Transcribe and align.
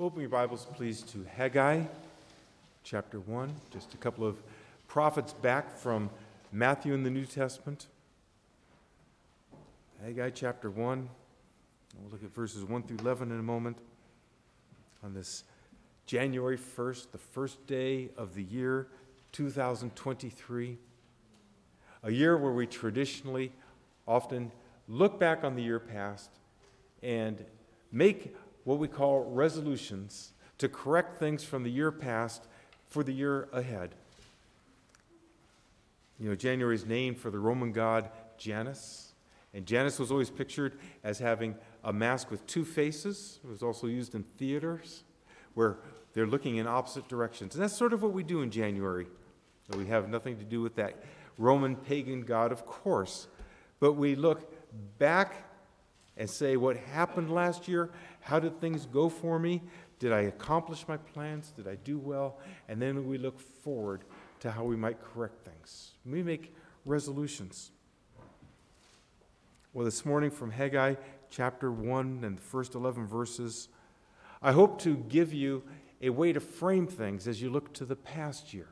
Open 0.00 0.18
your 0.18 0.28
Bibles, 0.28 0.66
please, 0.74 1.02
to 1.02 1.24
Haggai 1.36 1.82
chapter 2.82 3.20
1. 3.20 3.54
Just 3.72 3.94
a 3.94 3.96
couple 3.96 4.26
of 4.26 4.36
prophets 4.88 5.32
back 5.34 5.78
from 5.78 6.10
Matthew 6.50 6.94
in 6.94 7.04
the 7.04 7.10
New 7.10 7.24
Testament. 7.24 7.86
Haggai 10.02 10.30
chapter 10.30 10.68
1. 10.68 11.08
We'll 12.00 12.10
look 12.10 12.24
at 12.24 12.34
verses 12.34 12.64
1 12.64 12.82
through 12.82 12.96
11 12.98 13.30
in 13.30 13.38
a 13.38 13.42
moment. 13.44 13.78
On 15.04 15.14
this 15.14 15.44
January 16.06 16.58
1st, 16.58 17.12
the 17.12 17.18
first 17.18 17.64
day 17.68 18.08
of 18.16 18.34
the 18.34 18.42
year 18.42 18.88
2023, 19.30 20.76
a 22.02 22.10
year 22.10 22.36
where 22.36 22.50
we 22.50 22.66
traditionally 22.66 23.52
often 24.08 24.50
look 24.88 25.20
back 25.20 25.44
on 25.44 25.54
the 25.54 25.62
year 25.62 25.78
past 25.78 26.30
and 27.00 27.44
make 27.92 28.34
what 28.64 28.78
we 28.78 28.88
call 28.88 29.24
resolutions 29.30 30.32
to 30.58 30.68
correct 30.68 31.18
things 31.18 31.44
from 31.44 31.62
the 31.62 31.70
year 31.70 31.92
past 31.92 32.46
for 32.88 33.02
the 33.02 33.12
year 33.12 33.48
ahead. 33.52 33.94
You 36.18 36.28
know, 36.28 36.34
January 36.34 36.74
is 36.74 36.86
named 36.86 37.18
for 37.18 37.30
the 37.30 37.38
Roman 37.38 37.72
god 37.72 38.08
Janus, 38.38 39.12
and 39.52 39.66
Janus 39.66 39.98
was 39.98 40.10
always 40.10 40.30
pictured 40.30 40.78
as 41.02 41.18
having 41.18 41.54
a 41.82 41.92
mask 41.92 42.30
with 42.30 42.46
two 42.46 42.64
faces. 42.64 43.38
It 43.44 43.48
was 43.48 43.62
also 43.62 43.86
used 43.86 44.14
in 44.14 44.22
theaters 44.38 45.04
where 45.54 45.76
they're 46.12 46.26
looking 46.26 46.56
in 46.56 46.66
opposite 46.66 47.08
directions. 47.08 47.54
And 47.54 47.62
that's 47.62 47.76
sort 47.76 47.92
of 47.92 48.02
what 48.02 48.12
we 48.12 48.22
do 48.22 48.42
in 48.42 48.50
January. 48.50 49.06
We 49.76 49.86
have 49.86 50.08
nothing 50.08 50.36
to 50.38 50.44
do 50.44 50.60
with 50.60 50.76
that 50.76 51.02
Roman 51.38 51.74
pagan 51.74 52.22
god, 52.22 52.52
of 52.52 52.66
course, 52.66 53.26
but 53.80 53.94
we 53.94 54.14
look 54.14 54.52
back 54.98 55.34
and 56.16 56.28
say, 56.28 56.56
What 56.56 56.76
happened 56.76 57.30
last 57.30 57.68
year? 57.68 57.90
How 58.20 58.38
did 58.38 58.60
things 58.60 58.86
go 58.86 59.08
for 59.08 59.38
me? 59.38 59.62
Did 59.98 60.12
I 60.12 60.22
accomplish 60.22 60.86
my 60.88 60.96
plans? 60.96 61.52
Did 61.56 61.68
I 61.68 61.76
do 61.76 61.98
well? 61.98 62.38
And 62.68 62.80
then 62.80 63.06
we 63.06 63.18
look 63.18 63.40
forward 63.40 64.04
to 64.40 64.50
how 64.50 64.64
we 64.64 64.76
might 64.76 64.98
correct 65.02 65.44
things. 65.44 65.92
We 66.04 66.22
make 66.22 66.54
resolutions. 66.84 67.70
Well, 69.72 69.84
this 69.84 70.04
morning 70.04 70.30
from 70.30 70.50
Haggai 70.50 70.94
chapter 71.30 71.72
1 71.72 72.20
and 72.22 72.38
the 72.38 72.42
first 72.42 72.74
11 72.74 73.06
verses, 73.06 73.68
I 74.42 74.52
hope 74.52 74.80
to 74.82 74.96
give 74.96 75.32
you 75.32 75.62
a 76.00 76.10
way 76.10 76.32
to 76.32 76.40
frame 76.40 76.86
things 76.86 77.26
as 77.26 77.40
you 77.40 77.50
look 77.50 77.72
to 77.74 77.84
the 77.84 77.96
past 77.96 78.52
year. 78.52 78.68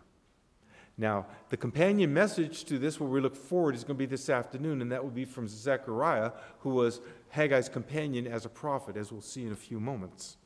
Now, 1.02 1.26
the 1.48 1.56
companion 1.56 2.14
message 2.14 2.62
to 2.66 2.78
this, 2.78 3.00
where 3.00 3.10
we 3.10 3.20
look 3.20 3.34
forward, 3.34 3.74
is 3.74 3.82
going 3.82 3.96
to 3.96 3.98
be 3.98 4.06
this 4.06 4.30
afternoon, 4.30 4.80
and 4.80 4.92
that 4.92 5.02
will 5.02 5.10
be 5.10 5.24
from 5.24 5.48
Zechariah, 5.48 6.30
who 6.60 6.70
was 6.70 7.00
Haggai's 7.30 7.68
companion 7.68 8.28
as 8.28 8.46
a 8.46 8.48
prophet, 8.48 8.96
as 8.96 9.10
we'll 9.10 9.20
see 9.20 9.44
in 9.44 9.50
a 9.50 9.56
few 9.56 9.80
moments. 9.80 10.36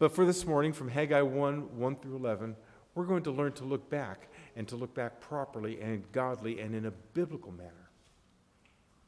But 0.00 0.12
for 0.12 0.26
this 0.26 0.44
morning, 0.44 0.72
from 0.72 0.88
Haggai 0.88 1.22
1 1.22 1.78
1 1.78 1.96
through 1.96 2.16
11, 2.16 2.56
we're 2.96 3.04
going 3.04 3.22
to 3.22 3.30
learn 3.30 3.52
to 3.52 3.64
look 3.64 3.88
back 3.88 4.26
and 4.56 4.66
to 4.66 4.74
look 4.74 4.92
back 4.96 5.20
properly 5.20 5.80
and 5.80 6.02
godly 6.10 6.58
and 6.58 6.74
in 6.74 6.84
a 6.84 6.90
biblical 6.90 7.52
manner. 7.52 7.90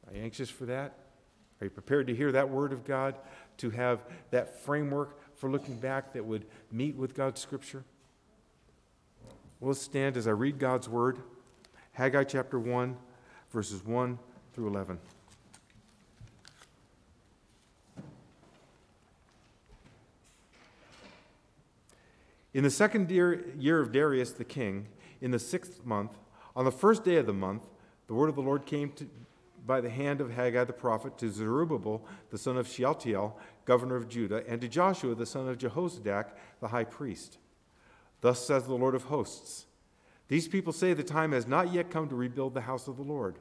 Are 0.07 0.15
you 0.15 0.23
anxious 0.23 0.49
for 0.49 0.65
that? 0.67 0.99
Are 1.59 1.65
you 1.65 1.69
prepared 1.69 2.07
to 2.07 2.15
hear 2.15 2.31
that 2.31 2.49
word 2.49 2.71
of 2.71 2.85
God, 2.85 3.15
to 3.57 3.71
have 3.71 3.99
that 4.31 4.61
framework 4.61 5.19
for 5.35 5.51
looking 5.51 5.77
back 5.81 6.13
that 6.13 6.23
would 6.23 6.45
meet 6.71 6.95
with 6.95 7.13
God's 7.13 7.41
scripture? 7.41 7.83
We'll 9.61 9.73
stand 9.73 10.15
as 10.15 10.25
I 10.25 10.31
read 10.31 10.57
God's 10.57 10.87
word, 10.87 11.19
Haggai 11.91 12.23
chapter 12.23 12.57
1, 12.57 12.95
verses 13.51 13.83
1 13.83 14.17
through 14.53 14.67
11. 14.67 14.97
In 22.53 22.63
the 22.63 22.69
second 22.69 23.11
year 23.11 23.81
of 23.81 23.91
Darius 23.91 24.31
the 24.31 24.45
king, 24.45 24.87
in 25.19 25.31
the 25.31 25.39
sixth 25.39 25.85
month, 25.85 26.17
on 26.55 26.63
the 26.63 26.71
first 26.71 27.03
day 27.03 27.17
of 27.17 27.25
the 27.25 27.33
month, 27.33 27.63
the 28.07 28.13
word 28.13 28.29
of 28.29 28.35
the 28.35 28.41
Lord 28.41 28.65
came 28.65 28.93
to, 28.93 29.09
by 29.65 29.81
the 29.81 29.89
hand 29.89 30.21
of 30.21 30.31
Haggai 30.31 30.63
the 30.63 30.73
prophet 30.73 31.17
to 31.17 31.29
Zerubbabel 31.29 32.05
the 32.29 32.37
son 32.37 32.55
of 32.55 32.65
Shealtiel, 32.65 33.37
governor 33.65 33.97
of 33.97 34.07
Judah, 34.07 34.41
and 34.47 34.61
to 34.61 34.69
Joshua 34.69 35.15
the 35.15 35.25
son 35.25 35.49
of 35.49 35.57
Jehozadak, 35.57 36.29
the 36.61 36.69
high 36.69 36.85
priest. 36.85 37.39
Thus 38.21 38.45
says 38.45 38.65
the 38.65 38.73
Lord 38.73 38.95
of 38.95 39.03
hosts 39.03 39.65
These 40.27 40.47
people 40.47 40.73
say 40.73 40.93
the 40.93 41.03
time 41.03 41.31
has 41.31 41.47
not 41.47 41.73
yet 41.73 41.89
come 41.89 42.09
to 42.09 42.15
rebuild 42.15 42.53
the 42.53 42.61
house 42.61 42.87
of 42.87 42.97
the 42.97 43.03
Lord. 43.03 43.37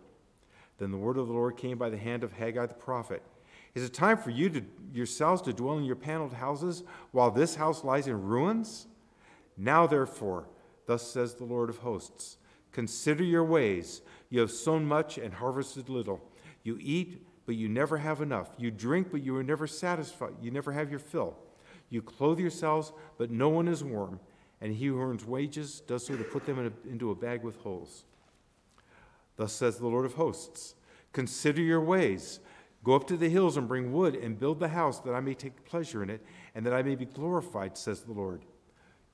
Then 0.78 0.93
the 0.93 0.99
word 0.99 1.16
of 1.16 1.27
the 1.27 1.33
Lord 1.33 1.56
came 1.56 1.77
by 1.77 1.91
the 1.91 1.99
hand 1.99 2.22
of 2.22 2.33
Haggai 2.33 2.66
the 2.66 2.75
prophet. 2.75 3.22
Is 3.75 3.84
it 3.84 3.93
time 3.93 4.17
for 4.17 4.31
you 4.31 4.49
to, 4.50 4.65
yourselves 4.93 5.43
to 5.43 5.53
dwell 5.53 5.78
in 5.78 5.84
your 5.84 5.97
paneled 5.97 6.33
houses 6.33 6.84
while 7.11 7.31
this 7.31 7.56
house 7.56 7.84
lies 7.84 8.06
in 8.06 8.22
ruins? 8.22 8.87
Now, 9.56 9.87
therefore, 9.87 10.47
thus 10.87 11.11
says 11.11 11.34
the 11.34 11.44
Lord 11.44 11.69
of 11.69 11.78
hosts 11.78 12.38
Consider 12.71 13.25
your 13.25 13.44
ways. 13.44 14.03
You 14.31 14.41
have 14.41 14.50
sown 14.50 14.84
much 14.84 15.19
and 15.19 15.34
harvested 15.34 15.88
little. 15.88 16.21
You 16.62 16.78
eat, 16.81 17.27
but 17.47 17.56
you 17.56 17.69
never 17.69 17.97
have 17.97 18.21
enough. 18.21 18.50
You 18.59 18.71
drink, 18.71 19.09
but 19.11 19.25
you 19.25 19.34
are 19.37 19.43
never 19.43 19.67
satisfied. 19.67 20.34
You 20.41 20.50
never 20.50 20.71
have 20.71 20.91
your 20.91 21.00
fill. 21.00 21.37
You 21.91 22.03
clothe 22.03 22.38
yourselves, 22.38 22.93
but 23.17 23.31
no 23.31 23.49
one 23.49 23.67
is 23.67 23.83
warm 23.83 24.21
and 24.60 24.74
he 24.74 24.86
who 24.86 25.00
earns 25.00 25.24
wages 25.24 25.80
does 25.80 26.06
so 26.06 26.16
to 26.16 26.24
put 26.24 26.46
them 26.46 26.58
in 26.58 26.66
a, 26.66 26.91
into 26.91 27.10
a 27.10 27.14
bag 27.14 27.42
with 27.42 27.56
holes. 27.56 28.04
Thus 29.36 29.52
says 29.52 29.78
the 29.78 29.86
Lord 29.86 30.04
of 30.04 30.14
hosts 30.14 30.74
Consider 31.12 31.62
your 31.62 31.80
ways. 31.80 32.41
Go 32.84 32.94
up 32.94 33.06
to 33.08 33.16
the 33.16 33.28
hills 33.28 33.56
and 33.56 33.66
bring 33.66 33.92
wood 33.92 34.14
and 34.14 34.38
build 34.38 34.60
the 34.60 34.69
house 34.69 35.00
that 35.00 35.14
I 35.14 35.20
may 35.20 35.34
take 35.34 35.64
pleasure 35.64 36.02
in 36.02 36.10
it 36.10 36.24
and 36.54 36.64
that 36.64 36.74
I 36.74 36.82
may 36.82 36.94
be 36.94 37.06
glorified, 37.06 37.76
says 37.76 38.02
the 38.02 38.12
Lord. 38.12 38.44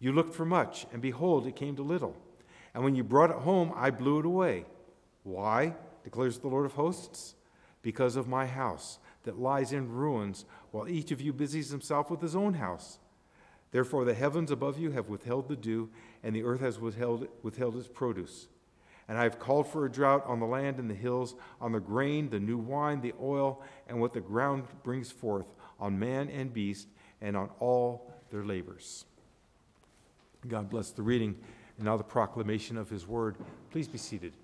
You 0.01 0.13
looked 0.13 0.35
for 0.35 0.45
much, 0.45 0.87
and 0.93 1.01
behold, 1.01 1.47
it 1.47 1.57
came 1.57 1.77
to 1.77 1.83
little. 1.83 2.15
And 2.75 2.85
when 2.85 2.95
you 2.95 3.05
brought 3.05 3.31
it 3.31 3.37
home, 3.37 3.73
I 3.75 3.91
blew 3.91 4.19
it 4.19 4.27
away. 4.27 4.67
Why? 5.23 5.75
declares 6.03 6.39
the 6.39 6.49
Lord 6.49 6.67
of 6.67 6.75
hosts. 6.75 7.35
Because 7.81 8.17
of 8.17 8.29
my 8.29 8.47
house 8.47 8.99
that 9.25 9.39
lies 9.39 9.73
in 9.73 9.91
ruins, 9.91 10.45
while 10.71 10.89
each 10.89 11.11
of 11.11 11.21
you 11.21 11.33
busies 11.33 11.71
himself 11.71 12.11
with 12.11 12.21
his 12.21 12.37
own 12.37 12.55
house. 12.55 12.99
Therefore, 13.75 14.05
the 14.05 14.15
heavens 14.15 14.53
above 14.53 14.79
you 14.79 14.93
have 14.93 15.09
withheld 15.09 15.49
the 15.49 15.57
dew, 15.57 15.91
and 16.23 16.33
the 16.33 16.45
earth 16.45 16.61
has 16.61 16.79
withheld, 16.79 17.27
withheld 17.43 17.77
its 17.77 17.89
produce. 17.89 18.47
And 19.09 19.19
I 19.19 19.25
have 19.25 19.41
called 19.41 19.67
for 19.67 19.85
a 19.85 19.91
drought 19.91 20.25
on 20.29 20.39
the 20.39 20.47
land 20.47 20.79
and 20.79 20.89
the 20.89 20.95
hills, 20.95 21.35
on 21.61 21.73
the 21.73 21.81
grain, 21.81 22.31
the 22.31 22.39
new 22.39 22.57
wine, 22.57 23.01
the 23.01 23.15
oil, 23.21 23.61
and 23.89 24.01
what 24.01 24.13
the 24.13 24.21
ground 24.21 24.63
brings 24.85 25.11
forth, 25.11 25.47
on 25.81 25.99
man 25.99 26.29
and 26.29 26.53
beast, 26.53 26.87
and 27.21 27.37
on 27.37 27.51
all 27.59 28.13
their 28.31 28.45
labors. 28.45 29.07
God 30.47 30.71
bless 30.71 30.93
the 30.93 31.03
reading 31.03 31.35
and 31.77 31.87
now 31.87 31.97
the 31.97 32.05
proclamation 32.05 32.77
of 32.77 32.89
his 32.89 33.09
word. 33.09 33.35
Please 33.73 33.89
be 33.89 33.99
seated. 33.99 34.35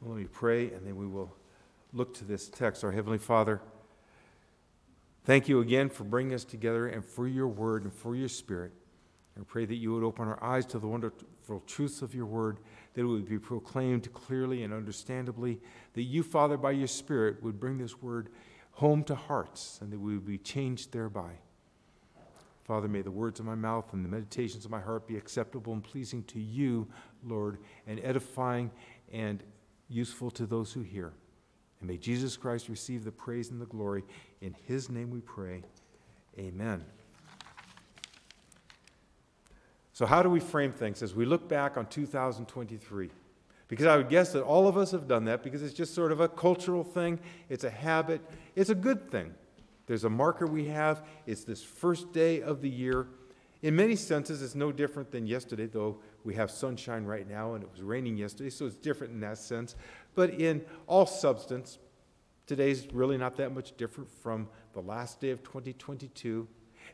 Well, 0.00 0.14
let 0.14 0.20
me 0.22 0.28
pray, 0.32 0.70
and 0.70 0.86
then 0.86 0.94
we 0.94 1.08
will 1.08 1.34
look 1.92 2.14
to 2.18 2.24
this 2.24 2.48
text. 2.48 2.84
Our 2.84 2.92
Heavenly 2.92 3.18
Father, 3.18 3.60
Thank 5.26 5.48
you 5.48 5.58
again 5.58 5.88
for 5.88 6.04
bringing 6.04 6.34
us 6.34 6.44
together 6.44 6.86
and 6.86 7.04
for 7.04 7.26
your 7.26 7.48
word 7.48 7.82
and 7.82 7.92
for 7.92 8.14
your 8.14 8.28
spirit. 8.28 8.70
I 9.36 9.42
pray 9.42 9.64
that 9.64 9.74
you 9.74 9.92
would 9.92 10.04
open 10.04 10.28
our 10.28 10.42
eyes 10.42 10.64
to 10.66 10.78
the 10.78 10.86
wonderful 10.86 11.64
truths 11.66 12.00
of 12.00 12.14
your 12.14 12.26
word, 12.26 12.58
that 12.94 13.00
it 13.00 13.06
would 13.06 13.28
be 13.28 13.40
proclaimed 13.40 14.12
clearly 14.12 14.62
and 14.62 14.72
understandably, 14.72 15.60
that 15.94 16.04
you, 16.04 16.22
Father, 16.22 16.56
by 16.56 16.70
your 16.70 16.86
Spirit, 16.86 17.42
would 17.42 17.58
bring 17.58 17.76
this 17.76 18.00
word 18.00 18.28
home 18.70 19.02
to 19.02 19.16
hearts 19.16 19.80
and 19.82 19.92
that 19.92 19.98
we 19.98 20.14
would 20.14 20.24
be 20.24 20.38
changed 20.38 20.92
thereby. 20.92 21.32
Father, 22.62 22.86
may 22.86 23.02
the 23.02 23.10
words 23.10 23.40
of 23.40 23.46
my 23.46 23.56
mouth 23.56 23.92
and 23.92 24.04
the 24.04 24.08
meditations 24.08 24.64
of 24.64 24.70
my 24.70 24.80
heart 24.80 25.08
be 25.08 25.16
acceptable 25.16 25.72
and 25.72 25.82
pleasing 25.82 26.22
to 26.24 26.38
you, 26.38 26.86
Lord, 27.24 27.58
and 27.88 27.98
edifying 28.04 28.70
and 29.12 29.42
useful 29.88 30.30
to 30.30 30.46
those 30.46 30.72
who 30.72 30.82
hear. 30.82 31.14
And 31.80 31.88
may 31.88 31.98
Jesus 31.98 32.36
Christ 32.36 32.68
receive 32.68 33.04
the 33.04 33.12
praise 33.12 33.50
and 33.50 33.60
the 33.60 33.66
glory. 33.66 34.04
In 34.40 34.54
his 34.66 34.90
name 34.90 35.10
we 35.10 35.20
pray. 35.20 35.62
Amen. 36.38 36.84
So, 39.92 40.04
how 40.04 40.22
do 40.22 40.28
we 40.28 40.40
frame 40.40 40.72
things 40.72 41.02
as 41.02 41.14
we 41.14 41.24
look 41.24 41.48
back 41.48 41.78
on 41.78 41.86
2023? 41.86 43.10
Because 43.68 43.86
I 43.86 43.96
would 43.96 44.08
guess 44.08 44.32
that 44.32 44.42
all 44.42 44.68
of 44.68 44.76
us 44.76 44.90
have 44.92 45.08
done 45.08 45.24
that 45.24 45.42
because 45.42 45.62
it's 45.62 45.74
just 45.74 45.94
sort 45.94 46.12
of 46.12 46.20
a 46.20 46.28
cultural 46.28 46.84
thing, 46.84 47.18
it's 47.48 47.64
a 47.64 47.70
habit, 47.70 48.20
it's 48.54 48.70
a 48.70 48.74
good 48.74 49.10
thing. 49.10 49.34
There's 49.86 50.04
a 50.04 50.10
marker 50.10 50.46
we 50.46 50.66
have, 50.66 51.04
it's 51.26 51.44
this 51.44 51.62
first 51.62 52.12
day 52.12 52.42
of 52.42 52.60
the 52.60 52.68
year. 52.68 53.06
In 53.62 53.74
many 53.74 53.96
senses, 53.96 54.42
it's 54.42 54.54
no 54.54 54.70
different 54.70 55.10
than 55.10 55.26
yesterday, 55.26 55.66
though 55.66 55.96
we 56.24 56.34
have 56.34 56.50
sunshine 56.50 57.04
right 57.04 57.28
now 57.28 57.54
and 57.54 57.64
it 57.64 57.70
was 57.72 57.82
raining 57.82 58.16
yesterday, 58.16 58.50
so 58.50 58.66
it's 58.66 58.76
different 58.76 59.12
in 59.14 59.20
that 59.20 59.38
sense. 59.38 59.76
But 60.14 60.30
in 60.30 60.62
all 60.86 61.06
substance, 61.06 61.78
today's 62.46 62.86
really 62.92 63.16
not 63.16 63.36
that 63.36 63.54
much 63.54 63.76
different 63.76 64.10
from 64.10 64.48
the 64.72 64.80
last 64.80 65.20
day 65.20 65.30
of 65.30 65.42
2022. 65.42 66.46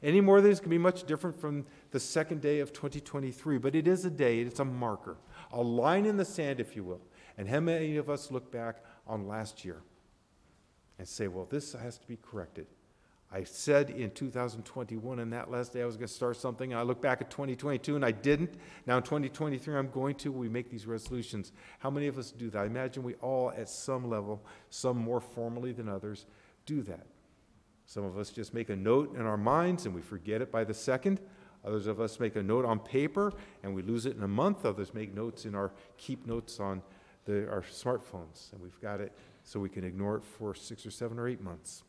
Any 0.03 0.21
more 0.21 0.41
than 0.41 0.51
it's 0.51 0.61
going 0.61 0.71
to 0.71 0.75
be 0.75 0.79
much 0.79 1.05
different 1.05 1.39
from 1.39 1.67
the 1.91 2.01
second 2.01 2.41
day 2.41 2.61
of 2.61 2.73
2023. 2.73 3.59
But 3.59 3.75
it 3.75 3.87
is 3.87 4.05
a 4.05 4.11
day, 4.11 4.41
it's 4.41 4.61
a 4.61 4.65
marker, 4.65 5.17
a 5.53 5.61
line 5.61 6.07
in 6.07 6.17
the 6.17 6.25
sand, 6.25 6.61
if 6.61 6.75
you 6.75 6.83
will. 6.83 7.03
And 7.37 7.49
how 7.49 7.61
many 7.61 7.97
of 7.97 8.11
us 8.11 8.31
look 8.31 8.51
back 8.51 8.85
on 9.07 9.29
last 9.29 9.65
year 9.65 9.83
and 10.99 11.07
say, 11.07 11.29
well, 11.29 11.47
this 11.49 11.73
has 11.73 11.99
to 11.99 12.07
be 12.07 12.17
corrected. 12.17 12.67
I 13.35 13.45
said 13.45 13.89
in 13.89 14.11
2021, 14.11 15.19
and 15.19 15.33
that 15.33 15.51
last 15.51 15.73
day, 15.73 15.81
I 15.81 15.87
was 15.87 15.97
going 15.97 16.07
to 16.07 16.13
start 16.13 16.37
something. 16.37 16.75
I 16.75 16.83
look 16.83 17.01
back 17.01 17.23
at 17.23 17.31
2022 17.31 17.97
and 17.97 18.05
I 18.05 18.11
didn't. 18.11 18.55
Now 18.87 18.99
in 18.99 19.03
2023, 19.03 19.75
I'm 19.75 19.91
going 19.91 20.17
to. 20.17 20.31
We 20.31 20.51
make 20.51 20.71
these 20.71 20.87
resolutions. 20.87 21.53
How 21.79 21.89
many 21.89 22.09
of 22.09 22.19
us 22.19 22.31
do 22.31 22.51
that? 22.51 22.59
I 22.59 22.67
imagine 22.67 23.03
we 23.03 23.15
all, 23.15 23.51
at 23.57 23.71
some 23.71 24.11
level, 24.11 24.45
some 24.69 24.99
more 24.99 25.21
formally 25.21 25.73
than 25.73 25.89
others, 25.89 26.27
do 26.67 26.83
that. 26.83 27.07
Some 27.87 28.05
of 28.05 28.19
us 28.19 28.31
just 28.31 28.53
make 28.53 28.69
a 28.69 28.77
note 28.77 29.17
in 29.17 29.23
our 29.23 29.39
minds 29.39 29.87
and 29.87 29.95
we 29.95 30.03
forget 30.03 30.43
it 30.43 30.53
by 30.53 30.65
the 30.65 30.75
second. 30.75 31.19
Others 31.65 31.87
of 31.87 32.01
us 32.01 32.21
make 32.21 32.37
a 32.37 32.43
note 32.43 32.67
on 32.67 32.81
paper 32.81 33.33
and 33.63 33.75
we 33.75 33.81
lose 33.81 34.05
it 34.05 34.15
in 34.15 34.23
a 34.23 34.29
month. 34.29 34.67
Others 34.67 34.93
make 34.93 35.15
notes 35.15 35.47
in 35.47 35.55
our 35.55 35.73
keep 35.97 36.27
notes 36.27 36.61
on 36.61 36.83
the, 37.25 37.49
our 37.49 37.63
smartphones 37.63 38.53
and 38.53 38.61
we've 38.61 38.81
got 38.81 39.01
it 39.01 39.13
so 39.43 39.59
we 39.59 39.71
can 39.71 39.85
ignore 39.85 40.17
it 40.17 40.23
for 40.23 40.55
six 40.55 40.85
or 40.85 40.91
seven 40.91 41.19
or 41.19 41.29
eight 41.29 41.41
months. 41.41 41.83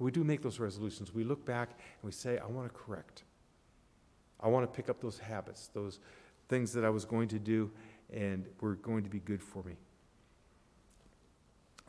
But 0.00 0.06
we 0.06 0.12
do 0.12 0.24
make 0.24 0.40
those 0.40 0.58
resolutions. 0.58 1.12
We 1.12 1.24
look 1.24 1.44
back 1.44 1.68
and 1.68 2.08
we 2.08 2.10
say, 2.10 2.38
I 2.38 2.46
want 2.46 2.72
to 2.72 2.74
correct. 2.74 3.24
I 4.40 4.48
want 4.48 4.64
to 4.64 4.74
pick 4.74 4.88
up 4.88 4.98
those 5.02 5.18
habits, 5.18 5.68
those 5.74 5.98
things 6.48 6.72
that 6.72 6.86
I 6.86 6.88
was 6.88 7.04
going 7.04 7.28
to 7.28 7.38
do 7.38 7.70
and 8.10 8.46
were 8.62 8.76
going 8.76 9.04
to 9.04 9.10
be 9.10 9.18
good 9.18 9.42
for 9.42 9.62
me. 9.62 9.74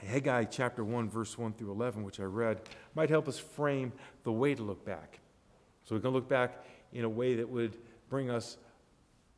Haggai 0.05 0.43
chapter 0.43 0.83
1, 0.83 1.09
verse 1.09 1.37
1 1.37 1.53
through 1.53 1.71
11, 1.71 2.03
which 2.03 2.19
I 2.19 2.23
read, 2.23 2.59
might 2.95 3.09
help 3.09 3.29
us 3.29 3.39
frame 3.39 3.93
the 4.23 4.31
way 4.33 4.55
to 4.55 4.61
look 4.61 4.83
back. 4.83 5.19
So 5.85 5.95
we 5.95 6.01
can 6.01 6.09
look 6.09 6.27
back 6.27 6.65
in 6.91 7.05
a 7.05 7.09
way 7.09 7.35
that 7.35 7.47
would 7.47 7.77
bring 8.09 8.29
us 8.29 8.57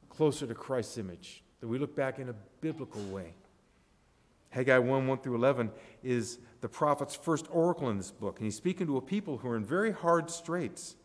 closer 0.09 0.47
to 0.47 0.55
Christ's 0.55 0.97
image, 0.97 1.43
that 1.59 1.67
we 1.67 1.77
look 1.77 1.95
back 1.95 2.17
in 2.17 2.29
a 2.29 2.35
biblical 2.59 3.03
way. 3.03 3.35
Haggai 4.49 4.79
1 4.79 5.07
1 5.07 5.17
through 5.19 5.35
11 5.35 5.69
is 6.01 6.39
the 6.63 6.69
prophet's 6.69 7.13
first 7.13 7.45
oracle 7.51 7.89
in 7.89 7.97
this 7.97 8.09
book, 8.09 8.37
and 8.37 8.45
he's 8.45 8.55
speaking 8.55 8.87
to 8.87 8.95
a 8.95 9.01
people 9.01 9.37
who 9.37 9.49
are 9.49 9.57
in 9.57 9.65
very 9.65 9.91
hard 9.91 10.31
straits. 10.31 10.95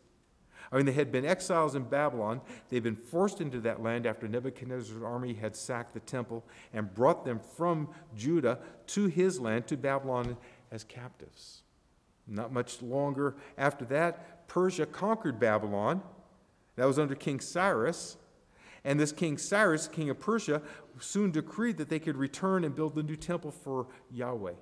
I 0.71 0.77
mean, 0.77 0.85
they 0.85 0.93
had 0.93 1.11
been 1.11 1.25
exiles 1.25 1.75
in 1.75 1.83
Babylon. 1.83 2.39
They'd 2.69 2.81
been 2.81 2.95
forced 2.95 3.41
into 3.41 3.59
that 3.61 3.83
land 3.83 4.05
after 4.05 4.25
Nebuchadnezzar's 4.25 5.03
army 5.03 5.33
had 5.33 5.57
sacked 5.57 5.93
the 5.93 5.99
temple 5.99 6.45
and 6.71 6.93
brought 6.93 7.25
them 7.25 7.41
from 7.57 7.89
Judah 8.15 8.59
to 8.87 9.07
his 9.07 9.37
land, 9.41 9.67
to 9.67 9.75
Babylon, 9.75 10.37
as 10.71 10.85
captives. 10.85 11.63
Not 12.25 12.53
much 12.53 12.81
longer 12.81 13.35
after 13.57 13.83
that, 13.85 14.47
Persia 14.47 14.85
conquered 14.85 15.41
Babylon. 15.41 16.01
That 16.77 16.85
was 16.85 16.97
under 16.97 17.15
King 17.15 17.41
Cyrus. 17.41 18.15
And 18.85 18.97
this 18.97 19.11
King 19.11 19.37
Cyrus, 19.37 19.89
king 19.89 20.09
of 20.09 20.21
Persia, 20.21 20.61
soon 21.01 21.31
decreed 21.31 21.75
that 21.79 21.89
they 21.89 21.99
could 21.99 22.15
return 22.15 22.63
and 22.63 22.73
build 22.73 22.95
the 22.95 23.03
new 23.03 23.17
temple 23.17 23.51
for 23.51 23.87
Yahweh. 24.09 24.53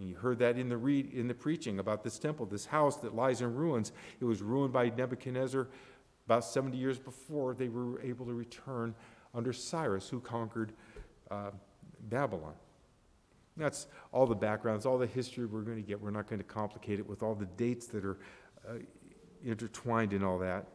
And 0.00 0.08
you 0.08 0.16
heard 0.16 0.38
that 0.38 0.56
in 0.56 0.70
the, 0.70 0.78
read, 0.78 1.12
in 1.12 1.28
the 1.28 1.34
preaching 1.34 1.78
about 1.78 2.02
this 2.02 2.18
temple, 2.18 2.46
this 2.46 2.64
house 2.64 2.96
that 2.96 3.14
lies 3.14 3.42
in 3.42 3.54
ruins. 3.54 3.92
It 4.18 4.24
was 4.24 4.40
ruined 4.40 4.72
by 4.72 4.88
Nebuchadnezzar 4.88 5.68
about 6.24 6.42
70 6.42 6.78
years 6.78 6.98
before 6.98 7.52
they 7.52 7.68
were 7.68 8.00
able 8.00 8.24
to 8.24 8.32
return 8.32 8.94
under 9.34 9.52
Cyrus, 9.52 10.08
who 10.08 10.18
conquered 10.18 10.72
uh, 11.30 11.50
Babylon. 12.08 12.54
That's 13.58 13.88
all 14.10 14.26
the 14.26 14.34
backgrounds, 14.34 14.86
all 14.86 14.96
the 14.96 15.06
history 15.06 15.44
we're 15.44 15.60
going 15.60 15.76
to 15.76 15.86
get. 15.86 16.00
We're 16.00 16.10
not 16.10 16.26
going 16.28 16.40
to 16.40 16.44
complicate 16.44 16.98
it 16.98 17.06
with 17.06 17.22
all 17.22 17.34
the 17.34 17.44
dates 17.44 17.86
that 17.88 18.02
are 18.02 18.16
uh, 18.66 18.76
intertwined 19.44 20.14
in 20.14 20.24
all 20.24 20.38
that. 20.38 20.66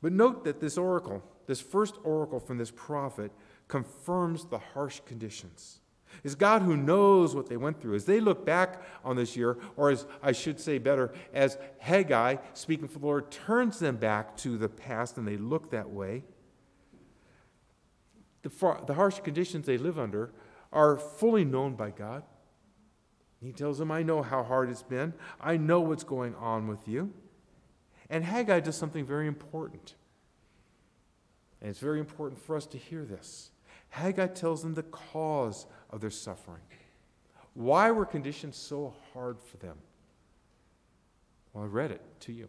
But 0.00 0.12
note 0.12 0.44
that 0.44 0.60
this 0.60 0.78
oracle, 0.78 1.24
this 1.48 1.60
first 1.60 1.96
oracle 2.04 2.38
from 2.38 2.58
this 2.58 2.70
prophet, 2.70 3.32
confirms 3.66 4.44
the 4.44 4.58
harsh 4.58 5.00
conditions. 5.04 5.80
It's 6.22 6.34
God 6.34 6.62
who 6.62 6.76
knows 6.76 7.34
what 7.34 7.48
they 7.48 7.56
went 7.56 7.80
through. 7.80 7.94
As 7.94 8.04
they 8.04 8.20
look 8.20 8.46
back 8.46 8.82
on 9.04 9.16
this 9.16 9.36
year, 9.36 9.58
or 9.76 9.90
as 9.90 10.06
I 10.22 10.32
should 10.32 10.60
say 10.60 10.78
better, 10.78 11.12
as 11.32 11.58
Haggai, 11.78 12.36
speaking 12.52 12.88
for 12.88 12.98
the 12.98 13.06
Lord, 13.06 13.30
turns 13.30 13.78
them 13.78 13.96
back 13.96 14.36
to 14.38 14.56
the 14.56 14.68
past 14.68 15.18
and 15.18 15.26
they 15.26 15.36
look 15.36 15.70
that 15.70 15.90
way, 15.90 16.24
the, 18.42 18.50
far, 18.50 18.82
the 18.86 18.94
harsh 18.94 19.20
conditions 19.20 19.66
they 19.66 19.78
live 19.78 19.98
under 19.98 20.32
are 20.72 20.96
fully 20.96 21.44
known 21.44 21.74
by 21.74 21.90
God. 21.90 22.22
He 23.40 23.52
tells 23.52 23.78
them, 23.78 23.90
I 23.90 24.02
know 24.02 24.22
how 24.22 24.42
hard 24.42 24.70
it's 24.70 24.82
been. 24.82 25.12
I 25.40 25.56
know 25.56 25.80
what's 25.80 26.04
going 26.04 26.34
on 26.36 26.66
with 26.66 26.88
you. 26.88 27.12
And 28.08 28.24
Haggai 28.24 28.60
does 28.60 28.76
something 28.76 29.04
very 29.04 29.26
important. 29.26 29.94
And 31.60 31.70
it's 31.70 31.78
very 31.78 32.00
important 32.00 32.40
for 32.40 32.56
us 32.56 32.66
to 32.66 32.78
hear 32.78 33.04
this. 33.04 33.50
Haggai 33.88 34.28
tells 34.28 34.62
them 34.62 34.74
the 34.74 34.82
cause 34.82 35.66
of 35.90 36.00
their 36.00 36.10
suffering. 36.10 36.62
Why 37.54 37.90
were 37.90 38.04
conditions 38.04 38.56
so 38.56 38.94
hard 39.12 39.38
for 39.40 39.56
them? 39.58 39.76
Well, 41.52 41.64
I 41.64 41.66
read 41.68 41.92
it 41.92 42.02
to 42.20 42.32
you. 42.32 42.48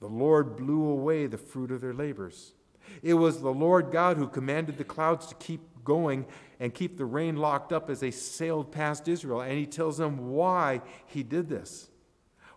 The 0.00 0.08
Lord 0.08 0.56
blew 0.56 0.88
away 0.88 1.26
the 1.26 1.38
fruit 1.38 1.70
of 1.70 1.80
their 1.80 1.94
labors. 1.94 2.54
It 3.02 3.14
was 3.14 3.40
the 3.40 3.52
Lord 3.52 3.92
God 3.92 4.16
who 4.16 4.26
commanded 4.26 4.78
the 4.78 4.84
clouds 4.84 5.26
to 5.26 5.34
keep 5.36 5.60
going 5.84 6.26
and 6.58 6.74
keep 6.74 6.96
the 6.96 7.04
rain 7.04 7.36
locked 7.36 7.72
up 7.72 7.88
as 7.88 8.00
they 8.00 8.10
sailed 8.10 8.72
past 8.72 9.06
Israel. 9.06 9.42
And 9.42 9.52
he 9.52 9.66
tells 9.66 9.98
them 9.98 10.30
why 10.30 10.80
he 11.06 11.22
did 11.22 11.48
this. 11.48 11.88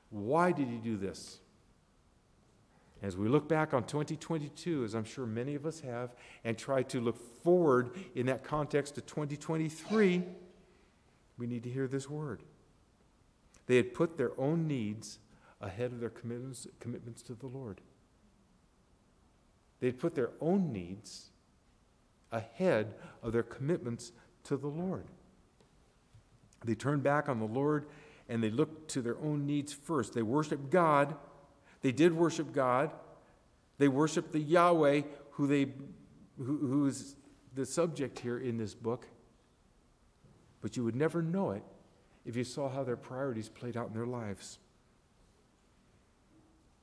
Why 0.09 0.51
did 0.51 0.67
he 0.67 0.77
do 0.77 0.97
this? 0.97 1.39
As 3.03 3.17
we 3.17 3.27
look 3.27 3.49
back 3.49 3.73
on 3.73 3.83
2022, 3.83 4.85
as 4.85 4.95
I'm 4.95 5.03
sure 5.03 5.25
many 5.25 5.55
of 5.55 5.65
us 5.65 5.81
have, 5.81 6.15
and 6.45 6.57
try 6.57 6.83
to 6.83 7.01
look 7.01 7.17
forward 7.43 7.91
in 8.15 8.27
that 8.27 8.45
context 8.45 8.95
to 8.95 9.01
2023, 9.01 10.23
we 11.37 11.47
need 11.47 11.63
to 11.63 11.69
hear 11.69 11.85
this 11.85 12.09
word. 12.09 12.43
They 13.67 13.75
had 13.75 13.93
put 13.93 14.17
their 14.17 14.31
own 14.39 14.67
needs 14.67 15.19
ahead 15.59 15.91
of 15.91 15.99
their 15.99 16.09
commitments, 16.09 16.65
commitments 16.79 17.21
to 17.23 17.33
the 17.33 17.47
Lord. 17.47 17.81
They 19.81 19.87
had 19.87 19.99
put 19.99 20.15
their 20.15 20.31
own 20.39 20.71
needs 20.71 21.31
ahead 22.31 22.95
of 23.21 23.33
their 23.33 23.43
commitments 23.43 24.13
to 24.45 24.55
the 24.55 24.67
Lord. 24.67 25.07
They 26.63 26.75
turned 26.75 27.03
back 27.03 27.27
on 27.27 27.39
the 27.39 27.45
Lord 27.45 27.85
and 28.29 28.41
they 28.41 28.49
looked 28.49 28.89
to 28.91 29.01
their 29.01 29.17
own 29.17 29.45
needs 29.45 29.73
first. 29.73 30.13
They 30.13 30.21
worshiped 30.21 30.69
God 30.69 31.17
they 31.83 31.91
did 31.91 32.13
worship 32.13 32.51
God. 32.51 32.89
They 33.77 33.87
worshiped 33.87 34.31
the 34.31 34.39
Yahweh, 34.39 35.01
who 35.31 35.45
they, 35.45 35.71
who, 36.37 36.57
who 36.57 36.87
is 36.87 37.15
the 37.53 37.65
subject 37.65 38.17
here 38.17 38.39
in 38.39 38.57
this 38.57 38.73
book. 38.73 39.05
But 40.61 40.75
you 40.77 40.83
would 40.85 40.95
never 40.95 41.21
know 41.21 41.51
it 41.51 41.63
if 42.25 42.35
you 42.35 42.45
saw 42.45 42.69
how 42.69 42.83
their 42.83 42.95
priorities 42.95 43.49
played 43.49 43.77
out 43.77 43.89
in 43.89 43.93
their 43.93 44.07
lives. 44.07 44.57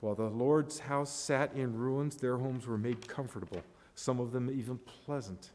While 0.01 0.15
the 0.15 0.25
Lord's 0.25 0.81
house 0.81 1.11
sat 1.11 1.55
in 1.55 1.77
ruins, 1.77 2.17
their 2.17 2.37
homes 2.37 2.67
were 2.67 2.79
made 2.79 3.09
comfortable, 3.09 3.63
some 3.95 4.21
of 4.21 4.33
them 4.33 4.51
even 4.51 4.79
pleasant. 5.07 5.51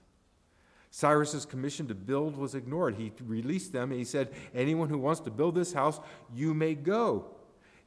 Cyrus's 0.89 1.45
commission 1.45 1.87
to 1.87 1.95
build 1.95 2.37
was 2.37 2.55
ignored. 2.55 2.95
He 2.95 3.11
released 3.25 3.73
them 3.73 3.91
and 3.91 3.99
he 3.99 4.05
said, 4.05 4.33
Anyone 4.53 4.87
who 4.87 4.97
wants 4.97 5.19
to 5.21 5.29
build 5.29 5.53
this 5.53 5.73
house, 5.73 5.99
you 6.33 6.53
may 6.53 6.73
go. 6.73 7.34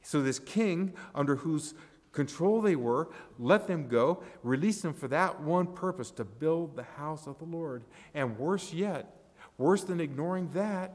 So, 0.03 0.23
this 0.23 0.39
king, 0.39 0.95
under 1.15 1.37
whose 1.37 1.75
control 2.13 2.61
they 2.61 2.77
were, 2.77 3.11
let 3.39 3.67
them 3.67 3.89
go, 3.89 4.23
released 4.43 4.83
them 4.83 4.95
for 4.95 5.09
that 5.09 5.41
one 5.41 5.67
purpose 5.67 6.11
to 6.13 6.25
build 6.25 6.77
the 6.77 6.83
house 6.83 7.27
of 7.27 7.39
the 7.39 7.45
Lord. 7.45 7.85
And 8.15 8.39
worse 8.39 8.73
yet, 8.73 9.15
worse 9.57 9.85
than 9.85 10.01
ignoring 10.01 10.51
that, 10.55 10.95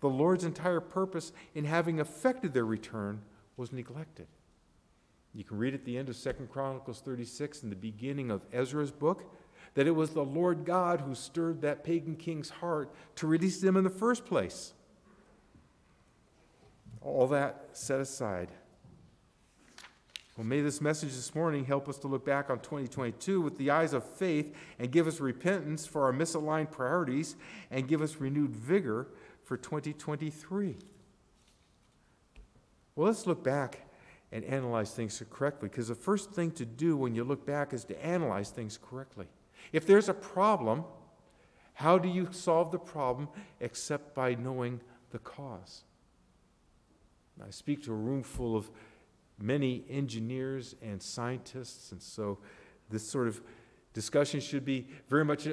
the 0.00 0.08
Lord's 0.08 0.44
entire 0.44 0.80
purpose 0.80 1.32
in 1.54 1.64
having 1.64 2.00
effected 2.00 2.52
their 2.52 2.64
return 2.64 3.22
was 3.56 3.72
neglected. 3.72 4.26
You 5.32 5.44
can 5.44 5.58
read 5.58 5.74
at 5.74 5.84
the 5.84 5.96
end 5.96 6.08
of 6.08 6.16
Second 6.16 6.50
Chronicles 6.50 7.00
36 7.00 7.62
and 7.62 7.72
the 7.72 7.76
beginning 7.76 8.30
of 8.30 8.42
Ezra's 8.52 8.90
book 8.90 9.32
that 9.74 9.86
it 9.86 9.92
was 9.92 10.10
the 10.10 10.24
Lord 10.24 10.64
God 10.64 11.00
who 11.00 11.14
stirred 11.14 11.62
that 11.62 11.84
pagan 11.84 12.16
king's 12.16 12.50
heart 12.50 12.92
to 13.16 13.26
release 13.26 13.60
them 13.60 13.76
in 13.76 13.84
the 13.84 13.90
first 13.90 14.26
place. 14.26 14.74
All 17.04 17.26
that 17.28 17.68
set 17.72 18.00
aside. 18.00 18.48
Well, 20.36 20.46
may 20.46 20.62
this 20.62 20.80
message 20.80 21.10
this 21.10 21.34
morning 21.34 21.66
help 21.66 21.88
us 21.88 21.98
to 21.98 22.08
look 22.08 22.24
back 22.24 22.48
on 22.48 22.60
2022 22.60 23.40
with 23.40 23.58
the 23.58 23.70
eyes 23.70 23.92
of 23.92 24.02
faith 24.02 24.54
and 24.78 24.90
give 24.90 25.06
us 25.06 25.20
repentance 25.20 25.84
for 25.84 26.04
our 26.04 26.12
misaligned 26.12 26.70
priorities 26.70 27.36
and 27.70 27.86
give 27.86 28.00
us 28.00 28.16
renewed 28.16 28.56
vigor 28.56 29.08
for 29.44 29.58
2023. 29.58 30.76
Well, 32.96 33.06
let's 33.06 33.26
look 33.26 33.44
back 33.44 33.80
and 34.30 34.42
analyze 34.44 34.92
things 34.92 35.22
correctly 35.30 35.68
because 35.68 35.88
the 35.88 35.94
first 35.94 36.30
thing 36.32 36.50
to 36.52 36.64
do 36.64 36.96
when 36.96 37.14
you 37.14 37.24
look 37.24 37.44
back 37.44 37.74
is 37.74 37.84
to 37.84 38.04
analyze 38.04 38.48
things 38.50 38.78
correctly. 38.78 39.26
If 39.72 39.86
there's 39.86 40.08
a 40.08 40.14
problem, 40.14 40.84
how 41.74 41.98
do 41.98 42.08
you 42.08 42.28
solve 42.32 42.70
the 42.70 42.78
problem 42.78 43.28
except 43.60 44.14
by 44.14 44.34
knowing 44.34 44.80
the 45.10 45.18
cause? 45.18 45.84
I 47.40 47.50
speak 47.50 47.82
to 47.84 47.92
a 47.92 47.96
room 47.96 48.22
full 48.22 48.56
of 48.56 48.70
many 49.38 49.84
engineers 49.88 50.74
and 50.82 51.02
scientists, 51.02 51.92
and 51.92 52.02
so 52.02 52.38
this 52.90 53.08
sort 53.08 53.28
of 53.28 53.40
discussion 53.92 54.40
should 54.40 54.64
be 54.64 54.86
very 55.08 55.24
much 55.24 55.46
uh, 55.46 55.52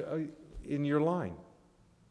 in 0.64 0.84
your 0.84 1.00
line. 1.00 1.34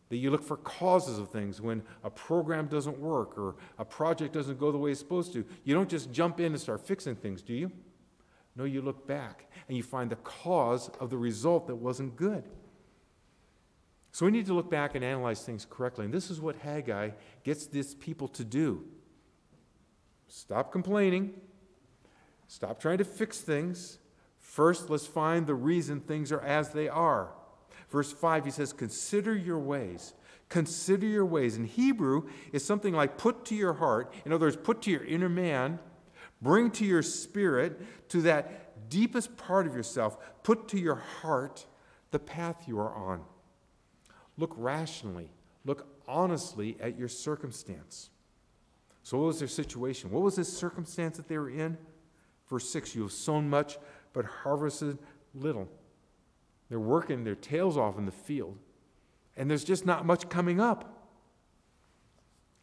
that 0.10 0.18
you 0.18 0.32
look 0.32 0.44
for 0.44 0.58
causes 0.58 1.20
of 1.20 1.30
things 1.30 1.62
when 1.62 1.84
a 2.04 2.10
program 2.10 2.68
doesn't 2.68 2.98
work 3.00 3.38
or 3.38 3.56
a 3.78 3.86
project 3.86 4.34
doesn't 4.34 4.60
go 4.60 4.72
the 4.72 4.78
way 4.78 4.92
it's 4.92 5.00
supposed 5.00 5.32
to. 5.34 5.46
You 5.64 5.76
don't 5.76 5.90
just 5.90 6.12
jump 6.12 6.40
in 6.40 6.48
and 6.48 6.60
start 6.60 6.86
fixing 6.86 7.16
things, 7.16 7.42
do 7.44 7.54
you? 7.54 7.72
No, 8.56 8.64
you 8.64 8.82
look 8.82 9.08
back 9.08 9.52
and 9.68 9.78
you 9.78 9.84
find 9.84 10.10
the 10.10 10.16
cause 10.18 10.90
of 11.00 11.12
the 11.12 11.18
result 11.18 11.68
that 11.68 11.76
wasn't 11.76 12.16
good. 12.16 12.44
So 14.12 14.26
we 14.26 14.32
need 14.32 14.48
to 14.48 14.54
look 14.54 14.72
back 14.72 14.96
and 14.96 15.06
analyze 15.06 15.44
things 15.44 15.68
correctly. 15.70 16.06
And 16.06 16.14
this 16.14 16.32
is 16.32 16.42
what 16.42 16.56
Haggai 16.56 17.12
gets 17.44 17.68
these 17.68 17.94
people 17.94 18.28
to 18.30 18.44
do 18.44 18.84
stop 20.30 20.72
complaining, 20.72 21.34
stop 22.48 22.80
trying 22.80 23.00
to 23.00 23.04
fix 23.04 23.42
things. 23.42 23.98
First, 24.40 24.90
let's 24.90 25.06
find 25.06 25.46
the 25.46 25.56
reason 25.56 26.00
things 26.00 26.32
are 26.32 26.42
as 26.42 26.70
they 26.70 26.88
are. 26.88 27.32
Verse 27.90 28.12
5, 28.12 28.46
he 28.46 28.52
says, 28.52 28.72
Consider 28.72 29.36
your 29.36 29.60
ways. 29.60 30.14
Consider 30.48 31.06
your 31.06 31.26
ways. 31.26 31.58
In 31.58 31.66
Hebrew, 31.66 32.28
it's 32.52 32.66
something 32.66 32.94
like 32.94 33.18
put 33.18 33.46
to 33.46 33.56
your 33.56 33.74
heart. 33.74 34.14
In 34.26 34.34
other 34.34 34.48
words, 34.48 34.58
put 34.58 34.82
to 34.84 34.92
your 34.92 35.04
inner 35.04 35.30
man, 35.30 35.80
bring 36.42 36.72
to 36.72 36.86
your 36.86 37.04
spirit, 37.04 38.10
to 38.10 38.22
that 38.24 38.90
deepest 38.90 39.38
part 39.38 39.68
of 39.68 39.76
yourself, 39.76 40.18
put 40.44 40.68
to 40.70 40.80
your 40.80 40.96
heart 40.96 41.66
the 42.12 42.20
path 42.20 42.68
you 42.68 42.80
are 42.80 42.94
on. 42.94 43.22
Look 44.38 44.54
rationally, 44.58 45.30
look 45.66 45.88
honestly 46.08 46.78
at 46.80 46.98
your 46.98 47.08
circumstance. 47.08 48.10
So, 49.10 49.18
what 49.18 49.26
was 49.26 49.40
their 49.40 49.48
situation? 49.48 50.12
What 50.12 50.22
was 50.22 50.36
this 50.36 50.56
circumstance 50.56 51.18
that 51.18 51.28
they 51.28 51.40
were 51.40 51.50
in? 51.50 51.80
Verse 52.48 52.70
6 52.70 52.94
You 52.94 53.02
have 53.02 53.12
sown 53.12 53.50
much, 53.50 53.80
but 54.14 54.24
harvested 54.24 55.00
little. 55.34 55.68
They're 56.70 56.80
working 56.80 57.24
their 57.24 57.34
tails 57.34 57.76
off 57.76 57.98
in 57.98 58.06
the 58.06 58.12
field, 58.12 58.60
and 59.36 59.50
there's 59.50 59.64
just 59.64 59.84
not 59.84 60.06
much 60.06 60.30
coming 60.30 60.62
up. 60.62 61.10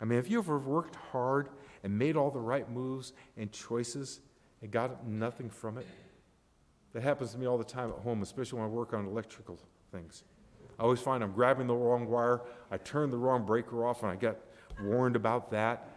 I 0.01 0.05
mean, 0.05 0.19
have 0.19 0.29
you 0.29 0.39
ever 0.39 0.57
worked 0.57 0.95
hard 1.11 1.49
and 1.83 1.99
made 1.99 2.17
all 2.17 2.31
the 2.31 2.39
right 2.39 2.71
moves 2.71 3.13
and 3.37 3.51
choices 3.51 4.21
and 4.63 4.71
got 4.71 5.05
nothing 5.05 5.51
from 5.51 5.79
it? 5.79 5.87
That 6.93 7.03
happens 7.03 7.33
to 7.33 7.39
me 7.39 7.47
all 7.47 7.59
the 7.59 7.65
time 7.65 7.91
at 7.91 7.99
home, 8.05 8.23
especially 8.23 8.61
when 8.61 8.69
I 8.69 8.71
work 8.71 8.95
on 8.95 9.05
electrical 9.05 9.59
things. 9.91 10.23
I 10.79 10.85
always 10.85 11.01
find 11.01 11.25
I'm 11.25 11.33
grabbing 11.33 11.67
the 11.67 11.75
wrong 11.75 12.07
wire, 12.09 12.43
I 12.71 12.77
turn 12.77 13.11
the 13.11 13.19
wrong 13.19 13.45
breaker 13.45 13.85
off, 13.85 14.05
and 14.05 14.13
I 14.13 14.15
get 14.15 14.41
warned 14.81 15.17
about 15.17 15.51
that. 15.51 15.96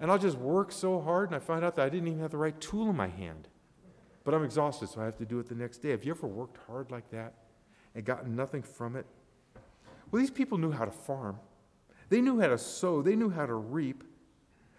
And 0.00 0.10
I'll 0.10 0.18
just 0.18 0.38
work 0.38 0.72
so 0.72 1.00
hard, 1.00 1.28
and 1.28 1.36
I 1.36 1.38
find 1.38 1.64
out 1.64 1.76
that 1.76 1.84
I 1.84 1.90
didn't 1.90 2.08
even 2.08 2.20
have 2.20 2.30
the 2.30 2.38
right 2.38 2.58
tool 2.58 2.88
in 2.88 2.96
my 2.96 3.08
hand. 3.08 3.48
But 4.24 4.34
I'm 4.34 4.44
exhausted, 4.44 4.88
so 4.88 5.02
I 5.02 5.04
have 5.04 5.18
to 5.18 5.26
do 5.26 5.38
it 5.38 5.48
the 5.48 5.54
next 5.54 5.78
day. 5.78 5.90
Have 5.90 6.04
you 6.04 6.12
ever 6.12 6.26
worked 6.26 6.58
hard 6.66 6.90
like 6.90 7.10
that 7.10 7.34
and 7.94 8.04
gotten 8.04 8.34
nothing 8.34 8.62
from 8.62 8.96
it? 8.96 9.06
Well, 10.10 10.20
these 10.20 10.30
people 10.30 10.58
knew 10.58 10.72
how 10.72 10.86
to 10.86 10.90
farm, 10.90 11.38
they 12.08 12.20
knew 12.20 12.40
how 12.40 12.48
to 12.48 12.58
sow, 12.58 13.02
they 13.02 13.14
knew 13.14 13.30
how 13.30 13.46
to 13.46 13.54
reap. 13.54 14.04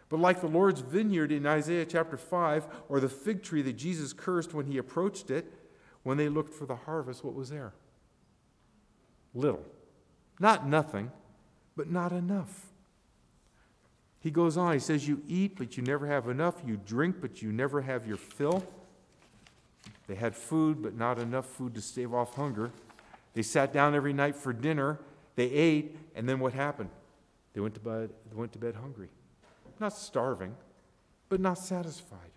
But 0.10 0.20
like 0.20 0.42
the 0.42 0.48
Lord's 0.48 0.82
vineyard 0.82 1.32
in 1.32 1.46
Isaiah 1.46 1.86
chapter 1.86 2.18
5, 2.18 2.68
or 2.90 3.00
the 3.00 3.08
fig 3.08 3.44
tree 3.44 3.62
that 3.62 3.78
Jesus 3.78 4.12
cursed 4.12 4.54
when 4.54 4.66
he 4.66 4.78
approached 4.78 5.32
it, 5.32 5.54
when 6.04 6.18
they 6.18 6.28
looked 6.28 6.54
for 6.54 6.66
the 6.66 6.76
harvest, 6.76 7.24
what 7.24 7.34
was 7.34 7.50
there? 7.50 7.74
Little. 9.34 9.64
Not 10.40 10.68
nothing, 10.68 11.12
but 11.78 11.90
not 11.90 12.12
enough. 12.12 12.71
He 14.22 14.30
goes 14.32 14.56
on, 14.56 14.74
he 14.74 14.80
says, 14.80 15.08
You 15.08 15.22
eat, 15.28 15.58
but 15.58 15.76
you 15.76 15.84
never 15.84 16.08
have 16.08 16.30
enough. 16.30 16.62
You 16.66 16.78
drink, 16.78 17.18
but 17.20 17.42
you 17.42 17.52
never 17.52 17.82
have 17.82 18.08
your 18.08 18.18
fill. 18.18 18.64
They 20.08 20.16
had 20.16 20.36
food, 20.36 20.82
but 20.82 20.96
not 20.96 21.20
enough 21.20 21.48
food 21.48 21.74
to 21.76 21.82
stave 21.82 22.14
off 22.14 22.36
hunger. 22.36 22.72
They 23.34 23.42
sat 23.42 23.74
down 23.74 23.96
every 23.96 24.14
night 24.14 24.36
for 24.36 24.54
dinner. 24.54 25.00
They 25.36 25.46
ate, 25.46 25.98
and 26.16 26.30
then 26.30 26.40
what 26.40 26.54
happened? 26.54 26.90
They 27.54 27.62
went 27.62 27.74
to 27.74 27.80
bed, 27.80 28.12
they 28.30 28.36
went 28.36 28.54
to 28.54 28.60
bed 28.60 28.76
hungry. 28.76 29.10
Not 29.80 29.94
starving, 29.94 30.56
but 31.30 31.40
not 31.40 31.58
satisfied. 31.58 32.32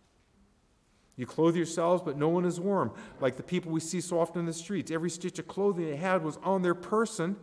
You 1.16 1.26
clothe 1.26 1.54
yourselves, 1.54 2.02
but 2.02 2.16
no 2.16 2.28
one 2.28 2.44
is 2.44 2.58
warm, 2.58 2.92
like 3.20 3.36
the 3.36 3.42
people 3.42 3.70
we 3.70 3.80
see 3.80 4.00
so 4.00 4.18
often 4.18 4.40
in 4.40 4.46
the 4.46 4.52
streets. 4.52 4.90
Every 4.90 5.10
stitch 5.10 5.38
of 5.38 5.46
clothing 5.46 5.86
they 5.86 5.96
had 5.96 6.24
was 6.24 6.38
on 6.42 6.62
their 6.62 6.74
person, 6.74 7.36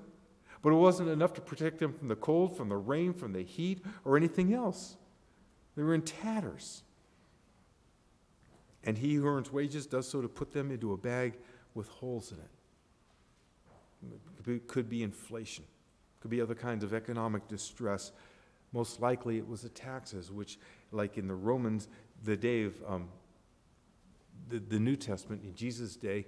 but 0.62 0.72
it 0.72 0.76
wasn't 0.76 1.10
enough 1.10 1.34
to 1.34 1.42
protect 1.42 1.80
them 1.80 1.94
from 1.94 2.08
the 2.08 2.16
cold, 2.16 2.56
from 2.56 2.70
the 2.70 2.78
rain, 2.78 3.14
from 3.14 3.34
the 3.34 3.44
heat, 3.44 3.84
or 4.06 4.16
anything 4.16 4.54
else. 4.54 4.96
They 5.76 5.84
were 5.84 5.96
in 5.96 6.02
tatters. 6.02 6.84
And 8.84 8.98
he 8.98 9.14
who 9.16 9.26
earns 9.26 9.52
wages 9.52 9.86
does 9.86 10.08
so 10.08 10.22
to 10.22 10.28
put 10.28 10.52
them 10.52 10.72
into 10.72 10.94
a 10.94 10.98
bag 10.98 11.38
with 11.74 11.88
holes 11.88 12.32
in 12.32 12.38
it. 12.38 12.50
It 14.48 14.68
could 14.68 14.90
be, 14.90 15.04
inflation, 15.04 15.64
could 16.20 16.32
be 16.32 16.42
other 16.42 16.56
kinds 16.56 16.84
of 16.84 16.94
economic 16.94 17.48
distress. 17.48 18.12
Most 18.74 19.00
likely 19.00 19.38
it 19.38 19.48
was 19.48 19.62
the 19.62 19.70
taxes, 19.70 20.32
which, 20.32 20.58
like 20.92 21.18
in 21.18 21.28
the 21.28 21.36
Romans, 21.36 21.88
the 22.24 22.36
day 22.36 22.64
of 22.64 22.74
um, 22.88 23.10
the, 24.50 24.60
the 24.60 24.80
New 24.80 24.96
Testament, 24.96 25.44
in 25.44 25.54
Jesus' 25.54 25.96
day, 25.96 26.26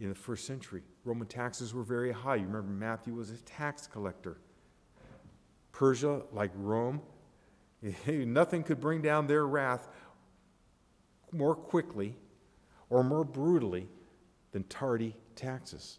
in 0.00 0.08
the 0.08 0.14
first 0.14 0.46
century, 0.46 0.82
Roman 1.04 1.26
taxes 1.26 1.74
were 1.74 1.82
very 1.82 2.10
high. 2.10 2.36
You 2.36 2.46
remember 2.46 2.72
Matthew 2.72 3.14
was 3.14 3.30
a 3.30 3.36
tax 3.38 3.86
collector. 3.86 4.38
Persia, 5.72 6.22
like 6.32 6.50
Rome, 6.54 7.02
nothing 8.06 8.62
could 8.62 8.80
bring 8.80 9.02
down 9.02 9.26
their 9.26 9.46
wrath 9.46 9.88
more 11.32 11.54
quickly 11.54 12.16
or 12.88 13.04
more 13.04 13.24
brutally 13.24 13.88
than 14.52 14.64
tardy 14.64 15.16
taxes. 15.36 15.98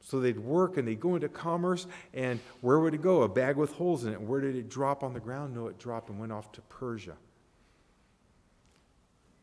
So 0.00 0.20
they'd 0.20 0.38
work 0.38 0.76
and 0.76 0.86
they'd 0.86 1.00
go 1.00 1.14
into 1.14 1.28
commerce, 1.28 1.86
and 2.12 2.38
where 2.60 2.78
would 2.78 2.94
it 2.94 3.00
go? 3.00 3.22
A 3.22 3.28
bag 3.28 3.56
with 3.56 3.72
holes 3.72 4.04
in 4.04 4.12
it. 4.12 4.20
Where 4.20 4.40
did 4.40 4.54
it 4.54 4.68
drop 4.68 5.02
on 5.02 5.14
the 5.14 5.20
ground? 5.20 5.54
No, 5.54 5.66
it 5.68 5.78
dropped 5.78 6.10
and 6.10 6.20
went 6.20 6.30
off 6.30 6.52
to 6.52 6.60
Persia. 6.62 7.16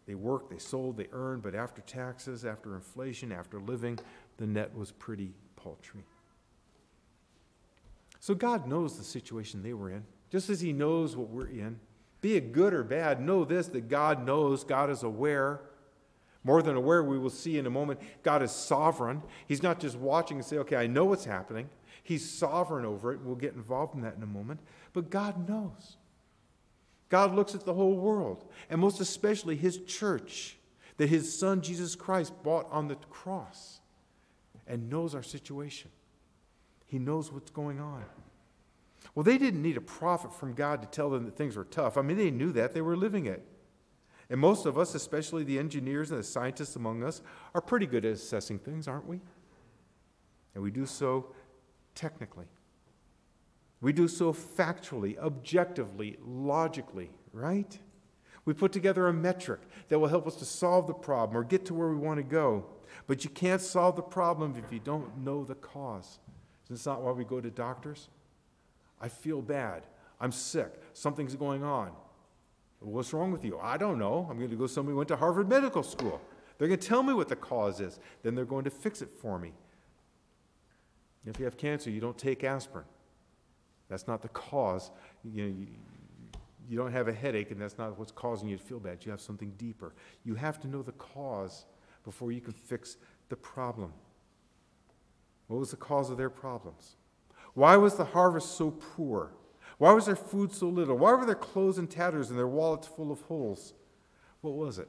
They 0.08 0.16
worked, 0.16 0.50
they 0.50 0.58
sold, 0.58 0.98
they 0.98 1.08
earned, 1.12 1.44
but 1.44 1.56
after 1.56 1.82
taxes, 1.82 2.44
after 2.44 2.76
inflation, 2.76 3.32
after 3.32 3.60
living, 3.60 4.00
the 4.38 4.48
net 4.48 4.76
was 4.76 4.92
pretty 4.92 5.34
paltry. 5.56 6.04
So 8.20 8.36
God 8.36 8.68
knows 8.68 8.98
the 8.98 9.04
situation 9.04 9.64
they 9.64 9.74
were 9.74 9.90
in, 9.90 10.04
just 10.30 10.50
as 10.50 10.62
He 10.62 10.74
knows 10.74 11.16
what 11.16 11.30
we're 11.30 11.48
in. 11.48 11.80
Be 12.22 12.36
it 12.36 12.52
good 12.52 12.74
or 12.74 12.84
bad, 12.84 13.20
know 13.20 13.44
this 13.46 13.68
that 13.68 13.90
God 13.90 14.26
knows, 14.26 14.64
God 14.64 14.90
is 14.90 15.04
aware. 15.04 15.62
More 16.44 16.62
than 16.62 16.76
aware, 16.76 17.04
we 17.04 17.20
will 17.20 17.30
see 17.30 17.58
in 17.58 17.66
a 17.68 17.72
moment, 17.72 18.00
God 18.24 18.42
is 18.42 18.52
sovereign. 18.52 19.22
He's 19.48 19.64
not 19.64 19.80
just 19.80 19.96
watching 19.96 20.38
and 20.38 20.46
say, 20.46 20.58
okay, 20.58 20.76
I 20.76 20.88
know 20.88 21.06
what's 21.06 21.26
happening. 21.26 21.70
He's 22.04 22.28
sovereign 22.28 22.86
over 22.86 23.14
it. 23.14 23.22
We'll 23.22 23.36
get 23.36 23.54
involved 23.54 23.96
in 23.96 24.02
that 24.02 24.16
in 24.16 24.24
a 24.24 24.28
moment. 24.28 24.60
But 24.94 25.10
God 25.10 25.48
knows. 25.48 25.98
God 27.12 27.36
looks 27.36 27.54
at 27.54 27.66
the 27.66 27.74
whole 27.74 27.98
world, 27.98 28.46
and 28.70 28.80
most 28.80 29.02
especially 29.02 29.58
His 29.58 29.78
church 29.80 30.58
that 30.98 31.10
His 31.10 31.38
Son 31.38 31.62
Jesus 31.62 31.94
Christ 31.94 32.32
bought 32.42 32.68
on 32.72 32.88
the 32.88 32.96
cross 32.96 33.82
and 34.66 34.90
knows 34.90 35.14
our 35.14 35.22
situation. 35.22 35.92
He 36.88 36.98
knows 36.98 37.32
what's 37.32 37.52
going 37.52 37.82
on. 37.82 38.06
Well, 39.14 39.24
they 39.24 39.38
didn't 39.38 39.62
need 39.62 39.76
a 39.76 39.82
prophet 39.82 40.34
from 40.34 40.54
God 40.54 40.82
to 40.82 40.88
tell 40.88 41.10
them 41.10 41.26
that 41.26 41.36
things 41.36 41.58
were 41.58 41.66
tough. 41.66 41.98
I 41.98 42.02
mean, 42.02 42.18
they 42.18 42.32
knew 42.32 42.54
that, 42.54 42.74
they 42.74 42.82
were 42.82 42.96
living 42.96 43.26
it. 43.26 43.46
And 44.30 44.40
most 44.40 44.66
of 44.66 44.78
us, 44.78 44.96
especially 44.96 45.44
the 45.44 45.60
engineers 45.60 46.12
and 46.12 46.20
the 46.20 46.24
scientists 46.24 46.78
among 46.78 47.04
us, 47.04 47.22
are 47.54 47.60
pretty 47.60 47.88
good 47.88 48.06
at 48.06 48.14
assessing 48.14 48.58
things, 48.58 48.88
aren't 48.88 49.06
we? 49.06 49.20
And 50.56 50.64
we 50.64 50.72
do 50.72 50.86
so 50.86 51.34
technically. 51.94 52.46
We 53.82 53.94
do 53.94 54.08
so 54.08 54.32
factually, 54.32 55.18
objectively, 55.18 56.18
logically, 56.24 57.10
right? 57.34 57.78
We 58.46 58.54
put 58.54 58.72
together 58.72 59.08
a 59.08 59.14
metric 59.14 59.62
that 59.90 60.00
will 60.00 60.08
help 60.08 60.28
us 60.28 60.36
to 60.38 60.46
solve 60.46 60.88
the 60.88 60.94
problem 60.94 61.38
or 61.38 61.44
get 61.44 61.66
to 61.66 61.74
where 61.74 61.90
we 61.90 61.96
want 61.96 62.18
to 62.18 62.24
go. 62.24 62.66
But 63.08 63.24
you 63.24 63.30
can't 63.30 63.62
solve 63.62 63.96
the 63.96 64.02
problem 64.02 64.56
if 64.64 64.72
you 64.72 64.80
don't 64.80 65.18
know 65.20 65.44
the 65.44 65.56
cause. 65.56 66.20
Isn't 66.70 66.84
that 66.84 67.02
why 67.02 67.12
we 67.12 67.24
go 67.24 67.42
to 67.42 67.50
doctors? 67.50 68.10
I 69.00 69.10
feel 69.10 69.42
bad. 69.42 69.84
I'm 70.20 70.32
sick. 70.32 70.74
Something's 70.94 71.36
going 71.36 71.64
on. 71.64 71.92
What's 72.80 73.14
wrong 73.14 73.32
with 73.32 73.44
you? 73.44 73.60
I 73.60 73.78
don't 73.78 74.00
know. 74.00 74.28
I'm 74.30 74.38
going 74.38 74.50
to 74.50 74.56
go 74.56 74.68
somebody 74.68 74.94
who 74.94 74.98
went 74.98 75.10
to 75.10 75.16
Harvard 75.16 75.50
Medical 75.50 75.84
School. 75.84 76.22
They're 76.58 76.68
going 76.68 76.80
to 76.80 76.88
tell 76.88 77.04
me 77.04 77.14
what 77.14 77.30
the 77.30 77.36
cause 77.36 77.80
is. 77.80 78.00
Then 78.22 78.36
they're 78.36 78.46
going 78.46 78.64
to 78.64 78.70
fix 78.70 79.02
it 79.02 79.10
for 79.20 79.40
me. 79.40 79.54
If 81.26 81.40
you 81.40 81.46
have 81.46 81.58
cancer, 81.58 81.90
you 81.90 82.00
don't 82.00 82.18
take 82.18 82.44
aspirin. 82.44 82.86
That's 83.92 84.08
not 84.08 84.22
the 84.22 84.30
cause. 84.30 84.90
You, 85.22 85.44
know, 85.44 85.50
you, 85.50 85.68
you 86.70 86.78
don't 86.78 86.94
have 86.94 87.10
a 87.10 87.14
headache, 87.14 87.52
and 87.52 87.60
that's 87.60 87.78
not 87.78 88.00
what's 88.00 88.14
causing 88.14 88.48
you 88.48 88.56
to 88.56 88.64
feel 88.64 88.80
bad. 88.80 89.00
You 89.06 89.12
have 89.12 89.20
something 89.20 89.52
deeper. 89.58 89.94
You 90.24 90.36
have 90.36 90.62
to 90.62 90.68
know 90.70 90.82
the 90.82 90.94
cause 90.94 91.66
before 92.06 92.32
you 92.32 92.40
can 92.40 92.54
fix 92.54 92.96
the 93.28 93.36
problem. 93.36 93.92
What 95.48 95.60
was 95.60 95.72
the 95.72 95.78
cause 95.78 96.10
of 96.10 96.16
their 96.16 96.30
problems? 96.30 96.96
Why 97.54 97.76
was 97.76 97.96
the 97.96 98.06
harvest 98.06 98.56
so 98.56 98.72
poor? 98.72 99.34
Why 99.78 99.92
was 99.92 100.06
their 100.06 100.16
food 100.16 100.54
so 100.54 100.70
little? 100.70 100.98
Why 100.98 101.12
were 101.12 101.26
their 101.26 101.36
clothes 101.36 101.78
in 101.78 101.88
tatters 101.88 102.30
and 102.30 102.40
their 102.40 102.48
wallets 102.48 102.88
full 102.88 103.12
of 103.12 103.20
holes? 103.24 103.74
What 104.40 104.54
was 104.54 104.80
it? 104.80 104.88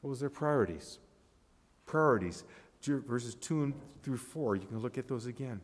What 0.00 0.08
was 0.08 0.20
their 0.20 0.30
priorities? 0.30 0.98
Priorities, 1.84 2.44
verses 2.82 3.34
2 3.34 3.74
through 4.02 4.16
4. 4.16 4.56
You 4.56 4.66
can 4.66 4.78
look 4.78 4.96
at 4.96 5.08
those 5.08 5.26
again. 5.26 5.60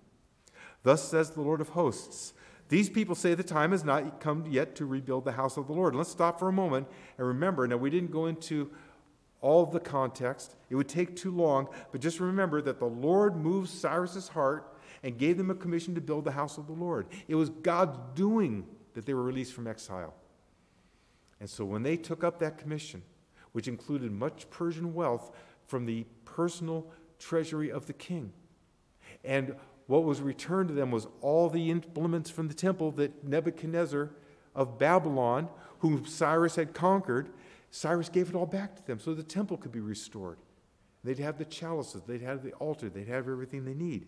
Thus 0.83 1.09
says 1.09 1.31
the 1.31 1.43
Lord 1.43 1.61
of 1.61 1.71
hosts. 1.71 2.35
These 2.69 2.89
people 2.89 3.15
say 3.15 3.35
the 3.35 3.43
time 3.43 3.73
has 3.73 3.85
not 3.85 4.21
come 4.21 4.47
yet 4.49 4.75
to 4.77 4.87
rebuild 4.87 5.25
the 5.25 5.33
house 5.33 5.57
of 5.57 5.67
the 5.67 5.73
Lord. 5.73 5.95
Let's 5.95 6.11
stop 6.11 6.39
for 6.39 6.49
a 6.49 6.53
moment 6.53 6.89
and 7.19 7.27
remember. 7.27 7.67
Now, 7.67 7.77
we 7.77 7.91
didn't 7.91 8.11
go 8.11 8.27
into 8.27 8.71
all 9.43 9.67
the 9.67 9.81
context, 9.81 10.55
it 10.71 10.77
would 10.77 10.89
take 10.89 11.17
too 11.17 11.33
long, 11.33 11.69
but 11.91 12.01
just 12.01 12.21
remember 12.21 12.63
that 12.63 12.79
the 12.79 12.87
Lord 12.87 13.37
moved 13.37 13.69
Cyrus's 13.69 14.29
heart 14.29 14.79
and 15.03 15.19
gave 15.19 15.37
them 15.37 15.51
a 15.51 15.55
commission 15.55 15.97
to 15.97 16.01
build 16.01 16.25
the 16.25 16.31
house 16.31 16.59
of 16.59 16.69
the 16.69 16.73
Lord. 16.73 17.09
It 17.27 17.35
was 17.35 17.51
God's 17.51 17.99
doing 18.15 18.65
that 18.95 19.05
they 19.05 19.15
were 19.15 19.23
released 19.23 19.53
from 19.53 19.67
exile. 19.67 20.15
And 21.41 21.51
so 21.51 21.65
when 21.65 21.83
they 21.83 21.97
took 21.97 22.23
up 22.23 22.39
that 22.39 22.57
commission, 22.57 23.03
which 23.51 23.67
included 23.67 24.13
much 24.13 24.49
Persian 24.49 24.95
wealth 24.95 25.33
from 25.67 25.87
the 25.87 26.07
personal 26.25 26.87
treasury 27.19 27.71
of 27.71 27.87
the 27.87 27.93
king, 27.93 28.33
and 29.25 29.57
what 29.87 30.05
was 30.05 30.21
returned 30.21 30.69
to 30.69 30.75
them 30.75 30.91
was 30.91 31.07
all 31.21 31.49
the 31.49 31.71
implements 31.71 32.31
from 32.31 32.49
the 32.49 32.55
temple 32.55 32.91
that 32.93 33.25
Nebuchadnezzar 33.25 34.11
of 34.55 34.79
Babylon, 34.79 35.49
whom 35.81 36.07
Cyrus 36.07 36.57
had 36.57 36.73
conquered, 36.73 37.31
Cyrus 37.71 38.09
gave 38.09 38.29
it 38.29 38.35
all 38.35 38.47
back 38.47 38.77
to 38.77 38.87
them 38.87 38.99
so 39.01 39.15
the 39.15 39.23
temple 39.23 39.57
could 39.57 39.73
be 39.73 39.81
restored. 39.81 40.39
They'd 41.05 41.19
have 41.19 41.39
the 41.39 41.45
chalices, 41.45 42.03
they'd 42.07 42.23
have 42.23 42.43
the 42.43 42.53
altar, 42.55 42.89
they'd 42.89 43.09
have 43.09 43.29
everything 43.29 43.65
they 43.65 43.75
need. 43.75 44.07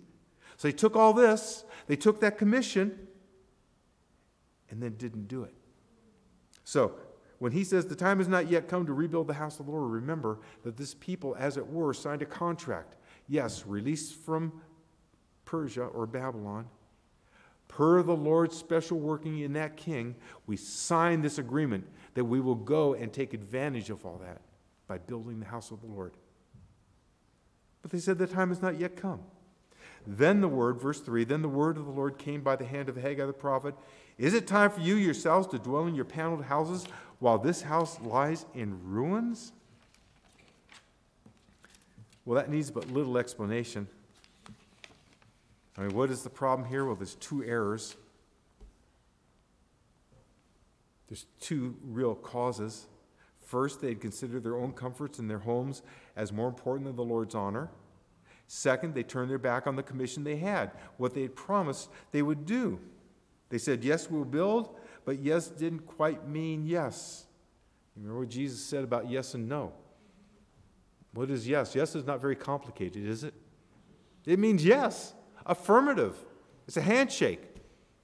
So 0.57 0.69
they 0.69 0.73
took 0.73 0.95
all 0.95 1.13
this, 1.13 1.65
they 1.87 1.97
took 1.97 2.21
that 2.21 2.39
commission, 2.39 3.09
and 4.71 4.83
then 4.83 4.95
didn't 4.95 5.27
do 5.27 5.43
it. 5.43 5.55
So 6.63 6.95
when 7.39 7.53
he 7.53 7.65
says 7.65 7.87
the 7.87 7.97
time 7.97 8.19
has 8.19 8.29
not 8.29 8.49
yet 8.49 8.69
come 8.69 8.87
to 8.87 8.93
rebuild 8.93 9.27
the 9.27 9.35
house 9.35 9.59
of 9.59 9.67
the 9.67 9.73
Lord, 9.73 9.91
remember 9.91 10.39
that 10.63 10.77
this 10.77 10.95
people, 10.95 11.35
as 11.39 11.57
it 11.57 11.67
were, 11.67 11.93
signed 11.93 12.23
a 12.23 12.27
contract. 12.27 12.97
Yes, 13.29 13.67
released 13.67 14.15
from 14.15 14.61
Persia 15.45 15.85
or 15.85 16.07
Babylon. 16.07 16.67
Per 17.69 18.03
the 18.03 18.17
Lord's 18.17 18.57
special 18.57 18.99
working 18.99 19.41
in 19.41 19.55
that 19.55 19.77
king, 19.77 20.15
we 20.47 20.57
sign 20.57 21.23
this 21.23 21.39
agreement 21.39 21.87
that 22.15 22.25
we 22.25 22.41
will 22.41 22.55
go 22.55 22.95
and 22.95 23.13
take 23.13 23.35
advantage 23.35 23.91
of 23.91 24.05
all 24.07 24.19
that 24.19 24.41
by 24.87 24.99
building 24.99 25.41
the 25.41 25.47
house 25.47 25.71
of 25.71 25.81
the 25.81 25.87
Lord. 25.87 26.13
But 27.83 27.91
they 27.91 27.99
said 27.99 28.19
the 28.19 28.27
time 28.27 28.51
has 28.51 28.63
not 28.63 28.79
yet 28.79 28.97
come. 28.97 29.21
Then 30.07 30.41
the 30.41 30.49
word, 30.49 30.81
verse 30.81 31.01
3, 31.01 31.25
then 31.25 31.43
the 31.43 31.49
word 31.49 31.77
of 31.77 31.87
the 31.87 31.91
Lord 31.91 32.19
came 32.19 32.43
by 32.43 32.57
the 32.57 32.65
hand 32.65 32.89
of 32.89 32.97
Haggai 32.97 33.25
the 33.27 33.33
prophet. 33.33 33.75
Is 34.19 34.35
it 34.35 34.47
time 34.47 34.71
for 34.71 34.81
you 34.81 34.95
yourselves 34.95 35.49
to 35.49 35.59
dwell 35.59 35.87
in 35.87 35.95
your 35.95 36.05
paneled 36.05 36.45
houses 36.45 36.85
while 37.19 37.39
this 37.39 37.63
house 37.63 38.01
lies 38.01 38.45
in 38.55 38.79
ruins? 38.85 39.53
Well, 42.25 42.37
that 42.37 42.51
needs 42.51 42.71
but 42.71 42.91
little 42.91 43.19
explanation. 43.19 43.89
I 45.77 45.83
mean, 45.83 45.95
what 45.95 46.11
is 46.11 46.23
the 46.23 46.31
problem 46.31 46.69
here? 46.69 46.85
Well, 46.85 46.95
there's 46.95 47.17
two 47.17 47.43
errors. 47.45 47.97
There's 51.09 51.27
two 51.41 51.77
real 51.85 52.15
causes. 52.15 52.87
First, 53.41 53.81
they'd 53.81 54.01
consider 54.01 54.41
their 54.41 54.57
own 54.57 54.73
comforts 54.73 55.19
in 55.19 55.29
their 55.29 55.39
homes 55.39 55.83
as 56.17 56.33
more 56.33 56.49
important 56.49 56.87
than 56.87 56.97
the 56.97 57.05
Lord's 57.05 57.35
honor. 57.35 57.71
Second, 58.47 58.95
they 58.95 59.03
turned 59.03 59.31
their 59.31 59.39
back 59.39 59.67
on 59.67 59.77
the 59.77 59.83
commission 59.83 60.25
they 60.25 60.37
had, 60.37 60.71
what 60.97 61.15
they 61.15 61.23
had 61.23 61.35
promised 61.35 61.91
they 62.13 62.23
would 62.23 62.47
do. 62.47 62.79
They 63.49 63.59
said, 63.59 63.85
Yes, 63.85 64.11
we'll 64.11 64.25
build, 64.25 64.77
but 65.05 65.21
yes 65.21 65.49
didn't 65.49 65.87
quite 65.87 66.29
mean 66.29 66.67
yes. 66.67 67.27
You 67.97 68.03
remember 68.03 68.21
what 68.21 68.29
Jesus 68.29 68.65
said 68.65 68.85
about 68.85 69.09
yes 69.09 69.35
and 69.35 69.49
no? 69.49 69.73
What 71.13 71.31
is 71.31 71.47
yes? 71.47 71.75
Yes 71.75 71.95
is 71.95 72.05
not 72.05 72.21
very 72.21 72.37
complicated, 72.37 73.07
is 73.07 73.23
it? 73.23 73.35
It 74.27 74.39
means 74.39 74.65
yes, 74.65 75.15
affirmative. 75.47 76.17
It's 76.67 76.77
a 76.77 76.83
handshake. 76.83 77.41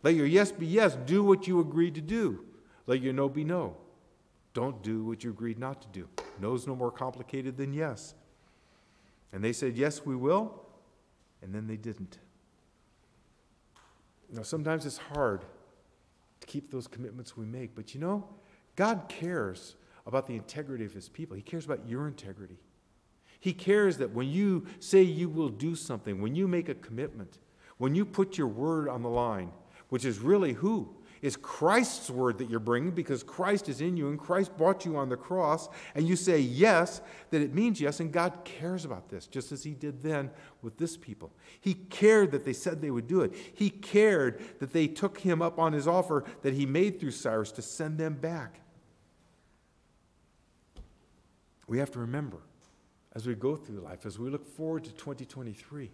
Let 0.02 0.14
your 0.14 0.26
yes 0.26 0.52
be 0.52 0.66
yes. 0.66 0.97
Do 1.06 1.23
what 1.23 1.47
you 1.47 1.61
agreed 1.61 1.94
to 1.94 2.00
do. 2.00 2.44
Let 2.87 3.00
your 3.00 3.12
no 3.12 3.28
be 3.28 3.44
no. 3.44 3.76
Don't 4.53 4.83
do 4.83 5.05
what 5.05 5.22
you 5.22 5.31
agreed 5.31 5.59
not 5.59 5.81
to 5.83 5.88
do. 5.88 6.09
No 6.40 6.55
is 6.55 6.66
no 6.66 6.74
more 6.74 6.90
complicated 6.90 7.57
than 7.57 7.72
yes. 7.72 8.14
And 9.33 9.44
they 9.44 9.53
said, 9.53 9.76
Yes, 9.76 10.05
we 10.05 10.16
will. 10.16 10.66
And 11.42 11.55
then 11.55 11.66
they 11.66 11.76
didn't. 11.76 12.18
Now, 14.33 14.42
sometimes 14.42 14.87
it's 14.87 14.98
hard 14.98 15.44
to 16.40 16.46
keep 16.46 16.70
those 16.70 16.87
commitments 16.87 17.37
we 17.37 17.46
make, 17.46 17.74
but 17.74 17.94
you 17.94 18.00
know, 18.00 18.29
God 18.76 19.07
cares 19.09 19.74
about 20.07 20.26
the 20.26 20.35
integrity 20.35 20.85
of 20.85 20.92
his 20.92 21.09
people. 21.09 21.37
He 21.37 21.42
cares 21.42 21.64
about 21.64 21.88
your 21.88 22.07
integrity. 22.07 22.59
He 23.40 23.53
cares 23.53 23.96
that 23.98 24.12
when 24.12 24.29
you 24.29 24.66
say 24.79 25.03
you 25.03 25.29
will 25.29 25.48
do 25.48 25.74
something, 25.74 26.20
when 26.20 26.35
you 26.35 26.46
make 26.46 26.68
a 26.68 26.74
commitment, 26.74 27.38
when 27.79 27.94
you 27.94 28.05
put 28.05 28.38
your 28.38 28.46
word 28.46 28.88
on 28.88 29.03
the 29.03 29.09
line, 29.09 29.50
which 29.88 30.05
is 30.05 30.20
really 30.20 30.53
who? 30.53 30.94
is 31.22 31.37
Christ's 31.37 32.11
word 32.11 32.38
that 32.38 32.48
you're 32.48 32.61
bringing 32.61 32.92
because 32.92 33.22
Christ 33.22 33.68
is 33.68 33.81
in 33.81 33.96
you 33.96 34.09
and 34.09 34.18
Christ 34.18 34.57
bought 34.57 34.85
you 34.85 34.96
on 34.96 35.09
the 35.09 35.16
cross, 35.16 35.68
and 35.94 36.09
you 36.09 36.16
say 36.16 36.38
yes, 36.38 37.00
that 37.31 37.42
it 37.42 37.55
means 37.55 37.81
yes, 37.81 38.00
and 38.00 38.11
God 38.11 38.44
cares 38.44 38.85
about 38.85 39.09
this, 39.09 39.26
just 39.26 39.53
as 39.53 39.62
He 39.62 39.72
did 39.72 40.03
then 40.03 40.31
with 40.62 40.79
this 40.79 40.96
people. 40.96 41.31
He 41.61 41.74
cared 41.74 42.33
that 42.33 42.44
they 42.44 42.53
said 42.53 42.81
they 42.81 42.90
would 42.90 43.07
do 43.07 43.20
it. 43.20 43.35
He 43.55 43.70
cared 43.70 44.40
that 44.61 44.72
they 44.72 44.87
took 44.87 45.18
Him 45.18 45.42
up 45.42 45.59
on 45.59 45.72
His 45.72 45.87
offer 45.87 46.24
that 46.42 46.55
He 46.55 46.66
made 46.66 46.98
through 46.98 47.12
Cyrus 47.12 47.53
to 47.53 47.62
send 47.62 47.98
them 47.98 48.14
back. 48.14 48.61
We 51.66 51.79
have 51.79 51.90
to 51.92 52.00
remember 52.00 52.38
as 53.14 53.27
we 53.27 53.35
go 53.35 53.57
through 53.57 53.81
life, 53.81 54.07
as 54.07 54.18
we 54.18 54.31
look 54.31 54.46
forward 54.46 54.85
to 54.85 54.92
2023, 54.92 55.90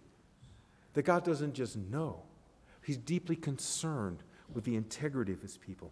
that 0.93 1.03
God 1.03 1.23
doesn't 1.23 1.53
just 1.53 1.75
know, 1.75 2.23
He's 2.87 2.97
deeply 2.97 3.35
concerned 3.35 4.23
with 4.53 4.63
the 4.63 4.77
integrity 4.77 5.33
of 5.33 5.41
his 5.41 5.57
people. 5.57 5.91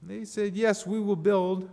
They 0.00 0.24
said, 0.24 0.54
Yes, 0.54 0.86
we 0.86 1.00
will 1.00 1.16
build. 1.16 1.68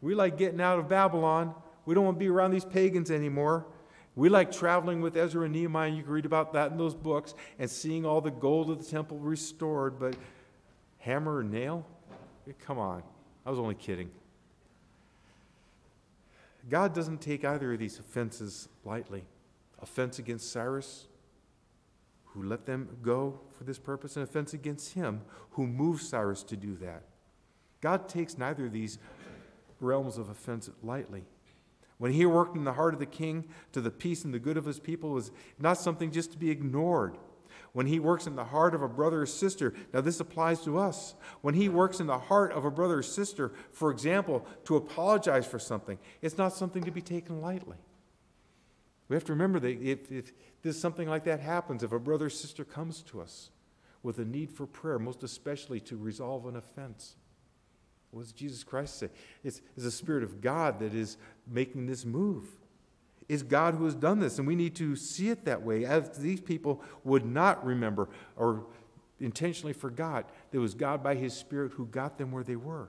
We 0.00 0.14
like 0.14 0.38
getting 0.38 0.60
out 0.60 0.78
of 0.78 0.88
Babylon. 0.88 1.52
We 1.84 1.94
don't 1.96 2.04
want 2.04 2.16
to 2.16 2.20
be 2.20 2.28
around 2.28 2.52
these 2.52 2.64
pagans 2.64 3.10
anymore. 3.10 3.66
We 4.14 4.28
like 4.28 4.52
traveling 4.52 5.00
with 5.00 5.16
Ezra 5.16 5.42
and 5.42 5.52
Nehemiah. 5.52 5.90
You 5.90 6.04
can 6.04 6.12
read 6.12 6.24
about 6.24 6.52
that 6.52 6.70
in 6.70 6.78
those 6.78 6.94
books 6.94 7.34
and 7.58 7.68
seeing 7.68 8.06
all 8.06 8.20
the 8.20 8.30
gold 8.30 8.70
of 8.70 8.78
the 8.78 8.88
temple 8.88 9.18
restored. 9.18 9.98
But 9.98 10.14
hammer 10.98 11.40
and 11.40 11.50
nail? 11.50 11.84
Come 12.64 12.78
on. 12.78 13.02
I 13.44 13.50
was 13.50 13.58
only 13.58 13.74
kidding. 13.74 14.08
God 16.68 16.94
doesn't 16.94 17.20
take 17.20 17.44
either 17.44 17.72
of 17.72 17.78
these 17.78 17.98
offenses 17.98 18.68
lightly. 18.84 19.24
Offense 19.80 20.18
against 20.18 20.50
Cyrus, 20.50 21.06
who 22.26 22.42
let 22.42 22.66
them 22.66 22.96
go 23.02 23.40
for 23.56 23.64
this 23.64 23.78
purpose, 23.78 24.16
and 24.16 24.22
offense 24.22 24.52
against 24.52 24.94
him 24.94 25.22
who 25.50 25.66
moved 25.66 26.02
Cyrus 26.02 26.42
to 26.44 26.56
do 26.56 26.76
that. 26.76 27.02
God 27.80 28.08
takes 28.08 28.36
neither 28.36 28.66
of 28.66 28.72
these 28.72 28.98
realms 29.80 30.18
of 30.18 30.28
offense 30.28 30.70
lightly. 30.82 31.24
When 31.98 32.12
he 32.12 32.26
worked 32.26 32.56
in 32.56 32.64
the 32.64 32.72
heart 32.72 32.94
of 32.94 33.00
the 33.00 33.06
king 33.06 33.44
to 33.72 33.80
the 33.80 33.90
peace 33.90 34.24
and 34.24 34.34
the 34.34 34.38
good 34.38 34.56
of 34.56 34.64
his 34.64 34.80
people 34.80 35.10
was 35.10 35.30
not 35.58 35.78
something 35.78 36.10
just 36.10 36.32
to 36.32 36.38
be 36.38 36.50
ignored. 36.50 37.16
When 37.72 37.86
he 37.86 37.98
works 37.98 38.26
in 38.26 38.36
the 38.36 38.44
heart 38.44 38.74
of 38.74 38.82
a 38.82 38.88
brother 38.88 39.22
or 39.22 39.26
sister, 39.26 39.74
now 39.92 40.00
this 40.00 40.20
applies 40.20 40.60
to 40.62 40.78
us. 40.78 41.14
When 41.42 41.54
he 41.54 41.68
works 41.68 42.00
in 42.00 42.06
the 42.06 42.18
heart 42.18 42.52
of 42.52 42.64
a 42.64 42.70
brother 42.70 42.98
or 42.98 43.02
sister, 43.02 43.52
for 43.72 43.90
example, 43.90 44.46
to 44.64 44.76
apologize 44.76 45.46
for 45.46 45.58
something, 45.58 45.98
it's 46.22 46.38
not 46.38 46.52
something 46.52 46.84
to 46.84 46.90
be 46.90 47.02
taken 47.02 47.40
lightly. 47.40 47.76
We 49.08 49.14
have 49.14 49.24
to 49.24 49.32
remember 49.32 49.60
that 49.60 49.80
if, 49.80 50.10
if 50.10 50.32
this 50.62 50.80
something 50.80 51.08
like 51.08 51.24
that 51.24 51.40
happens, 51.40 51.82
if 51.82 51.92
a 51.92 51.98
brother 51.98 52.26
or 52.26 52.30
sister 52.30 52.64
comes 52.64 53.02
to 53.04 53.20
us 53.20 53.50
with 54.02 54.18
a 54.18 54.24
need 54.24 54.50
for 54.50 54.66
prayer, 54.66 54.98
most 54.98 55.22
especially 55.22 55.80
to 55.80 55.96
resolve 55.96 56.46
an 56.46 56.56
offense, 56.56 57.16
what 58.10 58.22
does 58.22 58.32
Jesus 58.32 58.64
Christ 58.64 58.98
say? 58.98 59.10
It's, 59.44 59.60
it's 59.76 59.84
the 59.84 59.90
Spirit 59.90 60.22
of 60.22 60.40
God 60.40 60.80
that 60.80 60.94
is 60.94 61.18
making 61.46 61.86
this 61.86 62.04
move. 62.04 62.48
It's 63.28 63.42
God 63.42 63.74
who 63.74 63.84
has 63.84 63.94
done 63.94 64.20
this, 64.20 64.38
and 64.38 64.46
we 64.46 64.54
need 64.54 64.76
to 64.76 64.94
see 64.94 65.30
it 65.30 65.44
that 65.44 65.62
way. 65.62 65.84
As 65.84 66.16
these 66.18 66.40
people 66.40 66.82
would 67.02 67.24
not 67.24 67.64
remember 67.64 68.08
or 68.36 68.66
intentionally 69.18 69.72
forgot, 69.72 70.30
it 70.52 70.58
was 70.58 70.74
God 70.74 71.02
by 71.02 71.16
His 71.16 71.34
Spirit 71.34 71.72
who 71.72 71.86
got 71.86 72.18
them 72.18 72.30
where 72.30 72.44
they 72.44 72.56
were. 72.56 72.88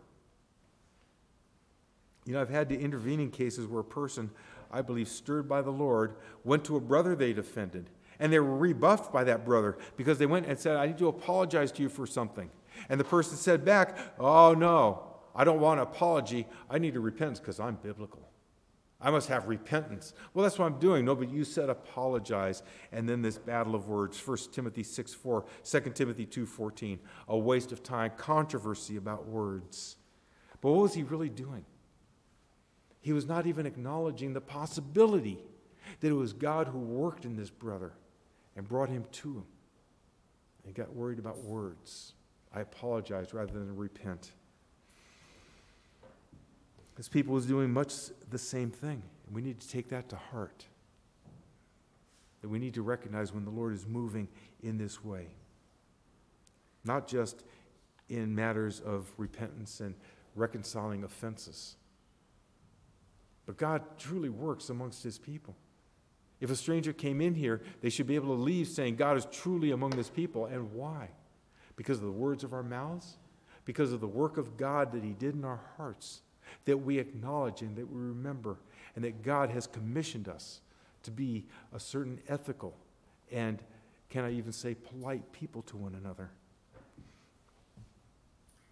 You 2.26 2.34
know, 2.34 2.42
I've 2.42 2.50
had 2.50 2.70
the 2.70 2.78
intervening 2.78 3.32
cases 3.32 3.66
where 3.66 3.82
a 3.82 3.86
person 3.86 4.30
I 4.72 4.82
believe, 4.82 5.08
stirred 5.08 5.48
by 5.48 5.62
the 5.62 5.72
Lord, 5.72 6.16
went 6.44 6.66
to 6.66 6.76
a 6.76 6.82
brother 6.82 7.16
they'd 7.16 7.40
offended. 7.40 7.90
And 8.20 8.34
they 8.34 8.40
were 8.40 8.58
rebuffed 8.58 9.14
by 9.14 9.24
that 9.26 9.46
brother 9.46 9.78
because 9.96 10.18
they 10.18 10.26
went 10.26 10.48
and 10.48 10.58
said, 10.60 10.76
I 10.76 10.88
need 10.88 10.98
to 10.98 11.08
apologize 11.08 11.72
to 11.74 11.84
you 11.84 11.90
for 11.90 12.08
something. 12.08 12.50
And 12.90 13.00
the 13.00 13.04
person 13.04 13.38
said 13.38 13.64
back, 13.64 13.98
Oh, 14.20 14.54
no, 14.54 15.04
I 15.36 15.44
don't 15.44 15.60
want 15.60 15.80
an 15.80 15.88
apology. 15.88 16.48
I 16.70 16.80
need 16.80 16.96
to 16.96 17.00
repent 17.00 17.40
because 17.40 17.60
I'm 17.60 17.76
biblical. 17.76 18.27
I 19.00 19.12
must 19.12 19.30
have 19.30 19.48
repentance. 19.48 20.14
Well, 20.34 20.44
that's 20.44 20.58
what 20.58 20.66
I'm 20.66 20.80
doing. 20.80 21.06
No, 21.06 21.16
but 21.16 21.30
you 21.30 21.44
said 21.44 21.70
apologize. 21.70 22.64
And 22.92 23.08
then 23.08 23.22
this 23.22 23.38
battle 23.38 23.76
of 23.76 23.88
words 23.88 24.20
1 24.26 24.38
Timothy 24.52 24.84
6 24.84 25.14
4, 25.14 25.46
2 25.64 25.80
Timothy 25.94 26.26
2 26.26 26.46
14, 26.46 27.00
a 27.28 27.38
waste 27.38 27.72
of 27.72 27.84
time, 27.84 28.12
controversy 28.18 28.98
about 28.98 29.28
words. 29.28 29.98
But 30.62 30.72
what 30.72 30.82
was 30.82 30.94
he 30.96 31.04
really 31.04 31.30
doing? 31.30 31.66
He 33.00 33.14
was 33.14 33.28
not 33.28 33.46
even 33.46 33.66
acknowledging 33.66 34.34
the 34.34 34.42
possibility 34.42 35.40
that 36.00 36.10
it 36.10 36.14
was 36.14 36.34
God 36.34 36.68
who 36.68 36.80
worked 36.80 37.24
in 37.24 37.36
this 37.36 37.52
brother 37.52 37.94
and 38.56 38.68
brought 38.68 38.90
him 38.90 39.06
to 39.12 39.30
him. 39.30 39.46
and 40.66 40.76
got 40.76 40.94
worried 40.94 41.20
about 41.20 41.42
words. 41.44 42.14
I 42.54 42.60
apologize 42.60 43.34
rather 43.34 43.54
than 43.54 43.74
repent. 43.76 44.34
This 46.98 47.08
people 47.08 47.36
was 47.36 47.46
doing 47.46 47.72
much 47.72 47.94
the 48.32 48.40
same 48.40 48.72
thing. 48.72 49.04
We 49.32 49.42
need 49.42 49.60
to 49.60 49.68
take 49.70 49.90
that 49.90 50.10
to 50.10 50.16
heart. 50.16 50.66
That 52.42 52.50
we 52.50 52.58
need 52.58 52.74
to 52.74 52.82
recognize 52.82 53.32
when 53.32 53.46
the 53.46 53.52
Lord 53.52 53.74
is 53.74 53.86
moving 53.86 54.28
in 54.64 54.80
this 54.80 55.04
way. 55.04 55.28
Not 56.84 57.08
just 57.08 57.44
in 58.10 58.34
matters 58.34 58.80
of 58.80 59.12
repentance 59.18 59.80
and 59.80 59.94
reconciling 60.36 61.04
offenses. 61.04 61.76
But 63.46 63.58
God 63.58 63.84
truly 64.00 64.30
works 64.30 64.70
amongst 64.70 65.04
his 65.04 65.20
people. 65.20 65.56
If 66.40 66.50
a 66.50 66.56
stranger 66.56 66.94
came 66.94 67.22
in 67.22 67.36
here, 67.36 67.62
they 67.82 67.90
should 67.90 68.08
be 68.08 68.16
able 68.16 68.36
to 68.36 68.42
leave 68.42 68.68
saying, 68.68 68.96
God 68.96 69.18
is 69.18 69.28
truly 69.32 69.72
among 69.72 69.92
this 69.92 70.10
people. 70.10 70.46
And 70.48 70.74
why? 70.74 71.10
Because 71.76 71.98
of 71.98 72.06
the 72.06 72.12
words 72.12 72.44
of 72.44 72.54
our 72.54 72.64
mouths? 72.64 73.18
Because 73.66 73.92
of 73.92 74.02
the 74.02 74.08
work 74.08 74.38
of 74.38 74.58
God 74.58 74.92
that 74.94 75.04
he 75.04 75.14
did 75.14 75.36
in 75.36 75.44
our 75.44 75.62
hearts, 75.78 76.22
that 76.66 76.78
we 76.78 77.00
acknowledge 77.00 77.62
and 77.62 77.76
that 77.76 77.92
we 77.92 78.00
remember, 78.00 78.58
and 78.96 79.04
that 79.04 79.24
God 79.24 79.50
has 79.50 79.68
commissioned 79.68 80.28
us 80.28 80.62
to 81.04 81.12
be 81.12 81.46
a 81.74 81.80
certain 81.80 82.20
ethical 82.28 82.76
and, 83.32 83.62
can 84.10 84.26
I 84.26 84.32
even 84.34 84.52
say, 84.52 84.74
polite 84.76 85.32
people 85.32 85.62
to 85.64 85.78
one 85.78 85.96
another. 85.96 86.30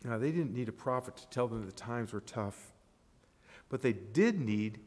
Now, 0.04 0.18
they 0.18 0.32
didn't 0.32 0.54
need 0.54 0.70
a 0.70 0.74
prophet 0.74 1.18
to 1.18 1.28
tell 1.30 1.48
them 1.48 1.66
the 1.66 1.72
times 1.72 2.14
were 2.14 2.22
tough, 2.22 2.74
but 3.70 3.82
they 3.82 3.94
did 3.94 4.40
need 4.40 4.80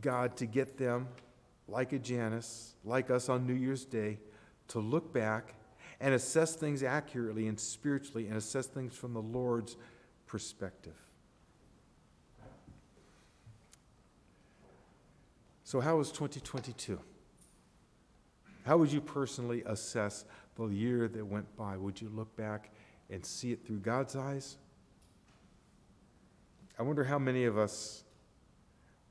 God 0.00 0.36
to 0.38 0.46
get 0.46 0.78
them, 0.78 1.08
like 1.68 1.92
a 1.92 1.98
Janus, 1.98 2.74
like 2.84 3.10
us 3.10 3.28
on 3.28 3.46
New 3.46 3.54
Year's 3.54 3.84
Day, 3.84 4.18
to 4.68 4.78
look 4.78 5.12
back 5.12 5.54
and 6.00 6.14
assess 6.14 6.56
things 6.56 6.82
accurately 6.82 7.46
and 7.46 7.60
spiritually 7.60 8.26
and 8.26 8.36
assess 8.36 8.66
things 8.66 8.94
from 8.94 9.12
the 9.12 9.20
Lord's 9.20 9.76
perspective. 10.30 10.94
So, 15.64 15.80
how 15.80 15.96
was 15.96 16.12
2022? 16.12 17.00
How 18.64 18.76
would 18.76 18.92
you 18.92 19.00
personally 19.00 19.64
assess 19.66 20.24
the 20.56 20.66
year 20.68 21.08
that 21.08 21.26
went 21.26 21.56
by? 21.56 21.76
Would 21.76 22.00
you 22.00 22.10
look 22.14 22.36
back 22.36 22.70
and 23.10 23.26
see 23.26 23.50
it 23.50 23.66
through 23.66 23.80
God's 23.80 24.14
eyes? 24.14 24.56
I 26.78 26.84
wonder 26.84 27.02
how 27.02 27.18
many 27.18 27.44
of 27.44 27.58
us 27.58 28.04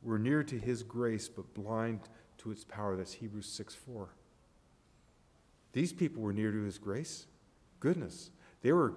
were 0.01 0.19
near 0.19 0.41
to 0.43 0.58
his 0.58 0.84
grace 0.84 1.27
but 1.27 1.53
blind 1.53 1.99
to 2.38 2.51
its 2.51 2.63
power. 2.63 2.95
That's 2.95 3.12
Hebrews 3.12 3.47
6 3.47 3.75
4. 3.75 4.08
These 5.73 5.91
people 5.91 6.23
were 6.23 6.34
near 6.34 6.53
to 6.53 6.63
his 6.63 6.77
grace. 6.77 7.25
Goodness. 7.82 8.32
They 8.62 8.71
were 8.71 8.93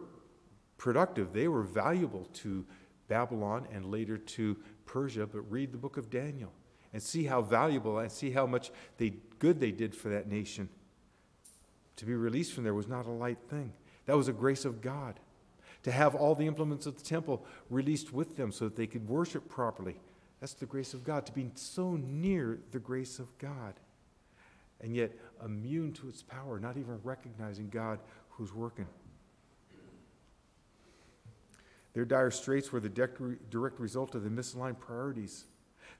productive, 0.83 1.33
they 1.33 1.47
were 1.47 1.63
valuable 1.63 2.25
to 2.33 2.67
Babylon 3.07 3.69
and 3.73 3.85
later 3.85 4.19
to 4.19 4.57
Persia. 4.85 5.29
But 5.29 5.43
read 5.43 5.71
the 5.71 5.79
book 5.79 5.97
of 5.97 6.11
Daniel 6.11 6.53
and 6.93 7.01
see 7.01 7.23
how 7.23 7.41
valuable 7.41 8.01
and 8.01 8.11
see 8.11 8.33
how 8.33 8.47
much 8.47 8.73
they, 8.99 9.15
good 9.39 9.61
they 9.61 9.71
did 9.71 9.95
for 9.95 10.09
that 10.09 10.27
nation. 10.27 10.69
To 11.99 12.05
be 12.05 12.15
released 12.15 12.53
from 12.53 12.65
there 12.65 12.75
was 12.75 12.89
not 12.89 13.07
a 13.07 13.13
light 13.13 13.39
thing. 13.49 13.73
That 14.07 14.17
was 14.17 14.27
a 14.27 14.33
grace 14.33 14.65
of 14.65 14.81
God. 14.81 15.21
To 15.85 15.93
have 15.93 16.17
all 16.17 16.35
the 16.35 16.49
implements 16.49 16.87
of 16.87 16.97
the 16.97 17.05
temple 17.05 17.47
released 17.71 18.13
with 18.13 18.37
them 18.37 18.51
so 18.51 18.65
that 18.65 18.75
they 18.75 18.89
could 18.89 19.09
worship 19.09 19.49
properly. 19.49 19.95
That's 20.41 20.55
the 20.55 20.67
grace 20.67 20.95
of 20.95 21.05
God, 21.05 21.27
to 21.27 21.33
be 21.33 21.53
so 21.55 21.93
near 21.93 22.59
the 22.73 22.81
grace 22.81 23.21
of 23.21 23.29
God. 23.39 23.75
And 24.81 24.97
yet 24.97 25.13
immune 25.45 25.93
to 25.93 26.09
its 26.09 26.25
power, 26.25 26.59
not 26.59 26.77
even 26.77 26.99
recognizing 27.05 27.69
God 27.69 28.01
who's 28.31 28.53
working. 28.53 28.89
Their 31.95 32.05
dire 32.05 32.31
straits 32.31 32.73
were 32.73 32.81
the 32.81 32.89
direct 32.89 33.81
result 33.81 34.15
of 34.15 34.25
the 34.25 34.31
misaligned 34.31 34.79
priorities. 34.79 35.45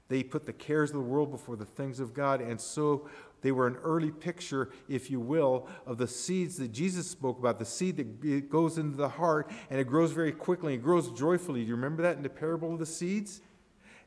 They 0.09 0.23
put 0.23 0.45
the 0.45 0.53
cares 0.53 0.89
of 0.89 0.95
the 0.95 1.01
world 1.01 1.31
before 1.31 1.55
the 1.55 1.65
things 1.65 1.99
of 1.99 2.13
God, 2.13 2.41
and 2.41 2.59
so 2.59 3.07
they 3.41 3.51
were 3.51 3.67
an 3.67 3.77
early 3.83 4.11
picture, 4.11 4.69
if 4.89 5.09
you 5.11 5.19
will, 5.19 5.67
of 5.85 5.97
the 5.97 6.07
seeds 6.07 6.57
that 6.57 6.71
Jesus 6.71 7.09
spoke 7.09 7.39
about, 7.39 7.59
the 7.59 7.65
seed 7.65 7.97
that 7.97 8.49
goes 8.49 8.77
into 8.77 8.97
the 8.97 9.09
heart 9.09 9.49
and 9.69 9.79
it 9.79 9.85
grows 9.85 10.11
very 10.11 10.31
quickly, 10.31 10.73
it 10.75 10.83
grows 10.83 11.11
joyfully. 11.11 11.61
Do 11.61 11.67
you 11.67 11.75
remember 11.75 12.03
that 12.03 12.17
in 12.17 12.23
the 12.23 12.29
parable 12.29 12.73
of 12.73 12.79
the 12.79 12.85
seeds? 12.85 13.41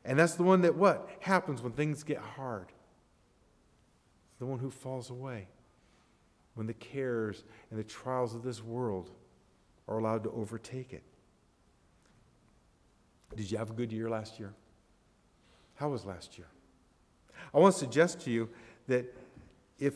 And 0.03 0.17
that's 0.17 0.35
the 0.35 0.43
one 0.43 0.61
that 0.61 0.75
what? 0.75 1.09
Happens 1.19 1.61
when 1.61 1.73
things 1.73 2.03
get 2.03 2.17
hard. 2.17 2.71
The 4.39 4.45
one 4.45 4.59
who 4.59 4.71
falls 4.71 5.09
away. 5.09 5.47
When 6.55 6.67
the 6.67 6.73
cares 6.73 7.43
and 7.69 7.79
the 7.79 7.83
trials 7.83 8.33
of 8.33 8.43
this 8.43 8.63
world 8.63 9.11
are 9.87 9.99
allowed 9.99 10.23
to 10.23 10.31
overtake 10.31 10.93
it. 10.93 11.03
Did 13.35 13.51
you 13.51 13.57
have 13.57 13.69
a 13.69 13.73
good 13.73 13.91
year 13.91 14.09
last 14.09 14.39
year? 14.39 14.53
How 15.75 15.89
was 15.89 16.05
last 16.05 16.37
year? 16.37 16.47
I 17.53 17.59
want 17.59 17.73
to 17.73 17.79
suggest 17.79 18.21
to 18.21 18.31
you 18.31 18.49
that 18.87 19.13
if 19.79 19.93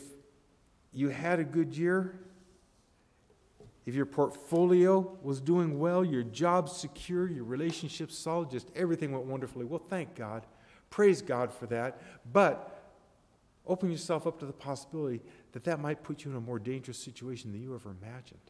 you 0.92 1.08
had 1.08 1.40
a 1.40 1.44
good 1.44 1.76
year, 1.76 2.14
if 3.84 3.94
your 3.94 4.06
portfolio 4.06 5.16
was 5.22 5.40
doing 5.40 5.78
well, 5.78 6.04
your 6.04 6.22
job 6.22 6.68
secure, 6.68 7.28
your 7.28 7.44
relationships 7.44 8.16
solid, 8.16 8.50
just 8.50 8.70
everything 8.76 9.10
went 9.10 9.24
wonderfully, 9.24 9.64
well, 9.64 9.82
thank 9.88 10.14
God. 10.14 10.46
Praise 10.90 11.20
God 11.20 11.52
for 11.52 11.66
that. 11.66 12.00
But 12.32 12.80
open 13.66 13.90
yourself 13.90 14.26
up 14.26 14.38
to 14.40 14.46
the 14.46 14.52
possibility 14.52 15.20
that 15.52 15.64
that 15.64 15.80
might 15.80 16.02
put 16.02 16.24
you 16.24 16.30
in 16.30 16.36
a 16.36 16.40
more 16.40 16.58
dangerous 16.58 16.98
situation 16.98 17.50
than 17.50 17.60
you 17.60 17.74
ever 17.74 17.90
imagined. 17.90 18.40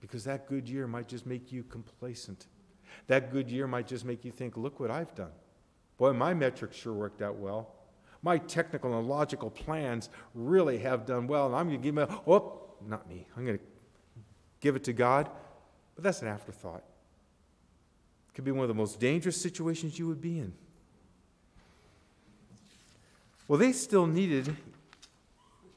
Because 0.00 0.24
that 0.24 0.48
good 0.48 0.68
year 0.68 0.86
might 0.86 1.08
just 1.08 1.26
make 1.26 1.52
you 1.52 1.64
complacent. 1.64 2.46
That 3.06 3.32
good 3.32 3.50
year 3.50 3.66
might 3.66 3.86
just 3.86 4.04
make 4.04 4.24
you 4.24 4.30
think, 4.30 4.56
look 4.56 4.80
what 4.80 4.90
I've 4.90 5.14
done. 5.14 5.32
Boy, 5.98 6.12
my 6.12 6.34
metrics 6.34 6.76
sure 6.76 6.92
worked 6.92 7.22
out 7.22 7.36
well 7.36 7.74
my 8.22 8.38
technical 8.38 8.96
and 8.98 9.08
logical 9.08 9.50
plans 9.50 10.08
really 10.34 10.78
have 10.78 11.04
done 11.04 11.26
well, 11.26 11.46
and 11.46 11.56
I'm 11.56 11.66
going 11.66 11.80
to 11.80 11.82
give 11.82 11.94
them, 11.94 12.08
oh, 12.26 12.60
not 12.86 13.08
me. 13.08 13.26
I'm 13.36 13.44
going 13.44 13.58
to 13.58 13.64
give 14.60 14.76
it 14.76 14.84
to 14.84 14.92
God. 14.92 15.28
But 15.96 16.04
that's 16.04 16.22
an 16.22 16.28
afterthought. 16.28 16.84
It 18.28 18.34
could 18.34 18.44
be 18.44 18.52
one 18.52 18.62
of 18.62 18.68
the 18.68 18.74
most 18.74 19.00
dangerous 19.00 19.40
situations 19.40 19.98
you 19.98 20.06
would 20.06 20.20
be 20.20 20.38
in. 20.38 20.54
Well, 23.48 23.58
they 23.58 23.72
still 23.72 24.06
needed 24.06 24.56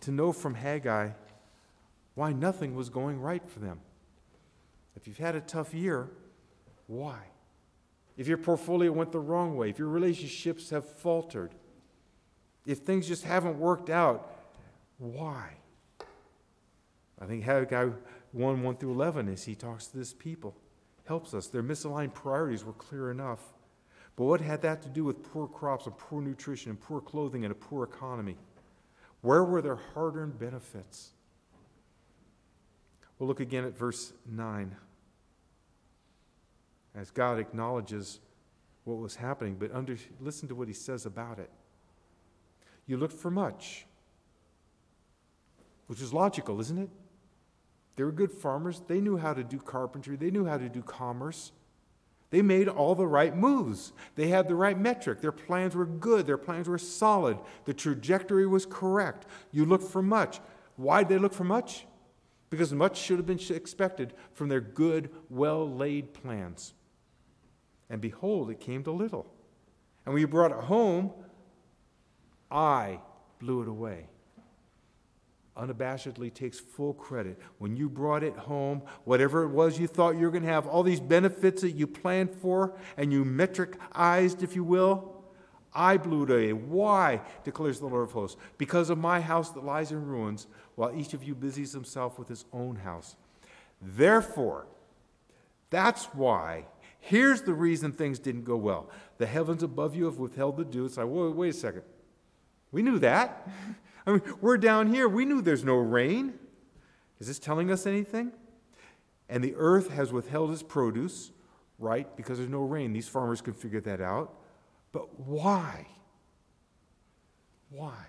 to 0.02 0.12
know 0.12 0.32
from 0.32 0.54
Haggai 0.54 1.10
why 2.14 2.32
nothing 2.32 2.76
was 2.76 2.90
going 2.90 3.20
right 3.20 3.46
for 3.50 3.60
them. 3.60 3.80
If 4.96 5.08
you've 5.08 5.18
had 5.18 5.36
a 5.36 5.42
tough 5.42 5.74
year, 5.74 6.10
why? 6.88 7.20
If 8.18 8.28
your 8.28 8.38
portfolio 8.38 8.92
went 8.92 9.12
the 9.12 9.20
wrong 9.20 9.58
way, 9.58 9.70
if 9.70 9.80
your 9.80 9.90
relationships 9.90 10.70
have 10.70 10.88
faltered, 10.88 11.54
if 12.66 12.80
things 12.80 13.08
just 13.08 13.24
haven't 13.24 13.60
worked 13.60 13.90
out, 13.90 14.32
why? 14.98 15.50
I 17.20 17.26
think 17.26 17.44
Haggai 17.44 17.90
1 18.32 18.64
1 18.64 18.78
through 18.78 18.92
11, 18.92 19.30
as 19.30 19.44
he 19.44 19.56
talks 19.56 19.88
to 19.88 19.98
this 19.98 20.14
people, 20.14 20.56
helps 21.06 21.34
us. 21.34 21.48
Their 21.48 21.64
misaligned 21.64 22.14
priorities 22.14 22.64
were 22.64 22.74
clear 22.74 23.12
enough. 23.12 23.42
But 24.16 24.26
what 24.26 24.42
had 24.42 24.62
that 24.62 24.82
to 24.84 24.90
do 24.90 25.04
with 25.04 25.24
poor 25.24 25.48
crops 25.48 25.86
and 25.86 25.98
poor 25.98 26.22
nutrition 26.22 26.72
and 26.72 26.80
poor 26.80 27.02
clothing 27.02 27.44
and 27.44 27.52
a 27.52 27.56
poor 27.56 27.84
economy? 27.84 28.38
Where 29.22 29.44
were 29.44 29.62
their 29.62 29.76
hard 29.76 30.16
earned 30.16 30.40
benefits? 30.40 31.12
We'll 33.20 33.28
look 33.28 33.40
again 33.40 33.66
at 33.66 33.78
verse 33.78 34.14
9 34.30 34.76
as 36.96 37.12
God 37.12 37.40
acknowledges 37.40 38.20
what 38.86 38.98
was 38.98 39.16
happening, 39.16 39.56
but 39.60 39.74
under, 39.74 39.98
listen 40.20 40.48
to 40.48 40.56
what 40.56 40.68
he 40.68 40.74
says 40.74 41.06
about 41.06 41.40
it. 41.40 41.50
You 42.88 42.98
looked 42.98 43.18
for 43.18 43.32
much, 43.32 43.86
which 45.88 46.02
is 46.02 46.14
logical, 46.14 46.60
isn't 46.62 46.78
it? 46.78 46.90
They 47.96 48.04
were 48.04 48.12
good 48.12 48.32
farmers. 48.32 48.82
They 48.88 49.02
knew 49.02 49.18
how 49.18 49.34
to 49.34 49.44
do 49.44 49.58
carpentry, 49.58 50.16
they 50.16 50.32
knew 50.32 50.46
how 50.46 50.58
to 50.58 50.70
do 50.70 50.82
commerce. 50.82 51.52
They 52.32 52.42
made 52.42 52.68
all 52.68 52.96
the 52.96 53.08
right 53.08 53.34
moves. 53.34 53.94
They 54.16 54.28
had 54.28 54.48
the 54.48 54.56
right 54.56 54.78
metric. 54.78 55.22
Their 55.22 55.32
plans 55.32 55.76
were 55.76 55.86
good. 55.86 56.26
Their 56.26 56.40
plans 56.40 56.68
were 56.68 56.80
solid. 56.80 57.38
The 57.66 57.74
trajectory 57.74 58.46
was 58.46 58.66
correct. 58.66 59.26
You 59.52 59.64
looked 59.64 59.90
for 59.90 60.02
much. 60.02 60.42
Why 60.76 61.04
did 61.04 61.10
they 61.10 61.18
look 61.18 61.34
for 61.34 61.44
much? 61.46 61.86
Because 62.50 62.74
much 62.74 62.98
should 62.98 63.18
have 63.18 63.26
been 63.26 63.40
expected 63.50 64.14
from 64.34 64.50
their 64.50 64.60
good, 64.60 65.12
well 65.30 65.70
laid 65.70 66.14
plans. 66.14 66.74
And 67.90 68.02
behold, 68.02 68.50
it 68.50 68.60
came 68.60 68.84
to 68.84 68.92
little. 68.92 69.26
And 70.06 70.14
when 70.14 70.22
you 70.22 70.28
brought 70.28 70.52
it 70.52 70.58
home, 70.58 71.12
I 72.52 73.00
blew 73.40 73.62
it 73.62 73.68
away. 73.68 74.08
Unabashedly 75.58 76.34
takes 76.34 76.60
full 76.60 76.94
credit. 76.94 77.40
When 77.60 77.78
you 77.78 77.88
brought 77.88 78.24
it 78.24 78.36
home, 78.36 78.82
whatever 79.06 79.44
it 79.44 79.50
was 79.50 79.80
you 79.80 79.88
thought 79.88 80.18
you 80.18 80.26
were 80.26 80.32
going 80.32 80.44
to 80.44 80.50
have, 80.50 80.68
all 80.68 80.84
these 80.84 81.00
benefits 81.00 81.62
that 81.62 81.72
you 81.72 81.88
planned 81.88 82.32
for 82.36 82.74
and 82.98 83.14
you 83.14 83.24
metricized, 83.24 84.44
if 84.44 84.56
you 84.56 84.64
will, 84.64 85.16
I 85.74 85.98
blew 85.98 86.24
it 86.24 86.30
away. 86.30 86.54
Why? 86.54 87.22
declares 87.44 87.80
the 87.80 87.88
Lord 87.88 88.04
of 88.04 88.12
hosts. 88.12 88.38
Because 88.58 88.90
of 88.90 88.98
my 88.98 89.22
house 89.22 89.50
that 89.52 89.64
lies 89.64 89.92
in 89.92 90.06
ruins, 90.06 90.48
while 90.76 90.94
each 90.96 91.14
of 91.14 91.24
you 91.24 91.34
busies 91.36 91.72
himself 91.72 92.20
with 92.20 92.28
his 92.28 92.46
own 92.52 92.76
house. 92.78 93.16
Therefore, 93.82 94.68
that's 95.70 96.06
why. 96.06 96.66
Here's 97.06 97.44
the 97.44 97.54
reason 97.54 97.92
things 97.92 98.18
didn't 98.18 98.46
go 98.46 98.58
well. 98.58 98.90
The 99.20 99.28
heavens 99.28 99.62
above 99.62 99.96
you 99.96 100.06
have 100.06 100.18
withheld 100.18 100.58
the 100.58 100.66
dew. 100.66 100.86
It's 100.86 100.98
like, 100.98 101.06
wait, 101.08 101.36
wait 101.36 101.50
a 101.50 101.54
second. 101.54 101.84
We 102.72 102.82
knew 102.82 102.98
that. 102.98 103.48
I 104.08 104.14
mean, 104.14 104.22
we're 104.42 104.58
down 104.58 104.92
here. 104.92 105.08
We 105.08 105.24
knew 105.24 105.40
there's 105.40 105.64
no 105.64 105.76
rain. 105.76 106.34
Is 107.20 107.28
this 107.28 107.38
telling 107.38 107.70
us 107.70 107.86
anything? 107.86 108.32
And 109.30 109.44
the 109.44 109.54
earth 109.56 109.92
has 109.92 110.12
withheld 110.12 110.50
its 110.50 110.64
produce, 110.64 111.32
right? 111.78 112.08
Because 112.18 112.40
there's 112.40 112.50
no 112.50 112.64
rain. 112.64 112.92
These 112.92 113.08
farmers 113.08 113.40
can 113.40 113.54
figure 113.54 113.82
that 113.82 114.02
out. 114.02 114.34
But 114.92 115.20
why? 115.20 115.86
Why? 117.70 118.08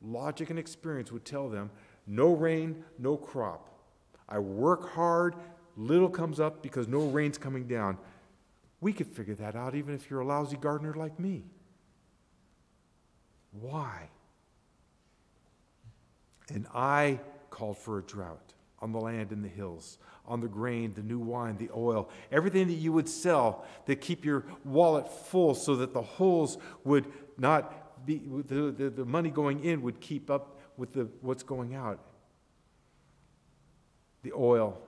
Logic 0.00 0.48
and 0.48 0.60
experience 0.60 1.10
would 1.10 1.24
tell 1.24 1.48
them 1.48 1.72
no 2.06 2.34
rain, 2.34 2.84
no 3.00 3.16
crop. 3.16 3.68
I 4.28 4.38
work 4.38 4.90
hard, 4.90 5.34
little 5.76 6.08
comes 6.08 6.40
up 6.40 6.62
because 6.62 6.88
no 6.88 7.06
rain's 7.08 7.38
coming 7.38 7.66
down. 7.66 7.98
We 8.80 8.92
could 8.92 9.06
figure 9.06 9.34
that 9.34 9.54
out 9.54 9.74
even 9.74 9.94
if 9.94 10.10
you're 10.10 10.20
a 10.20 10.26
lousy 10.26 10.56
gardener 10.56 10.94
like 10.94 11.18
me. 11.18 11.44
Why? 13.52 14.08
And 16.52 16.66
I 16.74 17.20
called 17.50 17.78
for 17.78 17.98
a 17.98 18.02
drought 18.02 18.54
on 18.80 18.92
the 18.92 18.98
land 18.98 19.30
and 19.30 19.44
the 19.44 19.48
hills, 19.48 19.98
on 20.26 20.40
the 20.40 20.48
grain, 20.48 20.94
the 20.94 21.02
new 21.02 21.18
wine, 21.18 21.56
the 21.58 21.70
oil, 21.74 22.08
everything 22.32 22.66
that 22.68 22.74
you 22.74 22.92
would 22.92 23.08
sell 23.08 23.64
to 23.86 23.94
keep 23.94 24.24
your 24.24 24.44
wallet 24.64 25.10
full 25.12 25.54
so 25.54 25.76
that 25.76 25.92
the 25.92 26.02
holes 26.02 26.56
would 26.84 27.06
not 27.36 28.06
be, 28.06 28.22
the, 28.46 28.70
the, 28.70 28.90
the 28.90 29.04
money 29.04 29.30
going 29.30 29.64
in 29.64 29.82
would 29.82 30.00
keep 30.00 30.30
up 30.30 30.58
with 30.76 30.92
the, 30.92 31.08
what's 31.20 31.42
going 31.42 31.74
out. 31.74 32.00
The 34.22 34.32
oil 34.32 34.80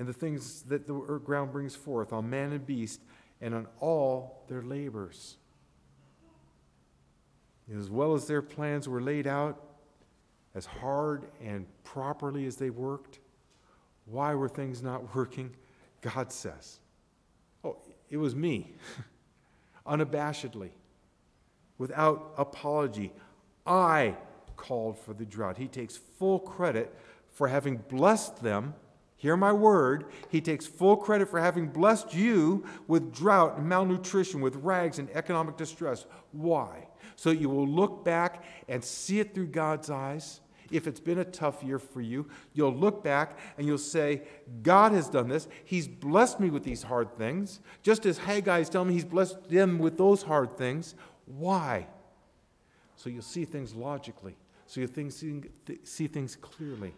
and 0.00 0.08
the 0.08 0.14
things 0.14 0.62
that 0.62 0.86
the 0.86 0.94
ground 0.94 1.52
brings 1.52 1.76
forth 1.76 2.10
on 2.10 2.30
man 2.30 2.52
and 2.52 2.64
beast 2.66 3.02
and 3.42 3.54
on 3.54 3.66
all 3.80 4.44
their 4.48 4.62
labors. 4.62 5.36
As 7.76 7.90
well 7.90 8.14
as 8.14 8.26
their 8.26 8.40
plans 8.40 8.88
were 8.88 9.02
laid 9.02 9.26
out, 9.26 9.62
as 10.54 10.64
hard 10.64 11.26
and 11.44 11.66
properly 11.84 12.46
as 12.46 12.56
they 12.56 12.70
worked, 12.70 13.18
why 14.06 14.34
were 14.34 14.48
things 14.48 14.82
not 14.82 15.14
working? 15.14 15.54
God 16.00 16.32
says. 16.32 16.80
Oh, 17.62 17.76
it 18.08 18.16
was 18.16 18.34
me, 18.34 18.72
unabashedly, 19.86 20.70
without 21.76 22.32
apology. 22.38 23.12
I 23.66 24.16
called 24.56 24.98
for 24.98 25.12
the 25.12 25.26
drought. 25.26 25.58
He 25.58 25.68
takes 25.68 25.98
full 25.98 26.38
credit 26.38 26.98
for 27.28 27.48
having 27.48 27.76
blessed 27.76 28.42
them. 28.42 28.72
Hear 29.20 29.36
my 29.36 29.52
word. 29.52 30.06
He 30.30 30.40
takes 30.40 30.66
full 30.66 30.96
credit 30.96 31.28
for 31.28 31.38
having 31.38 31.68
blessed 31.68 32.14
you 32.14 32.64
with 32.88 33.12
drought 33.12 33.58
and 33.58 33.68
malnutrition, 33.68 34.40
with 34.40 34.56
rags 34.56 34.98
and 34.98 35.10
economic 35.10 35.58
distress. 35.58 36.06
Why? 36.32 36.88
So 37.16 37.30
you 37.30 37.50
will 37.50 37.68
look 37.68 38.02
back 38.02 38.42
and 38.66 38.82
see 38.82 39.20
it 39.20 39.34
through 39.34 39.48
God's 39.48 39.90
eyes 39.90 40.40
if 40.70 40.86
it's 40.86 41.00
been 41.00 41.18
a 41.18 41.24
tough 41.24 41.62
year 41.62 41.78
for 41.78 42.00
you, 42.00 42.28
you'll 42.54 42.74
look 42.74 43.02
back 43.02 43.38
and 43.58 43.66
you'll 43.66 43.78
say, 43.78 44.22
God 44.62 44.92
has 44.92 45.08
done 45.08 45.28
this. 45.28 45.48
He's 45.64 45.88
blessed 45.88 46.40
me 46.40 46.50
with 46.50 46.62
these 46.62 46.82
hard 46.82 47.16
things. 47.18 47.60
Just 47.82 48.06
as 48.06 48.18
Haggai 48.18 48.60
is 48.60 48.68
telling 48.68 48.88
me 48.88 48.94
he's 48.94 49.04
blessed 49.04 49.48
them 49.48 49.78
with 49.78 49.98
those 49.98 50.22
hard 50.22 50.56
things. 50.56 50.94
Why? 51.26 51.86
So 52.96 53.10
you'll 53.10 53.22
see 53.22 53.44
things 53.44 53.74
logically. 53.74 54.36
So 54.66 54.80
you'll 54.80 55.42
see 55.82 56.06
things 56.06 56.36
clearly. 56.36 56.94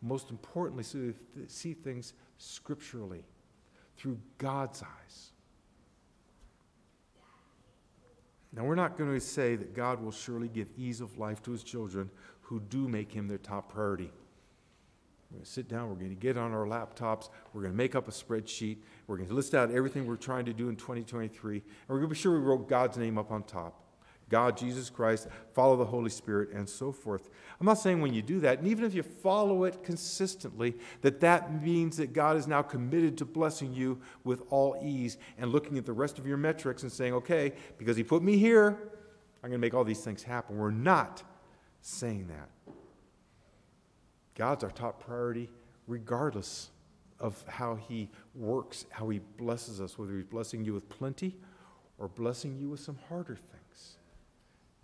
Most 0.00 0.30
importantly, 0.30 0.84
so 0.84 1.12
see 1.48 1.74
things 1.74 2.14
scripturally 2.38 3.24
through 3.96 4.18
God's 4.38 4.82
eyes. 4.82 5.30
Now, 8.54 8.64
we're 8.64 8.76
not 8.76 8.96
going 8.96 9.12
to 9.12 9.20
say 9.20 9.56
that 9.56 9.74
God 9.74 10.02
will 10.02 10.12
surely 10.12 10.48
give 10.48 10.68
ease 10.76 11.00
of 11.00 11.18
life 11.18 11.42
to 11.42 11.52
his 11.52 11.62
children 11.62 12.10
who 12.40 12.60
do 12.60 12.88
make 12.88 13.12
him 13.12 13.28
their 13.28 13.38
top 13.38 13.72
priority. 13.72 14.10
We're 15.30 15.36
going 15.36 15.44
to 15.44 15.50
sit 15.50 15.68
down, 15.68 15.90
we're 15.90 15.96
going 15.96 16.08
to 16.08 16.14
get 16.14 16.38
on 16.38 16.52
our 16.52 16.64
laptops, 16.64 17.28
we're 17.52 17.60
going 17.60 17.74
to 17.74 17.76
make 17.76 17.94
up 17.94 18.08
a 18.08 18.10
spreadsheet, 18.10 18.78
we're 19.06 19.18
going 19.18 19.28
to 19.28 19.34
list 19.34 19.54
out 19.54 19.70
everything 19.70 20.06
we're 20.06 20.16
trying 20.16 20.46
to 20.46 20.54
do 20.54 20.70
in 20.70 20.76
2023, 20.76 21.56
and 21.56 21.62
we're 21.88 21.96
going 21.96 22.08
to 22.08 22.14
be 22.14 22.18
sure 22.18 22.32
we 22.32 22.38
wrote 22.38 22.66
God's 22.66 22.96
name 22.96 23.18
up 23.18 23.30
on 23.30 23.42
top. 23.42 23.87
God, 24.28 24.56
Jesus 24.56 24.90
Christ, 24.90 25.28
follow 25.54 25.76
the 25.76 25.84
Holy 25.84 26.10
Spirit, 26.10 26.50
and 26.52 26.68
so 26.68 26.92
forth. 26.92 27.30
I'm 27.58 27.66
not 27.66 27.78
saying 27.78 28.00
when 28.00 28.12
you 28.12 28.22
do 28.22 28.40
that, 28.40 28.58
and 28.58 28.68
even 28.68 28.84
if 28.84 28.94
you 28.94 29.02
follow 29.02 29.64
it 29.64 29.82
consistently, 29.82 30.76
that 31.00 31.20
that 31.20 31.62
means 31.62 31.96
that 31.96 32.12
God 32.12 32.36
is 32.36 32.46
now 32.46 32.62
committed 32.62 33.16
to 33.18 33.24
blessing 33.24 33.72
you 33.72 34.00
with 34.24 34.42
all 34.50 34.78
ease 34.82 35.16
and 35.38 35.50
looking 35.50 35.78
at 35.78 35.86
the 35.86 35.92
rest 35.92 36.18
of 36.18 36.26
your 36.26 36.36
metrics 36.36 36.82
and 36.82 36.92
saying, 36.92 37.14
okay, 37.14 37.52
because 37.78 37.96
He 37.96 38.04
put 38.04 38.22
me 38.22 38.36
here, 38.36 38.78
I'm 39.42 39.50
going 39.50 39.52
to 39.52 39.58
make 39.58 39.74
all 39.74 39.84
these 39.84 40.04
things 40.04 40.22
happen. 40.22 40.58
We're 40.58 40.70
not 40.70 41.22
saying 41.80 42.28
that. 42.28 42.74
God's 44.34 44.62
our 44.62 44.70
top 44.70 45.04
priority, 45.04 45.48
regardless 45.86 46.70
of 47.18 47.42
how 47.48 47.76
He 47.76 48.08
works, 48.34 48.84
how 48.90 49.08
He 49.08 49.20
blesses 49.36 49.80
us, 49.80 49.98
whether 49.98 50.14
He's 50.14 50.24
blessing 50.24 50.64
you 50.64 50.74
with 50.74 50.88
plenty 50.88 51.36
or 51.98 52.08
blessing 52.08 52.56
you 52.56 52.68
with 52.68 52.80
some 52.80 52.98
harder 53.08 53.34
things. 53.34 53.57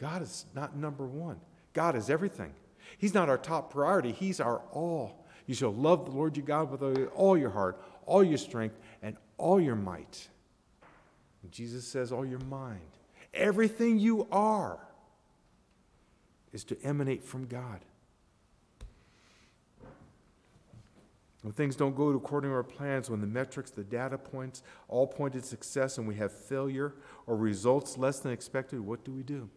God 0.05 0.21
is 0.21 0.45
not 0.55 0.77
number 0.77 1.07
one, 1.07 1.41
God 1.73 1.97
is 1.97 2.11
everything. 2.11 2.53
He's 2.99 3.15
not 3.15 3.31
our 3.31 3.39
top 3.39 3.73
priority, 3.73 4.13
He's 4.13 4.39
our 4.39 4.61
all. 4.71 5.25
You 5.47 5.55
shall 5.55 5.73
love 5.73 6.05
the 6.05 6.11
Lord 6.11 6.37
your 6.37 6.45
God 6.45 6.71
with 6.71 6.83
all 7.15 7.39
your 7.39 7.49
heart, 7.49 7.83
all 8.05 8.23
your 8.23 8.37
strength, 8.37 8.79
and 9.01 9.17
all 9.39 9.59
your 9.59 9.77
might. 9.77 10.29
And 11.43 11.51
Jesus 11.51 11.87
says, 11.87 12.13
all 12.13 12.27
your 12.27 12.41
mind. 12.41 12.81
Everything 13.33 13.99
you 13.99 14.29
are 14.31 14.79
is 16.53 16.65
to 16.65 16.77
emanate 16.83 17.25
from 17.25 17.47
God. 17.47 17.81
When 21.41 21.55
things 21.55 21.77
don't 21.77 21.97
go 21.97 22.11
according 22.11 22.51
to 22.51 22.57
our 22.57 22.63
plans, 22.63 23.09
when 23.09 23.23
the 23.23 23.27
metrics, 23.27 23.71
the 23.71 23.85
data 23.85 24.19
points 24.19 24.63
all 24.87 25.07
point 25.07 25.33
to 25.33 25.41
success 25.41 25.97
and 25.97 26.07
we 26.07 26.17
have 26.17 26.31
failure 26.31 26.93
or 27.27 27.39
results 27.39 27.97
less 27.97 28.21
than 28.21 28.33
expected, 28.33 28.81
what 28.81 29.03
do 29.03 29.11
we 29.11 29.23
do? 29.23 29.49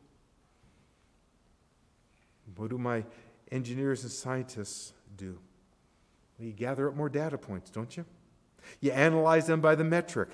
What 2.56 2.70
do 2.70 2.78
my 2.78 3.04
engineers 3.52 4.04
and 4.04 4.12
scientists 4.12 4.94
do? 5.16 5.40
Well, 6.38 6.48
you 6.48 6.54
gather 6.54 6.90
up 6.90 6.96
more 6.96 7.10
data 7.10 7.38
points, 7.38 7.70
don't 7.70 7.96
you? 7.98 8.06
You 8.80 8.92
analyze 8.92 9.48
them 9.48 9.62
by 9.62 9.76
the 9.76 9.84
metric. 9.84 10.30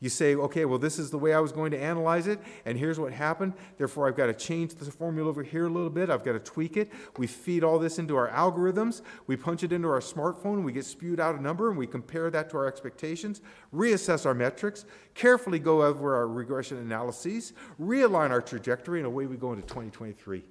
You 0.00 0.08
say, 0.08 0.36
okay, 0.36 0.64
well, 0.64 0.78
this 0.78 0.96
is 0.96 1.10
the 1.10 1.18
way 1.18 1.34
I 1.34 1.40
was 1.40 1.50
going 1.50 1.72
to 1.72 1.78
analyze 1.78 2.28
it, 2.28 2.38
and 2.64 2.78
here's 2.78 3.00
what 3.00 3.12
happened. 3.12 3.54
Therefore, 3.78 4.06
I've 4.06 4.16
got 4.16 4.26
to 4.26 4.34
change 4.34 4.76
the 4.76 4.88
formula 4.92 5.28
over 5.28 5.42
here 5.42 5.66
a 5.66 5.70
little 5.70 5.90
bit. 5.90 6.08
I've 6.08 6.22
got 6.22 6.34
to 6.34 6.38
tweak 6.38 6.76
it. 6.76 6.92
We 7.16 7.26
feed 7.26 7.64
all 7.64 7.80
this 7.80 7.98
into 7.98 8.14
our 8.14 8.30
algorithms. 8.30 9.02
We 9.26 9.36
punch 9.36 9.64
it 9.64 9.72
into 9.72 9.88
our 9.88 9.98
smartphone. 9.98 10.62
We 10.62 10.70
get 10.70 10.84
spewed 10.84 11.18
out 11.18 11.34
a 11.34 11.42
number, 11.42 11.68
and 11.68 11.76
we 11.76 11.88
compare 11.88 12.30
that 12.30 12.48
to 12.50 12.58
our 12.58 12.66
expectations, 12.66 13.40
reassess 13.74 14.24
our 14.24 14.34
metrics, 14.34 14.84
carefully 15.14 15.58
go 15.58 15.82
over 15.82 16.14
our 16.14 16.28
regression 16.28 16.76
analyses, 16.76 17.52
realign 17.80 18.30
our 18.30 18.40
trajectory, 18.40 19.00
and 19.00 19.06
away 19.06 19.26
we 19.26 19.36
go 19.36 19.52
into 19.52 19.66
2023. 19.66 20.44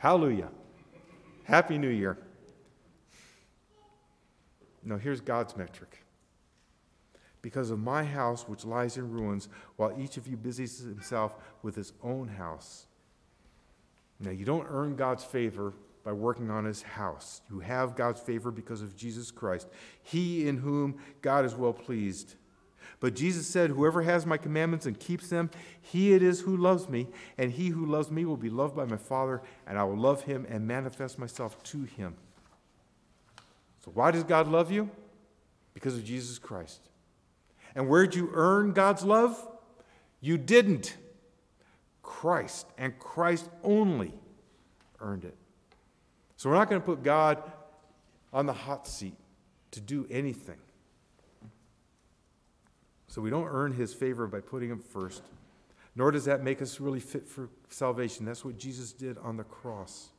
Hallelujah. 0.00 0.48
Happy 1.44 1.76
New 1.76 1.90
Year. 1.90 2.16
Now, 4.82 4.96
here's 4.96 5.20
God's 5.20 5.54
metric 5.58 5.98
because 7.42 7.70
of 7.70 7.78
my 7.78 8.02
house 8.02 8.48
which 8.48 8.64
lies 8.64 8.96
in 8.96 9.10
ruins, 9.10 9.50
while 9.76 9.94
each 10.00 10.16
of 10.16 10.26
you 10.26 10.38
busies 10.38 10.78
himself 10.78 11.34
with 11.62 11.76
his 11.76 11.92
own 12.02 12.28
house. 12.28 12.86
Now, 14.18 14.30
you 14.30 14.46
don't 14.46 14.66
earn 14.70 14.96
God's 14.96 15.22
favor 15.22 15.74
by 16.02 16.12
working 16.12 16.50
on 16.50 16.64
his 16.64 16.80
house. 16.80 17.42
You 17.50 17.60
have 17.60 17.94
God's 17.94 18.22
favor 18.22 18.50
because 18.50 18.80
of 18.80 18.96
Jesus 18.96 19.30
Christ, 19.30 19.68
he 20.02 20.48
in 20.48 20.56
whom 20.56 20.96
God 21.20 21.44
is 21.44 21.54
well 21.54 21.74
pleased. 21.74 22.36
But 23.00 23.14
Jesus 23.14 23.46
said, 23.46 23.70
Whoever 23.70 24.02
has 24.02 24.26
my 24.26 24.36
commandments 24.36 24.86
and 24.86 24.98
keeps 24.98 25.28
them, 25.28 25.50
he 25.80 26.12
it 26.12 26.22
is 26.22 26.40
who 26.40 26.56
loves 26.56 26.88
me, 26.88 27.08
and 27.38 27.50
he 27.50 27.68
who 27.68 27.86
loves 27.86 28.10
me 28.10 28.26
will 28.26 28.36
be 28.36 28.50
loved 28.50 28.76
by 28.76 28.84
my 28.84 28.98
Father, 28.98 29.42
and 29.66 29.78
I 29.78 29.84
will 29.84 29.96
love 29.96 30.24
him 30.24 30.46
and 30.48 30.66
manifest 30.66 31.18
myself 31.18 31.62
to 31.64 31.84
him. 31.84 32.14
So, 33.84 33.90
why 33.94 34.10
does 34.10 34.24
God 34.24 34.46
love 34.48 34.70
you? 34.70 34.90
Because 35.72 35.94
of 35.94 36.04
Jesus 36.04 36.38
Christ. 36.38 36.80
And 37.74 37.88
where'd 37.88 38.14
you 38.14 38.30
earn 38.34 38.72
God's 38.72 39.04
love? 39.04 39.48
You 40.20 40.36
didn't. 40.36 40.96
Christ 42.02 42.66
and 42.76 42.98
Christ 42.98 43.48
only 43.62 44.12
earned 45.00 45.24
it. 45.24 45.36
So 46.36 46.50
we're 46.50 46.56
not 46.56 46.68
going 46.68 46.80
to 46.80 46.84
put 46.84 47.02
God 47.02 47.42
on 48.32 48.46
the 48.46 48.52
hot 48.52 48.86
seat 48.86 49.16
to 49.70 49.80
do 49.80 50.06
anything. 50.10 50.58
So 53.10 53.20
we 53.20 53.28
don't 53.28 53.48
earn 53.48 53.72
his 53.72 53.92
favor 53.92 54.28
by 54.28 54.40
putting 54.40 54.70
him 54.70 54.78
first. 54.78 55.22
nor 55.96 56.12
does 56.12 56.24
that 56.26 56.44
make 56.44 56.62
us 56.62 56.78
really 56.78 57.00
fit 57.00 57.26
for 57.26 57.50
salvation. 57.68 58.24
That's 58.24 58.44
what 58.44 58.56
Jesus 58.56 58.92
did 58.92 59.18
on 59.18 59.36
the 59.36 59.42
cross. 59.42 60.10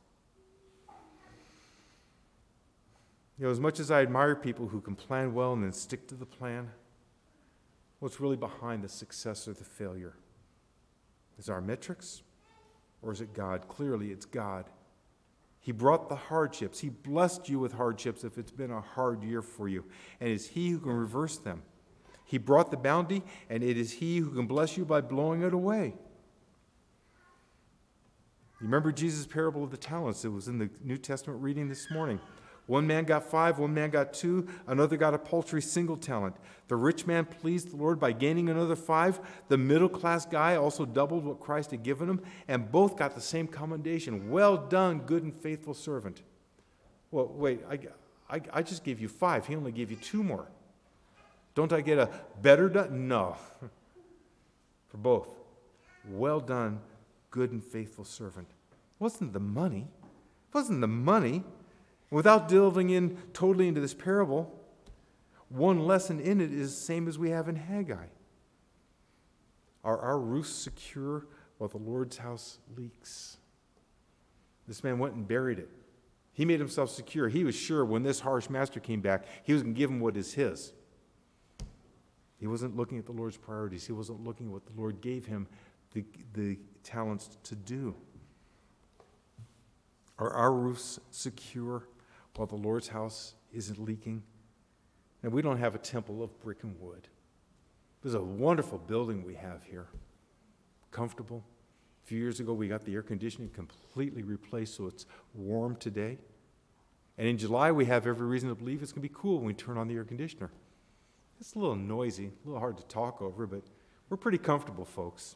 You 3.38 3.46
know, 3.46 3.50
as 3.50 3.58
much 3.58 3.80
as 3.80 3.90
I 3.90 4.02
admire 4.02 4.36
people 4.36 4.68
who 4.68 4.82
can 4.82 4.94
plan 4.94 5.32
well 5.32 5.54
and 5.54 5.64
then 5.64 5.72
stick 5.72 6.06
to 6.08 6.14
the 6.14 6.26
plan, 6.26 6.68
what's 7.98 8.20
really 8.20 8.36
behind 8.36 8.84
the 8.84 8.90
success 8.90 9.48
or 9.48 9.54
the 9.54 9.64
failure? 9.64 10.12
Is 11.38 11.48
our 11.48 11.62
metrics 11.62 12.20
or 13.00 13.10
is 13.10 13.22
it 13.22 13.32
God? 13.32 13.66
Clearly, 13.68 14.12
it's 14.12 14.26
God. 14.26 14.66
He 15.60 15.72
brought 15.72 16.10
the 16.10 16.16
hardships. 16.16 16.80
He 16.80 16.90
blessed 16.90 17.48
you 17.48 17.58
with 17.58 17.72
hardships 17.72 18.22
if 18.22 18.36
it's 18.36 18.52
been 18.52 18.70
a 18.70 18.82
hard 18.82 19.22
year 19.22 19.40
for 19.40 19.66
you. 19.66 19.86
And 20.20 20.28
it's 20.28 20.48
He 20.48 20.68
who 20.68 20.78
can 20.78 20.92
reverse 20.92 21.38
them. 21.38 21.62
He 22.32 22.38
brought 22.38 22.70
the 22.70 22.78
bounty, 22.78 23.22
and 23.50 23.62
it 23.62 23.76
is 23.76 23.92
He 23.92 24.16
who 24.16 24.30
can 24.30 24.46
bless 24.46 24.78
you 24.78 24.86
by 24.86 25.02
blowing 25.02 25.42
it 25.42 25.52
away. 25.52 25.92
You 28.58 28.64
remember 28.66 28.90
Jesus' 28.90 29.26
parable 29.26 29.62
of 29.62 29.70
the 29.70 29.76
talents? 29.76 30.24
It 30.24 30.30
was 30.30 30.48
in 30.48 30.56
the 30.56 30.70
New 30.82 30.96
Testament 30.96 31.42
reading 31.42 31.68
this 31.68 31.90
morning. 31.90 32.18
One 32.64 32.86
man 32.86 33.04
got 33.04 33.30
five, 33.30 33.58
one 33.58 33.74
man 33.74 33.90
got 33.90 34.14
two, 34.14 34.48
another 34.66 34.96
got 34.96 35.12
a 35.12 35.18
paltry 35.18 35.60
single 35.60 35.98
talent. 35.98 36.34
The 36.68 36.76
rich 36.76 37.06
man 37.06 37.26
pleased 37.26 37.70
the 37.70 37.76
Lord 37.76 38.00
by 38.00 38.12
gaining 38.12 38.48
another 38.48 38.76
five. 38.76 39.20
The 39.48 39.58
middle 39.58 39.90
class 39.90 40.24
guy 40.24 40.56
also 40.56 40.86
doubled 40.86 41.26
what 41.26 41.38
Christ 41.38 41.72
had 41.72 41.82
given 41.82 42.08
him, 42.08 42.22
and 42.48 42.72
both 42.72 42.96
got 42.96 43.14
the 43.14 43.20
same 43.20 43.46
commendation. 43.46 44.30
Well 44.30 44.56
done, 44.56 45.00
good 45.00 45.22
and 45.22 45.34
faithful 45.34 45.74
servant. 45.74 46.22
Well, 47.10 47.26
wait, 47.26 47.60
I, 47.70 47.78
I, 48.30 48.40
I 48.54 48.62
just 48.62 48.84
gave 48.84 49.00
you 49.00 49.08
five. 49.08 49.46
He 49.46 49.54
only 49.54 49.72
gave 49.72 49.90
you 49.90 49.98
two 49.98 50.22
more. 50.22 50.48
Don't 51.54 51.72
I 51.72 51.80
get 51.80 51.98
a 51.98 52.08
better 52.40 52.68
done? 52.68 53.08
No. 53.08 53.36
For 54.88 54.96
both. 54.96 55.28
Well 56.08 56.40
done, 56.40 56.80
good 57.30 57.52
and 57.52 57.62
faithful 57.62 58.04
servant. 58.04 58.48
It 58.48 59.02
wasn't 59.02 59.32
the 59.32 59.40
money. 59.40 59.88
It 60.48 60.54
wasn't 60.54 60.80
the 60.80 60.88
money. 60.88 61.44
Without 62.10 62.48
delving 62.48 62.90
in 62.90 63.16
totally 63.32 63.68
into 63.68 63.80
this 63.80 63.94
parable, 63.94 64.52
one 65.48 65.86
lesson 65.86 66.20
in 66.20 66.40
it 66.40 66.52
is 66.52 66.74
the 66.74 66.80
same 66.80 67.08
as 67.08 67.18
we 67.18 67.30
have 67.30 67.48
in 67.48 67.56
Haggai. 67.56 68.06
Are 69.84 69.98
our 69.98 70.18
roofs 70.18 70.50
secure 70.50 71.26
while 71.58 71.68
the 71.68 71.78
Lord's 71.78 72.18
house 72.18 72.58
leaks? 72.76 73.38
This 74.68 74.84
man 74.84 74.98
went 74.98 75.14
and 75.14 75.26
buried 75.26 75.58
it. 75.58 75.70
He 76.32 76.44
made 76.44 76.60
himself 76.60 76.90
secure. 76.90 77.28
He 77.28 77.44
was 77.44 77.54
sure 77.54 77.84
when 77.84 78.02
this 78.02 78.20
harsh 78.20 78.48
master 78.48 78.80
came 78.80 79.00
back, 79.00 79.24
he 79.44 79.52
was 79.52 79.62
going 79.62 79.74
to 79.74 79.78
give 79.78 79.90
him 79.90 80.00
what 80.00 80.16
is 80.16 80.34
his. 80.34 80.72
He 82.42 82.48
wasn't 82.48 82.76
looking 82.76 82.98
at 82.98 83.06
the 83.06 83.12
Lord's 83.12 83.36
priorities. 83.36 83.86
He 83.86 83.92
wasn't 83.92 84.24
looking 84.24 84.46
at 84.46 84.52
what 84.52 84.66
the 84.66 84.72
Lord 84.76 85.00
gave 85.00 85.24
him 85.24 85.46
the, 85.92 86.04
the 86.34 86.58
talents 86.82 87.38
to 87.44 87.54
do. 87.54 87.94
Are 90.18 90.32
our 90.32 90.52
roofs 90.52 90.98
secure 91.12 91.84
while 92.34 92.48
the 92.48 92.56
Lord's 92.56 92.88
house 92.88 93.34
isn't 93.52 93.78
leaking. 93.78 94.24
And 95.22 95.32
we 95.32 95.40
don't 95.40 95.58
have 95.58 95.76
a 95.76 95.78
temple 95.78 96.20
of 96.20 96.36
brick 96.40 96.64
and 96.64 96.74
wood. 96.80 97.06
There's 98.02 98.16
a 98.16 98.20
wonderful 98.20 98.78
building 98.78 99.22
we 99.24 99.34
have 99.34 99.62
here, 99.62 99.86
comfortable. 100.90 101.44
A 102.02 102.08
few 102.08 102.18
years 102.18 102.40
ago, 102.40 102.54
we 102.54 102.66
got 102.66 102.84
the 102.84 102.94
air 102.94 103.02
conditioning 103.02 103.50
completely 103.50 104.24
replaced 104.24 104.74
so 104.74 104.88
it's 104.88 105.06
warm 105.32 105.76
today. 105.76 106.18
And 107.18 107.28
in 107.28 107.38
July, 107.38 107.70
we 107.70 107.84
have 107.84 108.04
every 108.08 108.26
reason 108.26 108.48
to 108.48 108.56
believe 108.56 108.82
it's 108.82 108.90
going 108.90 109.04
to 109.04 109.08
be 109.08 109.14
cool 109.16 109.36
when 109.36 109.46
we 109.46 109.54
turn 109.54 109.78
on 109.78 109.86
the 109.86 109.94
air 109.94 110.02
conditioner. 110.02 110.50
It's 111.42 111.54
a 111.54 111.58
little 111.58 111.74
noisy, 111.74 112.26
a 112.26 112.46
little 112.46 112.60
hard 112.60 112.76
to 112.76 112.84
talk 112.84 113.20
over, 113.20 113.48
but 113.48 113.64
we're 114.08 114.16
pretty 114.16 114.38
comfortable, 114.38 114.84
folks. 114.84 115.34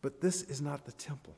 But 0.00 0.22
this 0.22 0.40
is 0.44 0.62
not 0.62 0.86
the 0.86 0.92
temple. 0.92 1.36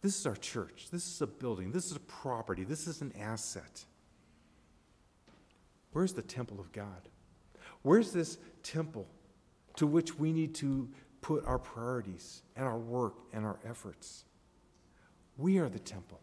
This 0.00 0.18
is 0.18 0.24
our 0.24 0.34
church. 0.34 0.88
This 0.90 1.06
is 1.06 1.20
a 1.20 1.26
building. 1.26 1.72
This 1.72 1.90
is 1.90 1.96
a 1.96 2.00
property. 2.00 2.64
This 2.64 2.86
is 2.86 3.02
an 3.02 3.12
asset. 3.20 3.84
Where's 5.92 6.14
the 6.14 6.22
temple 6.22 6.58
of 6.58 6.72
God? 6.72 7.10
Where's 7.82 8.12
this 8.12 8.38
temple 8.62 9.06
to 9.76 9.86
which 9.86 10.18
we 10.18 10.32
need 10.32 10.54
to 10.54 10.88
put 11.20 11.44
our 11.44 11.58
priorities 11.58 12.40
and 12.56 12.64
our 12.64 12.78
work 12.78 13.16
and 13.34 13.44
our 13.44 13.58
efforts? 13.68 14.24
We 15.36 15.58
are 15.58 15.68
the 15.68 15.78
temple. 15.78 16.22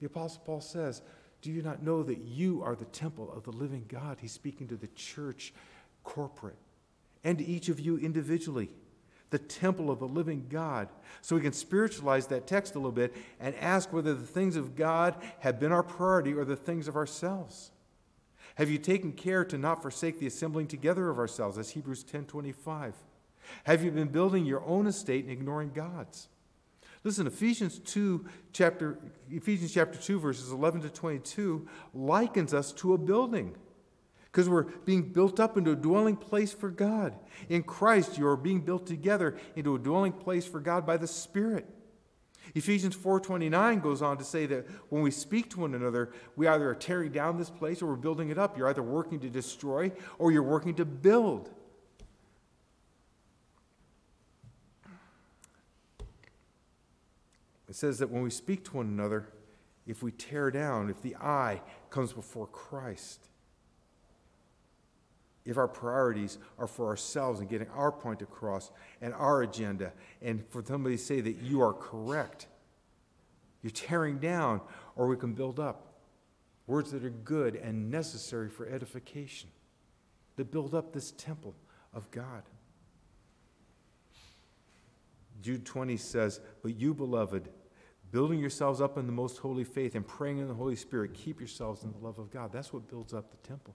The 0.00 0.06
Apostle 0.06 0.42
Paul 0.44 0.60
says, 0.60 1.02
Do 1.42 1.50
you 1.50 1.62
not 1.62 1.82
know 1.82 2.02
that 2.02 2.18
you 2.18 2.62
are 2.62 2.74
the 2.74 2.86
temple 2.86 3.32
of 3.32 3.44
the 3.44 3.52
living 3.52 3.84
God? 3.88 4.18
He's 4.20 4.32
speaking 4.32 4.68
to 4.68 4.76
the 4.76 4.88
church 4.88 5.52
corporate 6.02 6.56
and 7.24 7.38
to 7.38 7.44
each 7.44 7.68
of 7.68 7.80
you 7.80 7.98
individually 7.98 8.70
the 9.30 9.38
temple 9.38 9.90
of 9.90 9.98
the 9.98 10.06
living 10.06 10.46
God. 10.48 10.88
So 11.20 11.36
we 11.36 11.42
can 11.42 11.52
spiritualize 11.52 12.28
that 12.28 12.46
text 12.46 12.74
a 12.74 12.78
little 12.78 12.92
bit 12.92 13.14
and 13.40 13.54
ask 13.56 13.92
whether 13.92 14.14
the 14.14 14.26
things 14.26 14.56
of 14.56 14.76
God 14.76 15.16
have 15.40 15.58
been 15.58 15.72
our 15.72 15.82
priority 15.82 16.32
or 16.32 16.44
the 16.44 16.56
things 16.56 16.88
of 16.88 16.96
ourselves. 16.96 17.72
Have 18.54 18.70
you 18.70 18.78
taken 18.78 19.12
care 19.12 19.44
to 19.44 19.58
not 19.58 19.82
forsake 19.82 20.18
the 20.18 20.26
assembling 20.26 20.66
together 20.66 21.10
of 21.10 21.18
ourselves, 21.18 21.58
as 21.58 21.70
Hebrews 21.70 22.04
10:25? 22.04 22.94
Have 23.64 23.84
you 23.84 23.90
been 23.90 24.08
building 24.08 24.46
your 24.46 24.64
own 24.64 24.86
estate 24.86 25.24
and 25.24 25.32
ignoring 25.32 25.72
God's? 25.74 26.28
Listen, 27.06 27.28
Ephesians 27.28 27.78
2 27.78 28.26
chapter 28.52 28.98
Ephesians 29.30 29.72
chapter 29.72 29.96
2 29.96 30.18
verses 30.18 30.50
11 30.50 30.80
to 30.80 30.90
22 30.90 31.68
likens 31.94 32.52
us 32.52 32.72
to 32.72 32.94
a 32.94 32.98
building 32.98 33.54
because 34.24 34.48
we're 34.48 34.64
being 34.64 35.02
built 35.12 35.38
up 35.38 35.56
into 35.56 35.70
a 35.70 35.76
dwelling 35.76 36.16
place 36.16 36.52
for 36.52 36.68
God. 36.68 37.14
In 37.48 37.62
Christ, 37.62 38.18
you 38.18 38.26
are 38.26 38.36
being 38.36 38.60
built 38.60 38.88
together 38.88 39.36
into 39.54 39.76
a 39.76 39.78
dwelling 39.78 40.10
place 40.10 40.46
for 40.46 40.58
God 40.58 40.84
by 40.84 40.96
the 40.96 41.06
Spirit. 41.06 41.72
Ephesians 42.56 42.96
4:29 42.96 43.80
goes 43.80 44.02
on 44.02 44.18
to 44.18 44.24
say 44.24 44.46
that 44.46 44.66
when 44.88 45.02
we 45.02 45.12
speak 45.12 45.48
to 45.50 45.60
one 45.60 45.76
another, 45.76 46.10
we 46.34 46.48
either 46.48 46.68
are 46.68 46.74
tearing 46.74 47.12
down 47.12 47.38
this 47.38 47.50
place 47.50 47.82
or 47.82 47.86
we're 47.86 47.94
building 47.94 48.30
it 48.30 48.38
up. 48.38 48.58
You're 48.58 48.68
either 48.68 48.82
working 48.82 49.20
to 49.20 49.30
destroy 49.30 49.92
or 50.18 50.32
you're 50.32 50.42
working 50.42 50.74
to 50.74 50.84
build. 50.84 51.50
It 57.68 57.74
says 57.74 57.98
that 57.98 58.10
when 58.10 58.22
we 58.22 58.30
speak 58.30 58.64
to 58.64 58.76
one 58.76 58.86
another, 58.86 59.28
if 59.86 60.02
we 60.02 60.12
tear 60.12 60.50
down, 60.50 60.90
if 60.90 61.02
the 61.02 61.16
I 61.16 61.60
comes 61.90 62.12
before 62.12 62.46
Christ, 62.46 63.28
if 65.44 65.56
our 65.56 65.68
priorities 65.68 66.38
are 66.58 66.66
for 66.66 66.86
ourselves 66.86 67.40
and 67.40 67.48
getting 67.48 67.68
our 67.68 67.92
point 67.92 68.20
across 68.20 68.70
and 69.00 69.14
our 69.14 69.42
agenda, 69.42 69.92
and 70.20 70.44
for 70.48 70.62
somebody 70.64 70.96
to 70.96 71.02
say 71.02 71.20
that 71.20 71.36
you 71.36 71.62
are 71.62 71.72
correct, 71.72 72.48
you're 73.62 73.70
tearing 73.70 74.18
down, 74.18 74.60
or 74.96 75.06
we 75.06 75.16
can 75.16 75.34
build 75.34 75.60
up. 75.60 75.94
Words 76.66 76.90
that 76.90 77.04
are 77.04 77.10
good 77.10 77.54
and 77.54 77.90
necessary 77.90 78.48
for 78.48 78.66
edification, 78.66 79.48
that 80.34 80.50
build 80.50 80.74
up 80.74 80.92
this 80.92 81.12
temple 81.12 81.54
of 81.94 82.10
God. 82.10 82.42
Jude 85.42 85.64
20 85.64 85.96
says, 85.96 86.40
But 86.62 86.76
you, 86.76 86.94
beloved, 86.94 87.48
building 88.10 88.40
yourselves 88.40 88.80
up 88.80 88.98
in 88.98 89.06
the 89.06 89.12
most 89.12 89.38
holy 89.38 89.64
faith 89.64 89.94
and 89.94 90.06
praying 90.06 90.38
in 90.38 90.48
the 90.48 90.54
Holy 90.54 90.76
Spirit, 90.76 91.14
keep 91.14 91.40
yourselves 91.40 91.82
in 91.82 91.92
the 91.92 91.98
love 91.98 92.18
of 92.18 92.30
God. 92.30 92.52
That's 92.52 92.72
what 92.72 92.88
builds 92.88 93.12
up 93.12 93.30
the 93.30 93.48
temple. 93.48 93.74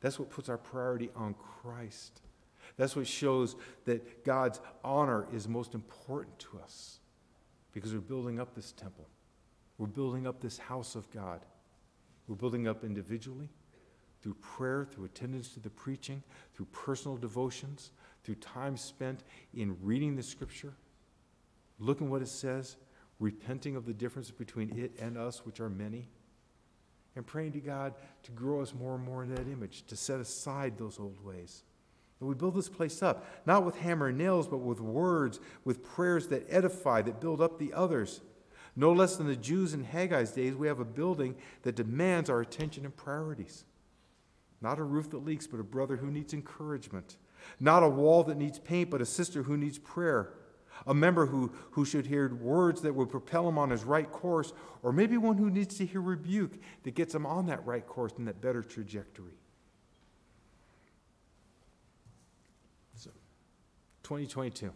That's 0.00 0.18
what 0.18 0.30
puts 0.30 0.48
our 0.48 0.58
priority 0.58 1.10
on 1.14 1.34
Christ. 1.34 2.22
That's 2.76 2.96
what 2.96 3.06
shows 3.06 3.56
that 3.84 4.24
God's 4.24 4.60
honor 4.84 5.26
is 5.32 5.48
most 5.48 5.74
important 5.74 6.38
to 6.40 6.58
us 6.62 7.00
because 7.72 7.92
we're 7.92 8.00
building 8.00 8.40
up 8.40 8.54
this 8.54 8.72
temple. 8.72 9.06
We're 9.78 9.86
building 9.86 10.26
up 10.26 10.40
this 10.40 10.58
house 10.58 10.94
of 10.94 11.10
God. 11.10 11.44
We're 12.28 12.36
building 12.36 12.68
up 12.68 12.84
individually 12.84 13.48
through 14.22 14.34
prayer, 14.34 14.84
through 14.84 15.06
attendance 15.06 15.48
to 15.54 15.60
the 15.60 15.70
preaching, 15.70 16.22
through 16.54 16.66
personal 16.66 17.16
devotions, 17.16 17.90
through 18.22 18.34
time 18.36 18.76
spent 18.76 19.24
in 19.54 19.76
reading 19.82 20.16
the 20.16 20.22
scripture, 20.22 20.74
looking 21.80 22.10
what 22.10 22.22
it 22.22 22.28
says, 22.28 22.76
repenting 23.18 23.74
of 23.74 23.86
the 23.86 23.92
difference 23.92 24.30
between 24.30 24.78
it 24.78 24.92
and 25.00 25.18
us, 25.18 25.44
which 25.44 25.60
are 25.60 25.68
many 25.68 26.08
and 27.16 27.26
praying 27.26 27.52
to 27.52 27.60
God 27.60 27.94
to 28.22 28.30
grow 28.32 28.60
us 28.60 28.74
more 28.74 28.94
and 28.94 29.04
more 29.04 29.22
in 29.22 29.34
that 29.34 29.48
image, 29.48 29.84
to 29.86 29.96
set 29.96 30.20
aside 30.20 30.78
those 30.78 30.98
old 30.98 31.24
ways. 31.24 31.64
And 32.20 32.28
we 32.28 32.34
build 32.34 32.54
this 32.54 32.68
place 32.68 33.02
up, 33.02 33.26
not 33.46 33.64
with 33.64 33.78
hammer 33.78 34.08
and 34.08 34.18
nails, 34.18 34.46
but 34.46 34.58
with 34.58 34.80
words, 34.80 35.40
with 35.64 35.82
prayers 35.82 36.28
that 36.28 36.46
edify, 36.48 37.02
that 37.02 37.20
build 37.20 37.40
up 37.40 37.58
the 37.58 37.72
others. 37.72 38.20
No 38.76 38.92
less 38.92 39.16
than 39.16 39.26
the 39.26 39.36
Jews 39.36 39.74
in 39.74 39.84
Haggai's 39.84 40.32
days, 40.32 40.54
we 40.54 40.68
have 40.68 40.80
a 40.80 40.84
building 40.84 41.34
that 41.62 41.76
demands 41.76 42.30
our 42.30 42.40
attention 42.40 42.84
and 42.84 42.96
priorities. 42.96 43.64
Not 44.60 44.78
a 44.78 44.84
roof 44.84 45.10
that 45.10 45.24
leaks, 45.24 45.46
but 45.46 45.60
a 45.60 45.64
brother 45.64 45.96
who 45.96 46.10
needs 46.10 46.34
encouragement. 46.34 47.16
Not 47.58 47.82
a 47.82 47.88
wall 47.88 48.22
that 48.24 48.36
needs 48.36 48.58
paint, 48.58 48.90
but 48.90 49.00
a 49.00 49.06
sister 49.06 49.42
who 49.42 49.56
needs 49.56 49.78
prayer 49.78 50.34
a 50.86 50.94
member 50.94 51.26
who, 51.26 51.52
who 51.72 51.84
should 51.84 52.06
hear 52.06 52.32
words 52.34 52.82
that 52.82 52.94
would 52.94 53.10
propel 53.10 53.48
him 53.48 53.58
on 53.58 53.70
his 53.70 53.84
right 53.84 54.10
course, 54.10 54.52
or 54.82 54.92
maybe 54.92 55.16
one 55.16 55.36
who 55.36 55.50
needs 55.50 55.76
to 55.78 55.86
hear 55.86 56.00
rebuke 56.00 56.52
that 56.82 56.94
gets 56.94 57.14
him 57.14 57.26
on 57.26 57.46
that 57.46 57.64
right 57.66 57.86
course 57.86 58.12
and 58.16 58.26
that 58.26 58.40
better 58.40 58.62
trajectory. 58.62 59.38
So, 62.94 63.10
2022. 64.02 64.72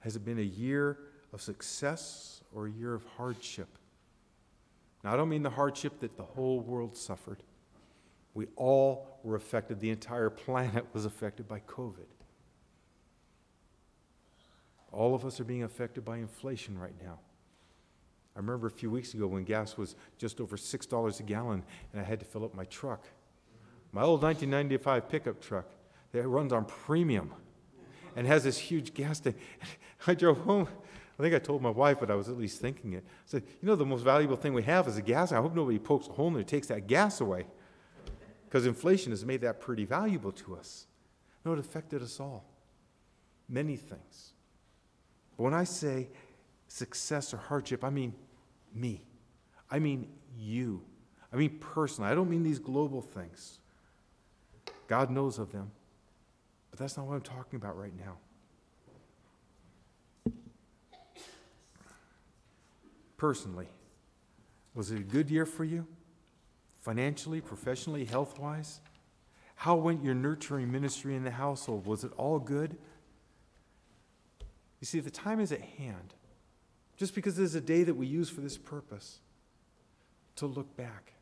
Has 0.00 0.16
it 0.16 0.24
been 0.24 0.38
a 0.38 0.42
year 0.42 0.98
of 1.32 1.40
success 1.40 2.42
or 2.54 2.66
a 2.66 2.70
year 2.70 2.94
of 2.94 3.04
hardship? 3.16 3.68
Now, 5.02 5.14
I 5.14 5.16
don't 5.16 5.28
mean 5.28 5.42
the 5.42 5.50
hardship 5.50 6.00
that 6.00 6.16
the 6.16 6.22
whole 6.22 6.60
world 6.60 6.96
suffered. 6.96 7.42
We 8.34 8.46
all 8.56 9.20
were 9.22 9.36
affected, 9.36 9.80
the 9.80 9.90
entire 9.90 10.28
planet 10.30 10.86
was 10.92 11.04
affected 11.04 11.48
by 11.48 11.60
COVID. 11.60 12.06
All 14.94 15.14
of 15.14 15.24
us 15.24 15.40
are 15.40 15.44
being 15.44 15.64
affected 15.64 16.04
by 16.04 16.18
inflation 16.18 16.78
right 16.78 16.94
now. 17.02 17.18
I 18.36 18.40
remember 18.40 18.66
a 18.66 18.70
few 18.70 18.90
weeks 18.90 19.14
ago 19.14 19.26
when 19.26 19.44
gas 19.44 19.76
was 19.76 19.94
just 20.18 20.40
over 20.40 20.56
$6 20.56 21.20
a 21.20 21.22
gallon 21.22 21.62
and 21.92 22.00
I 22.00 22.04
had 22.04 22.18
to 22.20 22.24
fill 22.24 22.44
up 22.44 22.54
my 22.54 22.64
truck. 22.64 23.06
My 23.92 24.02
old 24.02 24.22
1995 24.22 25.08
pickup 25.08 25.40
truck 25.40 25.66
that 26.12 26.26
runs 26.26 26.52
on 26.52 26.64
premium 26.64 27.32
and 28.16 28.26
has 28.26 28.44
this 28.44 28.58
huge 28.58 28.92
gas 28.94 29.20
tank. 29.20 29.36
I 30.06 30.14
drove 30.14 30.38
home. 30.38 30.68
I 31.18 31.22
think 31.22 31.34
I 31.34 31.38
told 31.38 31.62
my 31.62 31.70
wife, 31.70 31.98
but 32.00 32.10
I 32.10 32.16
was 32.16 32.28
at 32.28 32.36
least 32.36 32.60
thinking 32.60 32.94
it. 32.94 33.04
I 33.06 33.26
said, 33.26 33.44
You 33.62 33.68
know, 33.68 33.76
the 33.76 33.86
most 33.86 34.02
valuable 34.02 34.36
thing 34.36 34.52
we 34.52 34.64
have 34.64 34.88
is 34.88 34.96
a 34.96 35.02
gas. 35.02 35.30
I 35.30 35.36
hope 35.36 35.54
nobody 35.54 35.78
pokes 35.78 36.08
a 36.08 36.12
hole 36.12 36.28
in 36.28 36.34
it 36.34 36.38
and 36.38 36.48
takes 36.48 36.66
that 36.68 36.88
gas 36.88 37.20
away. 37.20 37.46
Because 38.46 38.66
inflation 38.66 39.12
has 39.12 39.24
made 39.24 39.40
that 39.42 39.60
pretty 39.60 39.84
valuable 39.84 40.32
to 40.32 40.56
us. 40.56 40.86
No, 41.44 41.52
it 41.52 41.58
affected 41.58 42.02
us 42.02 42.18
all. 42.18 42.44
Many 43.48 43.76
things. 43.76 44.33
But 45.36 45.44
when 45.44 45.54
I 45.54 45.64
say 45.64 46.08
success 46.68 47.34
or 47.34 47.38
hardship, 47.38 47.84
I 47.84 47.90
mean 47.90 48.14
me. 48.74 49.02
I 49.70 49.78
mean 49.78 50.08
you. 50.38 50.82
I 51.32 51.36
mean 51.36 51.58
personally. 51.58 52.10
I 52.10 52.14
don't 52.14 52.30
mean 52.30 52.42
these 52.42 52.58
global 52.58 53.00
things. 53.00 53.58
God 54.86 55.10
knows 55.10 55.38
of 55.38 55.52
them. 55.52 55.70
But 56.70 56.78
that's 56.78 56.96
not 56.96 57.06
what 57.06 57.14
I'm 57.14 57.20
talking 57.20 57.56
about 57.56 57.78
right 57.78 57.92
now. 57.96 58.16
Personally, 63.16 63.68
was 64.74 64.90
it 64.90 64.98
a 64.98 65.02
good 65.04 65.30
year 65.30 65.46
for 65.46 65.64
you? 65.64 65.86
Financially, 66.80 67.40
professionally, 67.40 68.04
health 68.04 68.38
wise? 68.38 68.80
How 69.54 69.76
went 69.76 70.04
your 70.04 70.14
nurturing 70.14 70.70
ministry 70.70 71.14
in 71.14 71.24
the 71.24 71.30
household? 71.30 71.86
Was 71.86 72.04
it 72.04 72.12
all 72.16 72.38
good? 72.38 72.76
You 74.84 74.86
see, 74.86 75.00
the 75.00 75.10
time 75.10 75.40
is 75.40 75.50
at 75.50 75.62
hand. 75.62 76.12
Just 76.98 77.14
because 77.14 77.38
there's 77.38 77.54
a 77.54 77.60
day 77.62 77.84
that 77.84 77.94
we 77.94 78.06
use 78.06 78.28
for 78.28 78.42
this 78.42 78.58
purpose, 78.58 79.20
to 80.36 80.44
look 80.44 80.76
back. 80.76 81.14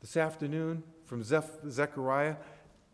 This 0.00 0.16
afternoon, 0.16 0.82
from 1.04 1.22
Zechariah, 1.22 2.34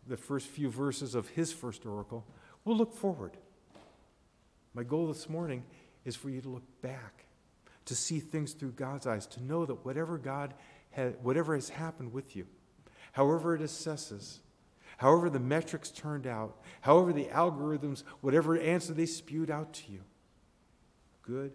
the 0.07 0.19
first 0.19 0.49
few 0.49 0.69
verses 0.69 1.15
of 1.15 1.29
his 1.29 1.55
first 1.55 1.87
oracle, 1.87 2.27
we'll 2.67 2.77
look 2.77 2.93
forward. 2.93 3.39
My 4.75 4.83
goal 4.83 5.07
this 5.07 5.27
morning 5.27 5.65
is 6.05 6.17
for 6.17 6.29
you 6.29 6.43
to 6.43 6.51
look 6.51 6.83
back, 6.83 7.25
to 7.87 7.95
see 7.95 8.21
things 8.21 8.53
through 8.53 8.73
God's 8.73 9.07
eyes, 9.07 9.27
to 9.29 9.43
know 9.43 9.65
that 9.65 9.87
whatever 9.87 10.19
God 10.19 10.53
has, 10.91 11.15
whatever 11.23 11.55
has 11.55 11.71
happened 11.71 12.13
with 12.13 12.37
you, 12.37 12.47
however 13.13 13.55
it 13.55 13.63
assesses, 13.63 14.41
however 14.97 15.31
the 15.31 15.41
metrics 15.41 15.91
turned 15.91 16.27
out, 16.27 16.61
however 16.81 17.13
the 17.13 17.27
algorithms, 17.27 18.03
whatever 18.21 18.59
answer 18.59 18.93
they 18.93 19.07
spewed 19.07 19.51
out 19.51 19.73
to 19.73 19.93
you, 19.93 20.01
good, 21.23 21.53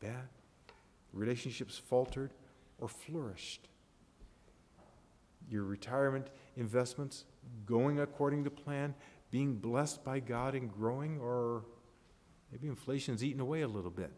bad, 0.00 0.28
relationships 1.12 1.78
faltered 1.78 2.32
or 2.78 2.88
flourished. 2.88 3.68
Your 5.48 5.64
retirement 5.64 6.28
investments 6.56 7.24
going 7.64 8.00
according 8.00 8.44
to 8.44 8.50
plan, 8.50 8.94
being 9.30 9.56
blessed 9.56 10.04
by 10.04 10.20
God 10.20 10.54
and 10.54 10.72
growing, 10.72 11.18
or 11.20 11.64
maybe 12.50 12.68
inflation's 12.68 13.22
eaten 13.22 13.40
away 13.40 13.62
a 13.62 13.68
little 13.68 13.90
bit. 13.90 14.12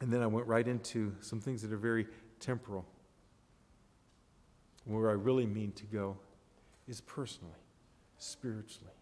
And 0.00 0.12
then 0.12 0.22
I 0.22 0.26
went 0.26 0.46
right 0.46 0.66
into 0.66 1.14
some 1.20 1.40
things 1.40 1.62
that 1.62 1.72
are 1.72 1.78
very 1.78 2.06
temporal. 2.38 2.86
Where 4.86 5.10
I 5.10 5.14
really 5.14 5.46
mean 5.46 5.72
to 5.72 5.84
go 5.84 6.16
is 6.86 7.00
personally, 7.00 7.52
spiritually. 8.18 8.94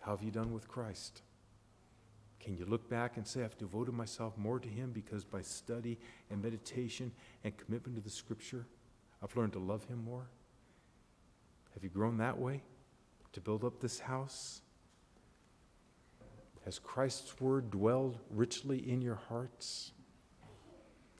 How 0.00 0.16
have 0.16 0.24
you 0.24 0.30
done 0.30 0.52
with 0.52 0.66
Christ? 0.66 1.20
Can 2.40 2.56
you 2.56 2.64
look 2.64 2.88
back 2.88 3.18
and 3.18 3.26
say, 3.26 3.44
I've 3.44 3.58
devoted 3.58 3.92
myself 3.92 4.38
more 4.38 4.58
to 4.58 4.68
Him 4.68 4.92
because 4.92 5.24
by 5.24 5.42
study 5.42 5.98
and 6.30 6.42
meditation 6.42 7.12
and 7.44 7.54
commitment 7.58 7.96
to 7.96 8.02
the 8.02 8.08
Scripture, 8.08 8.66
I've 9.22 9.36
learned 9.36 9.52
to 9.52 9.58
love 9.58 9.84
Him 9.84 10.02
more? 10.02 10.30
Have 11.74 11.84
you 11.84 11.90
grown 11.90 12.16
that 12.16 12.38
way 12.38 12.62
to 13.32 13.40
build 13.42 13.62
up 13.62 13.80
this 13.80 14.00
house? 14.00 14.62
Has 16.64 16.78
Christ's 16.78 17.38
Word 17.38 17.70
dwelled 17.70 18.18
richly 18.30 18.78
in 18.90 19.02
your 19.02 19.20
hearts? 19.28 19.92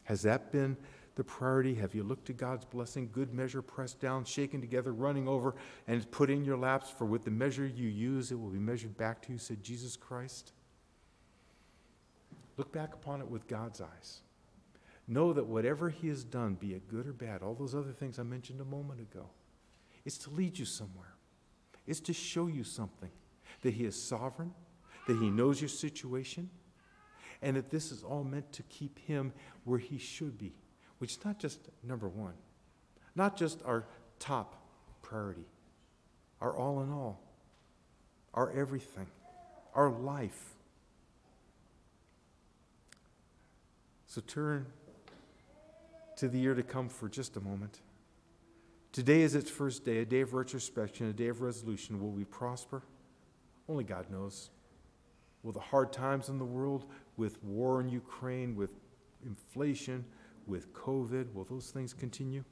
Has 0.04 0.22
that 0.22 0.50
been 0.50 0.78
the 1.18 1.24
priority? 1.24 1.74
Have 1.74 1.94
you 1.94 2.02
looked 2.04 2.26
to 2.26 2.32
God's 2.32 2.64
blessing, 2.64 3.10
good 3.12 3.34
measure, 3.34 3.60
pressed 3.60 4.00
down, 4.00 4.24
shaken 4.24 4.62
together, 4.62 4.92
running 4.92 5.28
over, 5.28 5.54
and 5.86 6.10
put 6.10 6.30
in 6.30 6.44
your 6.44 6.56
laps? 6.56 6.88
For 6.88 7.04
with 7.04 7.24
the 7.24 7.30
measure 7.30 7.66
you 7.66 7.88
use, 7.88 8.32
it 8.32 8.40
will 8.40 8.48
be 8.48 8.58
measured 8.58 8.96
back 8.96 9.20
to 9.22 9.32
you, 9.32 9.38
said 9.38 9.62
Jesus 9.62 9.96
Christ. 9.96 10.52
Look 12.56 12.72
back 12.72 12.94
upon 12.94 13.20
it 13.20 13.28
with 13.28 13.46
God's 13.48 13.80
eyes. 13.80 14.20
Know 15.06 15.32
that 15.32 15.46
whatever 15.46 15.90
He 15.90 16.08
has 16.08 16.22
done, 16.22 16.54
be 16.54 16.72
it 16.72 16.88
good 16.88 17.06
or 17.06 17.12
bad, 17.12 17.42
all 17.42 17.54
those 17.54 17.74
other 17.74 17.92
things 17.92 18.18
I 18.18 18.22
mentioned 18.22 18.60
a 18.60 18.64
moment 18.64 19.00
ago, 19.00 19.26
is 20.04 20.18
to 20.18 20.30
lead 20.30 20.58
you 20.58 20.64
somewhere. 20.64 21.14
It's 21.86 22.00
to 22.00 22.12
show 22.12 22.46
you 22.46 22.62
something 22.62 23.10
that 23.62 23.74
He 23.74 23.84
is 23.84 24.00
sovereign, 24.00 24.52
that 25.08 25.18
He 25.18 25.30
knows 25.30 25.60
your 25.60 25.68
situation, 25.68 26.48
and 27.42 27.56
that 27.56 27.70
this 27.70 27.90
is 27.90 28.04
all 28.04 28.22
meant 28.22 28.52
to 28.52 28.62
keep 28.64 29.00
Him 29.00 29.32
where 29.64 29.78
He 29.78 29.98
should 29.98 30.38
be, 30.38 30.52
which 30.98 31.12
is 31.12 31.24
not 31.24 31.38
just 31.38 31.58
number 31.82 32.08
one, 32.08 32.34
not 33.14 33.36
just 33.36 33.60
our 33.64 33.84
top 34.18 34.54
priority, 35.02 35.46
our 36.40 36.56
all 36.56 36.82
in 36.82 36.90
all, 36.90 37.20
our 38.34 38.50
everything, 38.52 39.06
our 39.74 39.90
life. 39.90 40.54
So 44.06 44.20
turn 44.26 44.66
to 46.16 46.28
the 46.28 46.38
year 46.38 46.54
to 46.54 46.62
come 46.62 46.88
for 46.88 47.08
just 47.08 47.36
a 47.36 47.40
moment. 47.40 47.80
Today 48.92 49.22
is 49.22 49.34
its 49.34 49.50
first 49.50 49.84
day, 49.84 49.98
a 49.98 50.04
day 50.04 50.20
of 50.20 50.34
retrospection, 50.34 51.06
a 51.06 51.12
day 51.12 51.28
of 51.28 51.40
resolution. 51.40 52.00
Will 52.00 52.10
we 52.10 52.24
prosper? 52.24 52.82
Only 53.68 53.84
God 53.84 54.06
knows. 54.10 54.50
Will 55.42 55.52
the 55.52 55.60
hard 55.60 55.92
times 55.92 56.28
in 56.28 56.38
the 56.38 56.44
world, 56.44 56.86
with 57.16 57.42
war 57.44 57.80
in 57.80 57.88
Ukraine, 57.88 58.56
with 58.56 58.70
inflation, 59.24 60.04
with 60.48 60.72
COVID, 60.72 61.32
will 61.34 61.44
those 61.44 61.70
things 61.70 61.92
continue? 61.92 62.44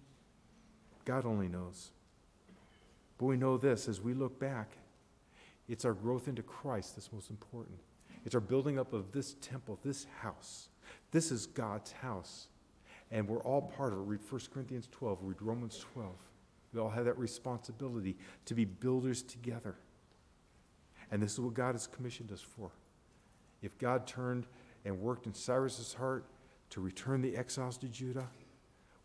God 1.04 1.24
only 1.24 1.48
knows. 1.48 1.90
But 3.18 3.26
we 3.26 3.36
know 3.36 3.56
this 3.56 3.88
as 3.88 4.00
we 4.00 4.12
look 4.12 4.38
back, 4.38 4.76
it's 5.68 5.84
our 5.84 5.94
growth 5.94 6.28
into 6.28 6.42
Christ 6.42 6.94
that's 6.94 7.12
most 7.12 7.30
important. 7.30 7.78
It's 8.24 8.34
our 8.34 8.40
building 8.40 8.78
up 8.78 8.92
of 8.92 9.12
this 9.12 9.34
temple, 9.40 9.78
this 9.84 10.06
house. 10.20 10.68
This 11.10 11.30
is 11.30 11.46
God's 11.46 11.92
house. 11.92 12.48
And 13.10 13.28
we're 13.28 13.42
all 13.42 13.62
part 13.62 13.92
of 13.92 14.00
it. 14.00 14.02
Read 14.02 14.20
1 14.28 14.40
Corinthians 14.52 14.88
12, 14.90 15.18
read 15.22 15.40
Romans 15.40 15.84
12. 15.94 16.12
We 16.74 16.80
all 16.80 16.90
have 16.90 17.04
that 17.04 17.18
responsibility 17.18 18.16
to 18.46 18.54
be 18.54 18.64
builders 18.64 19.22
together. 19.22 19.76
And 21.10 21.22
this 21.22 21.32
is 21.32 21.40
what 21.40 21.54
God 21.54 21.74
has 21.74 21.86
commissioned 21.86 22.32
us 22.32 22.40
for. 22.40 22.70
If 23.62 23.78
God 23.78 24.06
turned 24.06 24.46
and 24.84 25.00
worked 25.00 25.26
in 25.26 25.34
Cyrus's 25.34 25.94
heart 25.94 26.24
to 26.76 26.82
return 26.82 27.22
the 27.22 27.34
exiles 27.34 27.78
to 27.78 27.88
Judah, 27.88 28.28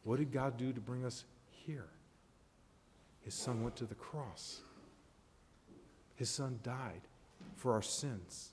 what 0.04 0.20
did 0.20 0.30
God 0.30 0.58
do 0.58 0.74
to 0.74 0.82
bring 0.82 1.06
us 1.06 1.24
here? 1.48 1.88
His 3.22 3.34
son 3.34 3.64
went 3.64 3.78
to 3.78 3.86
the 3.86 3.96
cross. 3.96 4.60
His 6.16 6.30
son 6.30 6.60
died 6.64 7.00
for 7.56 7.72
our 7.72 7.82
sins, 7.82 8.50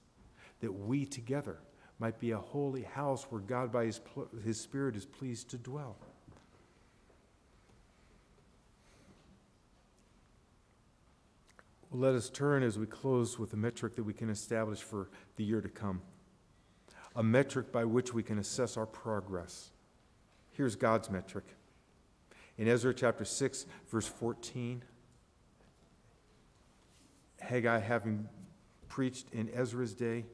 that 0.60 0.72
we 0.72 1.04
together 1.04 1.58
might 1.98 2.20
be 2.20 2.30
a 2.30 2.38
holy 2.38 2.82
house 2.82 3.24
where 3.24 3.40
God, 3.40 3.72
by 3.72 3.86
his, 3.86 4.00
his 4.44 4.60
Spirit, 4.60 4.94
is 4.94 5.04
pleased 5.04 5.50
to 5.50 5.58
dwell. 5.58 5.96
Well, 11.90 12.02
let 12.02 12.14
us 12.14 12.30
turn 12.30 12.62
as 12.62 12.78
we 12.78 12.86
close 12.86 13.36
with 13.36 13.52
a 13.52 13.56
metric 13.56 13.96
that 13.96 14.04
we 14.04 14.12
can 14.12 14.30
establish 14.30 14.80
for 14.80 15.08
the 15.34 15.42
year 15.42 15.60
to 15.60 15.68
come, 15.68 16.02
a 17.18 17.22
metric 17.22 17.72
by 17.72 17.84
which 17.84 18.14
we 18.14 18.22
can 18.22 18.38
assess 18.38 18.76
our 18.76 18.86
progress. 18.86 19.72
Here's 20.52 20.76
God's 20.76 21.10
metric. 21.10 21.44
In 22.56 22.68
Ezra 22.68 22.94
chapter 22.94 23.24
6, 23.24 23.66
verse 23.90 24.06
14, 24.06 24.84
Haggai, 27.40 27.80
having 27.80 28.28
preached 28.86 29.26
in 29.32 29.50
Ezra's 29.52 29.94
day, 29.94 30.26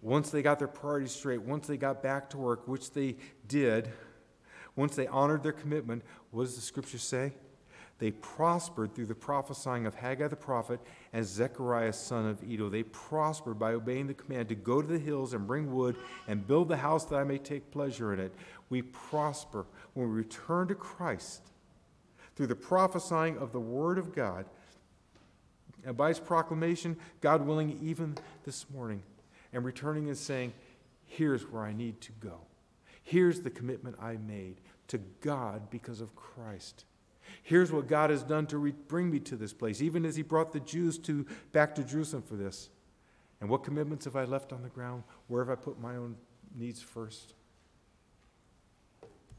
once 0.00 0.30
they 0.30 0.40
got 0.40 0.58
their 0.58 0.66
priorities 0.66 1.12
straight, 1.12 1.42
once 1.42 1.66
they 1.66 1.76
got 1.76 2.02
back 2.02 2.30
to 2.30 2.38
work, 2.38 2.66
which 2.66 2.92
they 2.92 3.16
did, 3.46 3.90
once 4.74 4.96
they 4.96 5.06
honored 5.08 5.42
their 5.42 5.52
commitment, 5.52 6.02
what 6.30 6.44
does 6.44 6.54
the 6.54 6.62
scripture 6.62 6.96
say? 6.96 7.34
They 8.02 8.10
prospered 8.10 8.96
through 8.96 9.06
the 9.06 9.14
prophesying 9.14 9.86
of 9.86 9.94
Haggai 9.94 10.26
the 10.26 10.34
prophet 10.34 10.80
and 11.12 11.24
Zechariah 11.24 11.92
son 11.92 12.26
of 12.26 12.42
Iddo. 12.42 12.68
They 12.68 12.82
prospered 12.82 13.60
by 13.60 13.74
obeying 13.74 14.08
the 14.08 14.14
command 14.14 14.48
to 14.48 14.56
go 14.56 14.82
to 14.82 14.88
the 14.88 14.98
hills 14.98 15.34
and 15.34 15.46
bring 15.46 15.72
wood 15.72 15.94
and 16.26 16.44
build 16.44 16.66
the 16.66 16.78
house 16.78 17.04
that 17.04 17.14
I 17.14 17.22
may 17.22 17.38
take 17.38 17.70
pleasure 17.70 18.12
in 18.12 18.18
it. 18.18 18.34
We 18.70 18.82
prosper 18.82 19.66
when 19.94 20.08
we 20.08 20.16
return 20.16 20.66
to 20.66 20.74
Christ 20.74 21.42
through 22.34 22.48
the 22.48 22.56
prophesying 22.56 23.38
of 23.38 23.52
the 23.52 23.60
Word 23.60 23.98
of 23.98 24.12
God. 24.12 24.46
And 25.86 25.96
by 25.96 26.08
his 26.08 26.18
proclamation, 26.18 26.96
God 27.20 27.46
willing, 27.46 27.78
even 27.80 28.16
this 28.44 28.68
morning, 28.68 29.04
and 29.52 29.64
returning 29.64 30.08
and 30.08 30.18
saying, 30.18 30.54
Here's 31.06 31.48
where 31.48 31.62
I 31.62 31.72
need 31.72 32.00
to 32.00 32.12
go. 32.18 32.40
Here's 33.04 33.42
the 33.42 33.50
commitment 33.50 33.94
I 34.02 34.16
made 34.16 34.56
to 34.88 34.98
God 35.20 35.70
because 35.70 36.00
of 36.00 36.16
Christ. 36.16 36.84
Here's 37.42 37.72
what 37.72 37.88
God 37.88 38.10
has 38.10 38.22
done 38.22 38.46
to 38.46 38.58
re- 38.58 38.74
bring 38.88 39.10
me 39.10 39.18
to 39.20 39.36
this 39.36 39.52
place, 39.52 39.82
even 39.82 40.04
as 40.04 40.16
He 40.16 40.22
brought 40.22 40.52
the 40.52 40.60
Jews 40.60 40.98
to, 41.00 41.26
back 41.52 41.74
to 41.74 41.84
Jerusalem 41.84 42.22
for 42.22 42.36
this. 42.36 42.70
And 43.40 43.50
what 43.50 43.64
commitments 43.64 44.04
have 44.04 44.14
I 44.14 44.24
left 44.24 44.52
on 44.52 44.62
the 44.62 44.68
ground? 44.68 45.02
Where 45.26 45.44
have 45.44 45.50
I 45.50 45.60
put 45.60 45.80
my 45.80 45.96
own 45.96 46.16
needs 46.56 46.80
first? 46.80 47.34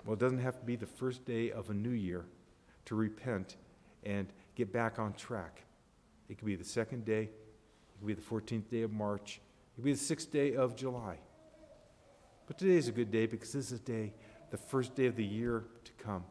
Well, 0.06 0.14
it 0.14 0.20
doesn't 0.20 0.40
have 0.40 0.60
to 0.60 0.66
be 0.66 0.76
the 0.76 0.86
first 0.86 1.24
day 1.24 1.52
of 1.52 1.70
a 1.70 1.74
new 1.74 1.92
year 1.92 2.26
to 2.86 2.96
repent 2.96 3.56
and 4.04 4.28
get 4.56 4.74
back 4.74 5.00
on 5.00 5.14
track. 5.14 5.64
It 6.28 6.38
could 6.38 6.46
be 6.46 6.56
the 6.56 6.66
second 6.66 7.06
day, 7.06 7.24
it 7.24 8.00
could 8.00 8.08
be 8.08 8.14
the 8.14 8.22
14th 8.22 8.70
day 8.70 8.82
of 8.82 8.92
March, 8.92 9.40
it 9.72 9.76
could 9.76 9.86
be 9.86 9.94
the 9.94 10.00
sixth 10.00 10.32
day 10.32 10.56
of 10.56 10.76
July. 10.76 11.18
But 12.46 12.58
today 12.58 12.76
is 12.76 12.90
a 12.90 12.92
good 12.92 13.12
day 13.12 13.26
because 13.26 13.54
this 13.54 13.72
is 13.72 13.80
a 13.80 13.84
day, 13.84 14.14
the 14.52 14.58
first 14.58 14.96
day 14.96 15.06
of 15.06 15.16
the 15.16 15.24
year 15.24 15.64
to 15.86 15.92
come, 15.94 16.26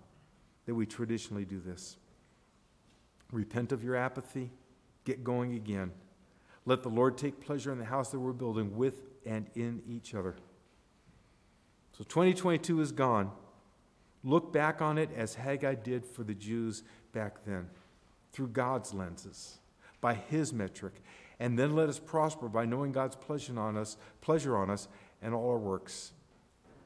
that 0.66 0.74
we 0.74 0.86
traditionally 0.86 1.44
do 1.44 1.60
this. 1.60 1.96
Repent 3.30 3.72
of 3.72 3.82
your 3.82 3.96
apathy, 3.96 4.50
get 5.04 5.24
going 5.24 5.54
again. 5.54 5.92
Let 6.64 6.82
the 6.82 6.88
Lord 6.88 7.18
take 7.18 7.40
pleasure 7.40 7.72
in 7.72 7.78
the 7.78 7.84
house 7.84 8.10
that 8.10 8.20
we're 8.20 8.32
building 8.32 8.76
with 8.76 9.02
and 9.26 9.46
in 9.54 9.82
each 9.88 10.14
other. 10.14 10.36
So 11.96 12.04
2022 12.04 12.80
is 12.80 12.92
gone. 12.92 13.30
Look 14.24 14.52
back 14.52 14.80
on 14.80 14.98
it 14.98 15.10
as 15.16 15.34
Haggai 15.34 15.74
did 15.74 16.04
for 16.04 16.22
the 16.22 16.34
Jews 16.34 16.84
back 17.12 17.44
then, 17.44 17.68
through 18.32 18.48
God's 18.48 18.94
lenses, 18.94 19.58
by 20.00 20.14
his 20.14 20.52
metric. 20.52 20.94
And 21.40 21.58
then 21.58 21.74
let 21.74 21.88
us 21.88 21.98
prosper 21.98 22.48
by 22.48 22.64
knowing 22.64 22.92
God's 22.92 23.16
pleasure 23.16 23.58
on 23.58 23.76
us, 23.76 23.96
pleasure 24.20 24.56
on 24.56 24.70
us 24.70 24.86
and 25.20 25.34
all 25.34 25.50
our 25.50 25.58
works. 25.58 26.12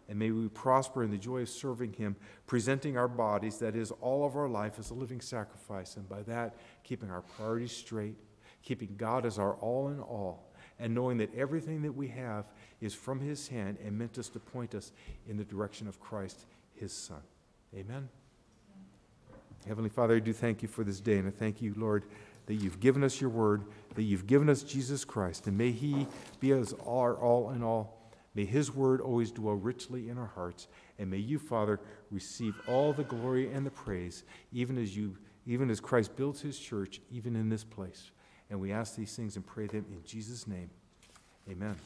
And 0.08 0.18
may 0.18 0.30
we 0.30 0.48
prosper 0.48 1.02
in 1.02 1.10
the 1.10 1.18
joy 1.18 1.42
of 1.42 1.48
serving 1.48 1.94
him, 1.94 2.16
presenting 2.46 2.96
our 2.96 3.08
bodies, 3.08 3.58
that 3.58 3.74
is, 3.74 3.90
all 4.00 4.24
of 4.24 4.36
our 4.36 4.48
life, 4.48 4.78
as 4.78 4.90
a 4.90 4.94
living 4.94 5.20
sacrifice. 5.20 5.96
And 5.96 6.08
by 6.08 6.22
that, 6.22 6.56
keeping 6.84 7.10
our 7.10 7.22
priorities 7.22 7.72
straight, 7.72 8.16
keeping 8.62 8.94
God 8.96 9.26
as 9.26 9.38
our 9.38 9.54
all 9.54 9.88
in 9.88 10.00
all, 10.00 10.52
and 10.78 10.94
knowing 10.94 11.18
that 11.18 11.34
everything 11.34 11.82
that 11.82 11.92
we 11.92 12.08
have 12.08 12.46
is 12.80 12.94
from 12.94 13.18
his 13.18 13.48
hand 13.48 13.78
and 13.84 13.98
meant 13.98 14.18
us 14.18 14.28
to 14.28 14.38
point 14.38 14.74
us 14.74 14.92
in 15.28 15.36
the 15.36 15.44
direction 15.44 15.88
of 15.88 15.98
Christ 16.00 16.46
his 16.74 16.92
Son. 16.92 17.22
Amen. 17.74 18.08
Heavenly 19.66 19.90
Father, 19.90 20.16
I 20.16 20.20
do 20.20 20.32
thank 20.32 20.62
you 20.62 20.68
for 20.68 20.84
this 20.84 21.00
day, 21.00 21.18
and 21.18 21.26
I 21.26 21.32
thank 21.32 21.60
you, 21.60 21.74
Lord, 21.76 22.04
that 22.46 22.54
you've 22.54 22.78
given 22.78 23.02
us 23.02 23.20
your 23.20 23.30
word, 23.30 23.64
that 23.96 24.04
you've 24.04 24.26
given 24.26 24.48
us 24.48 24.62
Jesus 24.62 25.04
Christ, 25.04 25.48
and 25.48 25.58
may 25.58 25.72
he 25.72 26.06
be 26.38 26.52
as 26.52 26.74
our 26.86 27.16
all 27.16 27.50
in 27.50 27.64
all. 27.64 27.95
May 28.36 28.44
his 28.44 28.70
word 28.70 29.00
always 29.00 29.30
dwell 29.32 29.54
richly 29.54 30.10
in 30.10 30.18
our 30.18 30.26
hearts, 30.26 30.68
and 30.98 31.10
may 31.10 31.16
you, 31.16 31.38
Father, 31.38 31.80
receive 32.10 32.54
all 32.68 32.92
the 32.92 33.02
glory 33.02 33.50
and 33.50 33.64
the 33.64 33.70
praise, 33.70 34.24
even 34.52 34.76
as 34.76 34.94
you, 34.94 35.16
even 35.46 35.70
as 35.70 35.80
Christ 35.80 36.14
builds 36.16 36.42
his 36.42 36.58
church, 36.58 37.00
even 37.10 37.34
in 37.34 37.48
this 37.48 37.64
place. 37.64 38.10
And 38.50 38.60
we 38.60 38.72
ask 38.72 38.94
these 38.94 39.16
things 39.16 39.36
and 39.36 39.46
pray 39.46 39.66
them 39.66 39.86
in 39.90 40.04
Jesus' 40.04 40.46
name. 40.46 40.68
Amen. 41.50 41.76